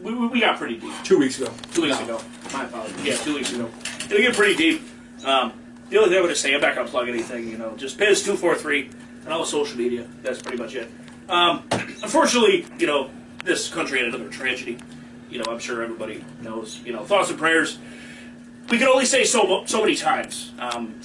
we, 0.02 0.14
we 0.14 0.26
we 0.28 0.40
got 0.40 0.58
pretty 0.58 0.76
deep. 0.78 0.92
Two 1.04 1.18
weeks 1.18 1.40
ago. 1.40 1.52
Two 1.72 1.82
weeks 1.82 2.00
ago. 2.00 2.20
My 2.52 2.64
apologies. 2.64 3.04
Yeah, 3.04 3.16
two 3.16 3.34
weeks 3.34 3.52
ago. 3.52 3.68
It'll 4.06 4.18
get 4.18 4.34
pretty 4.34 4.54
deep. 4.56 4.82
Um, 5.24 5.52
the 5.90 5.96
only 5.98 6.10
thing 6.10 6.18
I 6.18 6.22
would 6.22 6.36
say, 6.36 6.54
I'm 6.54 6.60
not 6.60 6.74
going 6.74 6.86
to 6.86 6.90
plug 6.90 7.08
anything, 7.08 7.48
you 7.48 7.58
know, 7.58 7.76
just 7.76 7.98
Biz243 7.98 8.92
and 9.24 9.32
all 9.32 9.40
the 9.40 9.46
social 9.46 9.76
media. 9.76 10.06
That's 10.22 10.40
pretty 10.40 10.56
much 10.56 10.74
it. 10.76 10.90
Um, 11.28 11.64
unfortunately, 11.70 12.64
you 12.78 12.86
know, 12.86 13.10
this 13.44 13.68
country 13.68 13.98
had 13.98 14.08
another 14.08 14.28
tragedy. 14.28 14.78
You 15.28 15.38
know, 15.38 15.44
I'm 15.50 15.58
sure 15.58 15.82
everybody 15.82 16.24
knows. 16.42 16.80
You 16.84 16.92
know, 16.92 17.04
thoughts 17.04 17.30
and 17.30 17.38
prayers. 17.38 17.78
We 18.68 18.78
can 18.78 18.88
only 18.88 19.04
say 19.04 19.24
so 19.24 19.64
so 19.66 19.80
many 19.80 19.96
times. 19.96 20.52
Um, 20.58 21.00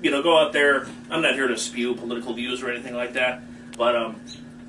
you 0.00 0.10
know, 0.10 0.22
go 0.22 0.38
out 0.38 0.52
there. 0.52 0.86
I'm 1.10 1.22
not 1.22 1.34
here 1.34 1.48
to 1.48 1.56
spew 1.56 1.94
political 1.94 2.34
views 2.34 2.62
or 2.62 2.70
anything 2.70 2.94
like 2.94 3.14
that, 3.14 3.42
but 3.76 3.96
um, 3.96 4.20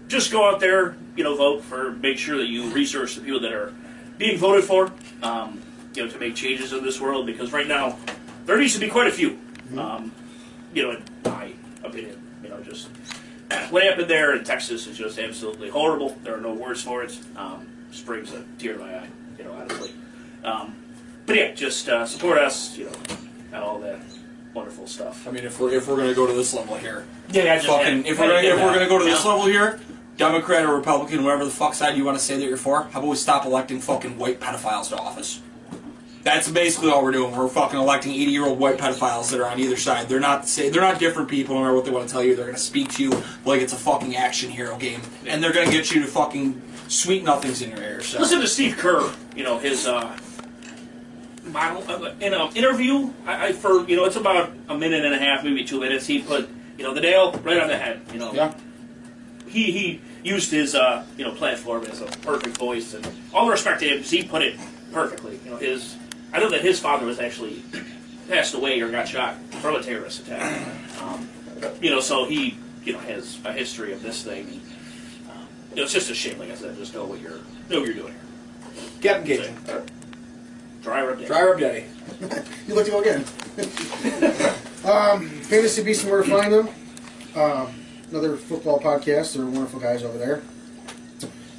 just 0.07 0.31
go 0.31 0.49
out 0.49 0.59
there. 0.59 0.97
You 1.15 1.23
know, 1.23 1.35
vote 1.35 1.63
for. 1.63 1.91
Make 1.91 2.17
sure 2.17 2.37
that 2.37 2.47
you 2.47 2.69
research 2.71 3.15
the 3.15 3.21
people 3.21 3.41
that 3.41 3.53
are 3.53 3.73
being 4.17 4.37
voted 4.37 4.65
for. 4.65 4.91
Um, 5.21 5.61
you 5.95 6.05
know, 6.05 6.11
to 6.11 6.19
make 6.19 6.35
changes 6.35 6.71
in 6.71 6.83
this 6.83 7.01
world 7.01 7.25
because 7.25 7.51
right 7.51 7.67
now 7.67 7.97
there 8.49 8.57
needs 8.57 8.73
to 8.73 8.79
be 8.79 8.89
quite 8.89 9.05
a 9.05 9.11
few. 9.11 9.39
Um, 9.77 10.11
you 10.73 10.81
know, 10.81 10.91
in 10.91 11.03
my 11.23 11.53
opinion, 11.83 12.19
you 12.41 12.49
know, 12.49 12.59
just 12.61 12.87
what 13.69 13.83
happened 13.83 14.09
there 14.09 14.35
in 14.35 14.43
Texas 14.43 14.87
is 14.87 14.97
just 14.97 15.19
absolutely 15.19 15.69
horrible. 15.69 16.17
There 16.23 16.35
are 16.35 16.41
no 16.41 16.53
words 16.53 16.81
for 16.81 17.03
it. 17.03 17.17
Um, 17.35 17.67
just 17.91 18.07
brings 18.07 18.33
a 18.33 18.43
tear 18.57 18.73
to 18.73 18.79
my 18.79 18.95
eye. 18.95 19.07
You 19.37 19.43
know, 19.43 19.53
honestly. 19.53 19.91
Um, 20.43 20.75
but 21.27 21.35
yeah, 21.35 21.53
just 21.53 21.87
uh, 21.89 22.07
support 22.07 22.39
us. 22.39 22.75
You 22.75 22.85
know, 22.85 22.91
and 23.53 23.63
all 23.63 23.79
that 23.81 23.99
wonderful 24.55 24.87
stuff. 24.87 25.27
I 25.27 25.31
mean, 25.31 25.43
if 25.43 25.59
we're 25.59 25.71
if 25.71 25.87
we're 25.87 25.97
gonna 25.97 26.15
go 26.15 26.25
to 26.25 26.33
this 26.33 26.51
level 26.51 26.75
here, 26.75 27.05
Yeah, 27.31 27.43
yeah, 27.43 27.55
just 27.57 27.67
fucking 27.67 28.05
if 28.07 28.19
we're 28.19 28.29
gonna, 28.29 28.47
if 28.47 28.55
we're 28.55 28.73
gonna 28.73 28.89
go 28.89 28.97
to 28.97 29.05
this 29.05 29.23
level 29.25 29.45
here, 29.45 29.79
Democrat 30.17 30.65
or 30.65 30.75
Republican, 30.75 31.23
whatever 31.23 31.45
the 31.45 31.51
fuck 31.51 31.75
side 31.75 31.95
you 31.95 32.03
want 32.03 32.17
to 32.17 32.23
say 32.23 32.35
that 32.37 32.45
you're 32.45 32.57
for, 32.57 32.83
how 32.85 32.99
about 32.99 33.09
we 33.09 33.15
stop 33.15 33.45
electing 33.45 33.79
fucking 33.79 34.17
white 34.17 34.39
pedophiles 34.39 34.89
to 34.89 34.97
office? 34.97 35.39
That's 36.21 36.49
basically 36.49 36.91
all 36.91 37.01
we're 37.03 37.13
doing. 37.13 37.35
We're 37.35 37.47
fucking 37.47 37.79
electing 37.79 38.11
80 38.11 38.23
year 38.31 38.45
old 38.45 38.59
white 38.59 38.77
pedophiles 38.77 39.31
that 39.31 39.39
are 39.39 39.45
on 39.47 39.57
either 39.59 39.77
side. 39.77 40.09
They're 40.09 40.19
not 40.19 40.45
they're 40.47 40.81
not 40.81 40.99
different 40.99 41.29
people, 41.29 41.55
no 41.55 41.61
matter 41.61 41.73
what 41.73 41.85
they 41.85 41.91
want 41.91 42.07
to 42.07 42.11
tell 42.11 42.23
you. 42.23 42.35
They're 42.35 42.45
gonna 42.47 42.57
speak 42.57 42.89
to 42.95 43.03
you 43.03 43.23
like 43.45 43.61
it's 43.61 43.71
a 43.73 43.77
fucking 43.77 44.15
action 44.17 44.49
hero 44.49 44.77
game, 44.77 45.01
and 45.25 45.41
they're 45.41 45.53
gonna 45.53 45.71
get 45.71 45.91
you 45.93 46.01
to 46.01 46.07
fucking 46.07 46.61
sweet 46.89 47.23
nothings 47.23 47.61
in 47.61 47.69
your 47.69 47.81
ear. 47.81 48.01
So 48.01 48.19
Listen 48.19 48.41
to 48.41 48.47
Steve 48.47 48.77
Kerr. 48.77 49.09
You 49.35 49.43
know 49.45 49.59
his 49.59 49.87
uh, 49.87 50.17
model 51.45 51.83
uh, 51.89 52.13
in 52.19 52.33
an 52.33 52.55
interview. 52.55 53.11
I, 53.25 53.47
I 53.47 53.51
for 53.53 53.87
you 53.87 53.95
know 53.95 54.05
it's 54.05 54.15
about 54.17 54.51
a 54.67 54.77
minute 54.77 55.05
and 55.05 55.13
a 55.13 55.19
half, 55.19 55.43
maybe 55.43 55.63
two 55.63 55.79
minutes. 55.79 56.05
He 56.05 56.21
put 56.21 56.49
you 56.77 56.83
know 56.83 56.93
the 56.93 57.01
nail 57.01 57.31
right 57.43 57.59
on 57.59 57.67
the 57.69 57.77
head. 57.77 58.01
You 58.11 58.19
know, 58.19 58.33
Yeah. 58.33 58.53
he 59.47 59.71
he 59.71 60.01
used 60.23 60.51
his 60.51 60.75
uh, 60.75 61.05
you 61.17 61.23
know 61.23 61.31
platform 61.31 61.85
as 61.85 62.01
a 62.01 62.05
perfect 62.07 62.57
voice, 62.57 62.93
and 62.93 63.07
all 63.33 63.45
the 63.45 63.51
respect 63.51 63.79
to 63.81 63.87
him 63.87 64.03
he 64.03 64.23
put 64.23 64.41
it 64.41 64.59
perfectly. 64.91 65.39
You 65.45 65.51
know, 65.51 65.57
his 65.57 65.95
I 66.31 66.39
know 66.39 66.49
that 66.49 66.61
his 66.61 66.79
father 66.79 67.05
was 67.05 67.19
actually 67.19 67.63
passed 68.27 68.53
away 68.53 68.79
or 68.81 68.91
got 68.91 69.07
shot 69.07 69.35
from 69.61 69.75
a 69.75 69.83
terrorist 69.83 70.21
attack. 70.21 70.67
Um, 71.01 71.27
you 71.81 71.89
know, 71.89 71.99
so 71.99 72.25
he 72.25 72.57
you 72.83 72.93
know 72.93 72.99
has 72.99 73.39
a 73.45 73.51
history 73.53 73.93
of 73.93 74.01
this 74.01 74.23
thing. 74.23 74.47
And, 74.47 74.61
um, 75.31 75.47
you 75.71 75.75
know, 75.77 75.83
it's 75.83 75.93
just 75.93 76.09
a 76.09 76.15
shame. 76.15 76.37
Like 76.39 76.51
I 76.51 76.55
said, 76.55 76.77
just 76.77 76.93
know 76.93 77.05
what 77.05 77.19
you're 77.19 77.39
know 77.69 77.79
what 77.79 77.85
you're 77.85 77.93
doing 77.93 78.13
here. 78.13 78.81
Captain 79.01 79.25
Cajun. 79.25 79.55
Dry 80.81 81.03
rub. 81.03 81.17
Daddy. 81.17 81.27
Dry 81.27 81.43
rub 81.43 81.59
daddy. 81.59 81.85
You 82.67 82.75
look 82.75 82.85
to 82.85 82.91
go 82.91 83.01
again. 83.01 83.21
um, 84.85 85.29
Fantasy 85.29 85.83
Beasts 85.83 86.03
and 86.03 86.11
where 86.11 86.23
to 86.23 86.29
find 86.29 86.53
them. 86.53 86.69
Uh, 87.35 87.67
another 88.11 88.37
football 88.37 88.79
podcast. 88.79 89.35
They're 89.35 89.45
wonderful 89.45 89.79
guys 89.79 90.03
over 90.03 90.17
there. 90.17 90.41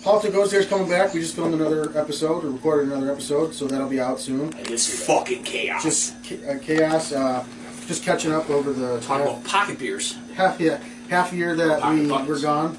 Halter 0.03 0.31
Goes 0.31 0.51
There's 0.51 0.67
coming 0.67 0.89
back. 0.89 1.13
We 1.13 1.21
just 1.21 1.35
filmed 1.37 1.55
another 1.55 1.97
episode, 1.99 2.45
or 2.45 2.51
recorded 2.51 2.91
another 2.91 3.13
episode, 3.13 3.55
so 3.55 3.67
that'll 3.67 3.89
be 3.89 4.01
out 4.01 4.19
soon. 4.19 4.53
It's 4.59 5.05
fucking 5.07 5.43
chaos. 5.43 5.83
Just 5.83 6.15
uh, 6.49 6.59
chaos. 6.59 7.13
Uh, 7.13 7.45
just 7.87 8.03
catching 8.03 8.33
up 8.33 8.49
over 8.49 8.73
the 8.73 9.01
talk 9.01 9.21
about 9.21 9.45
pocket 9.45 9.79
beers. 9.79 10.17
half, 10.35 10.59
yeah, 10.61 10.81
half 11.11 11.33
year 11.33 11.55
that 11.57 11.81
Pocket 11.81 12.01
we 12.03 12.09
buckets. 12.09 12.29
were 12.29 12.39
gone. 12.41 12.77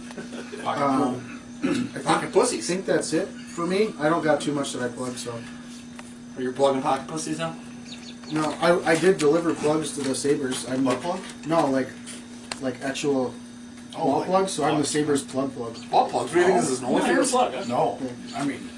Pocket, 0.64 0.82
Um, 0.84 1.42
I 1.64 2.00
pocket 2.00 2.22
think, 2.22 2.34
pussies. 2.34 2.68
think 2.68 2.86
that's 2.86 3.14
it 3.14 3.28
for 3.28 3.68
me. 3.68 3.94
I 4.00 4.10
don't 4.10 4.24
got 4.24 4.42
too 4.42 4.54
much 4.54 4.74
that 4.74 4.82
I 4.82 4.88
plug, 4.88 5.16
so 5.18 5.34
Are 6.38 6.42
you 6.42 6.52
plugging 6.54 6.82
pocket 6.82 7.08
pussies 7.08 7.38
now? 7.40 7.56
no. 8.32 8.50
I, 8.62 8.92
I 8.92 8.96
did 8.96 9.18
deliver 9.18 9.54
plugs 9.54 9.92
to 9.96 10.02
the 10.02 10.16
Sabres. 10.16 10.68
I'm 10.70 10.84
Butt 10.86 11.02
plug? 11.02 11.20
No, 11.46 11.68
like 11.68 11.90
like 12.62 12.82
actual 12.82 13.34
Oh, 13.96 14.06
wall 14.06 14.18
like 14.20 14.28
plugs. 14.28 14.52
So 14.54 14.64
I'm 14.64 14.78
the. 14.80 14.86
Sabres 14.86 15.22
plug 15.24 15.54
plug. 15.54 15.76
All 15.92 16.08
plugs. 16.10 16.34
What 16.34 16.34
do 16.34 16.40
you 16.40 16.46
think 16.48 16.62
this 16.62 16.70
is 16.70 16.80
an 16.80 16.86
Only 16.86 17.02
OnlyFans? 17.02 17.32
plug. 17.32 17.54
Huh? 17.54 17.64
No, 17.68 18.00
I 18.36 18.46
mean, 18.46 18.70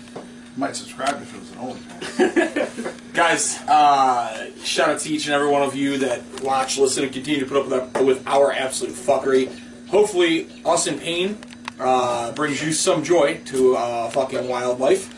might 0.58 0.76
subscribe 0.76 1.22
if 1.22 1.34
it 1.36 1.40
was 1.40 1.52
an 1.52 1.58
OnlyFans. 1.58 2.90
Guys, 3.14 3.60
uh, 3.68 4.50
shout 4.64 4.90
out 4.90 5.00
to 5.02 5.10
each 5.10 5.26
and 5.28 5.36
every 5.36 5.48
one 5.50 5.62
of 5.62 5.76
you 5.76 6.00
that 6.00 6.24
watch, 6.42 6.80
listen, 6.80 7.04
and 7.04 7.14
continue 7.14 7.40
to 7.42 7.46
put 7.46 7.58
up 7.58 7.66
with, 7.68 7.96
our, 7.96 8.04
with 8.04 8.26
our 8.28 8.52
absolute 8.52 8.96
fuckery. 8.96 9.52
Hopefully, 9.90 10.48
us 10.66 10.88
in 10.88 10.98
pain 10.98 11.38
uh, 11.80 12.32
brings 12.32 12.64
you 12.64 12.72
some 12.74 13.04
joy 13.04 13.40
to 13.46 13.76
uh, 13.76 14.10
fucking 14.10 14.48
wildlife. 14.50 15.14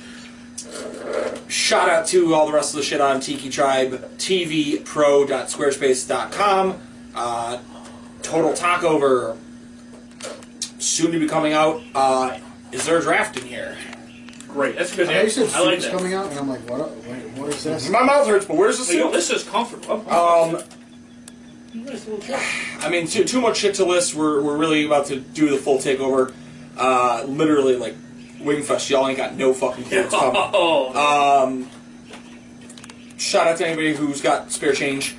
Shout 1.47 1.87
out 1.89 2.05
to 2.07 2.33
all 2.33 2.47
the 2.47 2.53
rest 2.53 2.73
of 2.73 2.77
the 2.79 2.83
shit 2.83 2.99
on 2.99 3.21
Tiki 3.21 3.49
Tribe, 3.49 3.91
tvpro.squarespace.com. 4.17 6.81
Uh, 7.15 7.59
Total 8.21 8.51
Talkover, 8.53 9.37
soon 10.85 11.11
to 11.11 11.19
be 11.19 11.27
coming 11.27 11.53
out. 11.53 11.81
Uh, 11.93 12.37
is 12.71 12.85
there 12.85 12.97
a 12.97 13.01
draft 13.01 13.37
in 13.37 13.45
here? 13.45 13.77
Great. 14.47 14.75
That's 14.77 14.93
a 14.93 14.95
good 14.97 15.09
I 15.09 15.13
name. 15.13 15.29
said 15.29 15.49
I 15.53 15.59
like 15.61 15.81
suits 15.81 15.85
that. 15.85 15.97
coming 15.97 16.13
out, 16.13 16.29
and 16.29 16.39
I'm 16.39 16.47
like, 16.47 16.69
what? 16.69 16.89
Wait, 17.05 17.23
what 17.37 17.49
is 17.49 17.63
this? 17.63 17.89
My 17.89 18.03
mouth 18.03 18.27
hurts, 18.27 18.45
but 18.45 18.55
where's 18.57 18.77
the 18.79 18.85
There 18.85 18.95
you 18.95 19.03
go. 19.03 19.11
This 19.11 19.29
is 19.29 19.43
comfortable. 19.43 20.09
Um, 20.11 20.61
Nice 21.73 22.05
little 22.07 22.19
chair. 22.19 22.39
I 22.79 22.89
mean, 22.89 23.05
too, 23.05 23.25
too 23.25 23.41
much 23.41 23.57
shit 23.57 23.75
to 23.75 23.85
list. 23.85 24.15
We're, 24.15 24.41
we're 24.41 24.55
really 24.55 24.85
about 24.85 25.07
to 25.07 25.19
do 25.19 25.49
the 25.49 25.57
full 25.57 25.77
takeover. 25.77 26.33
Uh, 26.77 27.23
literally, 27.27 27.75
like, 27.75 27.95
Wingfest, 28.39 28.89
y'all 28.89 29.05
ain't 29.09 29.17
got 29.17 29.35
no 29.35 29.53
fucking 29.53 29.83
clue 29.83 30.01
what's 30.03 30.15
coming. 30.15 30.35
Oh, 30.53 31.43
Um, 31.43 31.69
shout 33.17 33.47
out 33.47 33.57
to 33.57 33.67
anybody 33.67 33.93
who's 33.93 34.21
got 34.21 34.51
spare 34.53 34.71
change. 34.71 35.17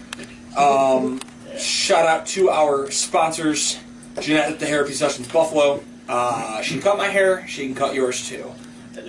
Um, 0.56 1.20
shout 1.58 2.06
out 2.06 2.24
to 2.28 2.48
our 2.48 2.90
sponsors, 2.90 3.78
Jeanette 4.20 4.52
at 4.52 4.58
the 4.58 4.66
Thairapy 4.66 4.92
Sessions 4.92 5.28
Buffalo. 5.28 5.82
Uh, 6.08 6.62
she 6.62 6.74
can 6.74 6.82
cut 6.82 6.98
my 6.98 7.08
hair, 7.08 7.46
she 7.46 7.66
can 7.66 7.74
cut 7.74 7.94
yours 7.94 8.28
too. 8.28 8.52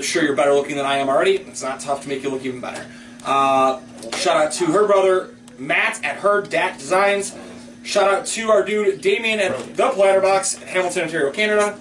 Sure, 0.02 0.24
you're 0.24 0.36
better 0.36 0.54
looking 0.54 0.76
than 0.76 0.86
I 0.86 0.98
am 0.98 1.10
already. 1.10 1.38
It's 1.38 1.64
not 1.64 1.80
tough 1.80 2.04
to 2.04 2.10
make 2.10 2.24
you 2.24 2.30
look 2.30 2.44
even 2.44 2.60
better. 2.60 2.86
Uh, 3.24 3.80
shout 4.16 4.38
out 4.38 4.52
to 4.54 4.66
her 4.66 4.86
brother, 4.86 5.36
Matt 5.58 6.04
at 6.04 6.18
Her 6.18 6.42
Dat 6.42 6.78
Designs. 6.78 7.36
Shout 7.84 8.14
out 8.14 8.26
to 8.28 8.50
our 8.50 8.64
dude, 8.64 9.00
Damien 9.02 9.40
at 9.40 9.76
The 9.76 9.90
Platter 9.90 10.20
Box, 10.20 10.56
Hamilton, 10.56 11.04
Ontario, 11.04 11.32
Canada. 11.32 11.80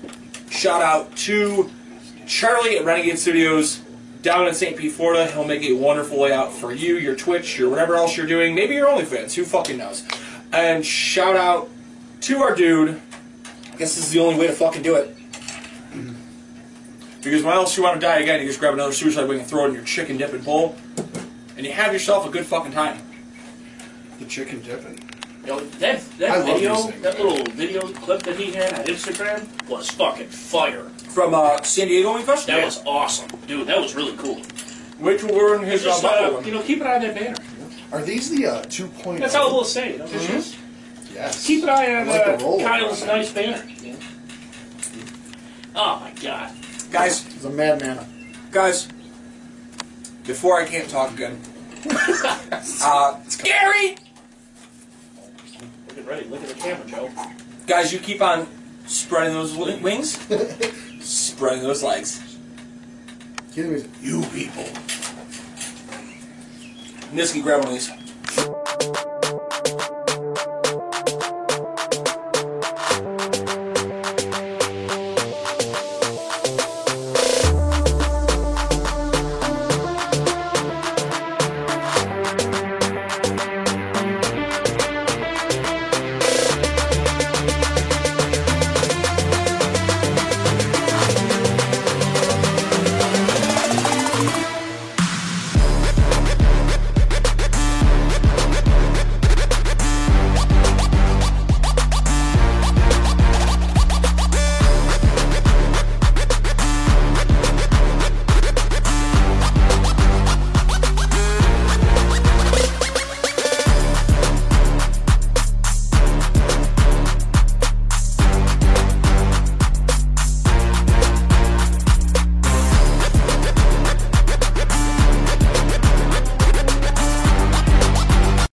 Shout 0.50 0.80
out 0.80 1.14
to 1.16 1.70
Charlie 2.26 2.78
at 2.78 2.84
Renegade 2.84 3.18
Studios 3.18 3.80
down 4.22 4.46
in 4.46 4.54
St. 4.54 4.76
Pete, 4.76 4.92
Florida. 4.92 5.30
He'll 5.30 5.44
make 5.44 5.62
a 5.62 5.72
wonderful 5.72 6.20
layout 6.20 6.52
for 6.52 6.72
you, 6.72 6.96
your 6.96 7.16
Twitch, 7.16 7.58
your 7.58 7.68
whatever 7.68 7.96
else 7.96 8.16
you're 8.16 8.26
doing. 8.26 8.54
Maybe 8.54 8.74
your 8.74 8.86
OnlyFans. 8.86 9.34
Who 9.34 9.44
fucking 9.44 9.78
knows? 9.78 10.04
And 10.52 10.86
shout 10.86 11.36
out 11.36 11.68
to 12.22 12.38
our 12.38 12.54
dude. 12.54 13.00
I 13.76 13.78
guess 13.78 13.94
this 13.94 14.06
is 14.06 14.10
the 14.12 14.20
only 14.20 14.38
way 14.40 14.46
to 14.46 14.54
fucking 14.54 14.80
do 14.80 14.94
it. 14.96 15.14
Because 17.22 17.42
when 17.42 17.52
else 17.54 17.76
you 17.76 17.82
want 17.82 18.00
to 18.00 18.06
die 18.06 18.20
again, 18.20 18.40
you 18.40 18.46
just 18.46 18.58
grab 18.58 18.72
another 18.72 18.92
suicide 18.92 19.28
wing 19.28 19.40
and 19.40 19.46
throw 19.46 19.64
it 19.66 19.68
in 19.68 19.74
your 19.74 19.84
Chicken 19.84 20.16
Dippin 20.16 20.40
bowl, 20.40 20.76
and 21.58 21.66
you 21.66 21.72
have 21.72 21.92
yourself 21.92 22.26
a 22.26 22.30
good 22.30 22.46
fucking 22.46 22.72
time. 22.72 22.96
The 24.18 24.24
Chicken 24.24 24.62
Dippin. 24.62 24.98
you 25.42 25.48
know, 25.48 25.60
that 25.60 25.96
I 25.98 26.16
that 26.16 26.46
love 26.46 26.46
video, 26.46 26.90
that 27.02 27.20
little 27.20 27.44
video 27.52 27.82
clip 27.92 28.22
that 28.22 28.36
he 28.36 28.50
had 28.52 28.72
on 28.78 28.86
Instagram 28.86 29.68
was 29.68 29.90
fucking 29.90 30.28
fire. 30.28 30.84
From 31.10 31.34
uh, 31.34 31.60
San 31.60 31.88
Diego 31.88 32.14
Wingfest? 32.16 32.46
That 32.46 32.64
was 32.64 32.82
awesome, 32.86 33.28
dude. 33.46 33.66
That 33.66 33.78
was 33.78 33.94
really 33.94 34.16
cool. 34.16 34.40
Wait 35.00 35.20
till 35.20 35.34
we're 35.34 35.56
in 35.56 35.64
his 35.64 35.82
uh, 35.84 35.88
Just 35.90 36.02
uh, 36.02 36.40
you 36.46 36.50
know, 36.52 36.62
keep 36.62 36.80
an 36.80 36.86
eye 36.86 36.94
on 36.94 37.02
that 37.02 37.14
banner. 37.14 37.36
Are 37.92 38.02
these 38.02 38.30
the 38.30 38.46
uh, 38.46 38.62
2.0? 38.62 39.18
That's 39.18 39.34
how 39.34 39.52
we'll 39.52 39.64
say. 39.64 39.92
You 39.92 39.98
know, 39.98 40.06
just- 40.06 40.28
just 40.28 40.56
Yes. 41.16 41.46
keep 41.46 41.62
an 41.62 41.70
eye 41.70 41.94
on 41.94 42.08
I 42.08 42.12
like 42.12 42.24
the 42.26 42.34
uh, 42.34 42.46
roll. 42.46 42.60
Kyle's 42.60 43.04
nice 43.06 43.32
banner. 43.32 43.64
you 43.82 43.92
know. 43.92 43.98
Oh 45.74 46.00
my 46.00 46.12
god. 46.22 46.52
Guys, 46.90 47.22
He's 47.24 47.44
a 47.44 47.50
madman. 47.50 48.06
guys, 48.50 48.88
before 50.26 50.60
I 50.60 50.66
can't 50.66 50.88
talk 50.90 51.12
again. 51.12 51.40
uh, 52.82 53.18
Gary! 53.42 53.96
Look 55.88 55.98
at 55.98 56.06
ready. 56.06 56.28
Look 56.28 56.42
at 56.42 56.48
the 56.48 56.54
camera, 56.54 56.86
Joe. 56.86 57.10
Guys, 57.66 57.92
you 57.92 57.98
keep 57.98 58.20
on 58.20 58.46
spreading 58.86 59.32
those 59.34 59.52
wi- 59.52 59.80
wings, 59.80 60.18
spreading 61.00 61.62
those 61.62 61.82
legs. 61.82 62.22
You 63.54 64.22
people. 64.34 64.64
Niski, 67.12 67.42
grab 67.42 67.60
one 67.64 67.68
of 67.68 67.72
these. 67.72 67.90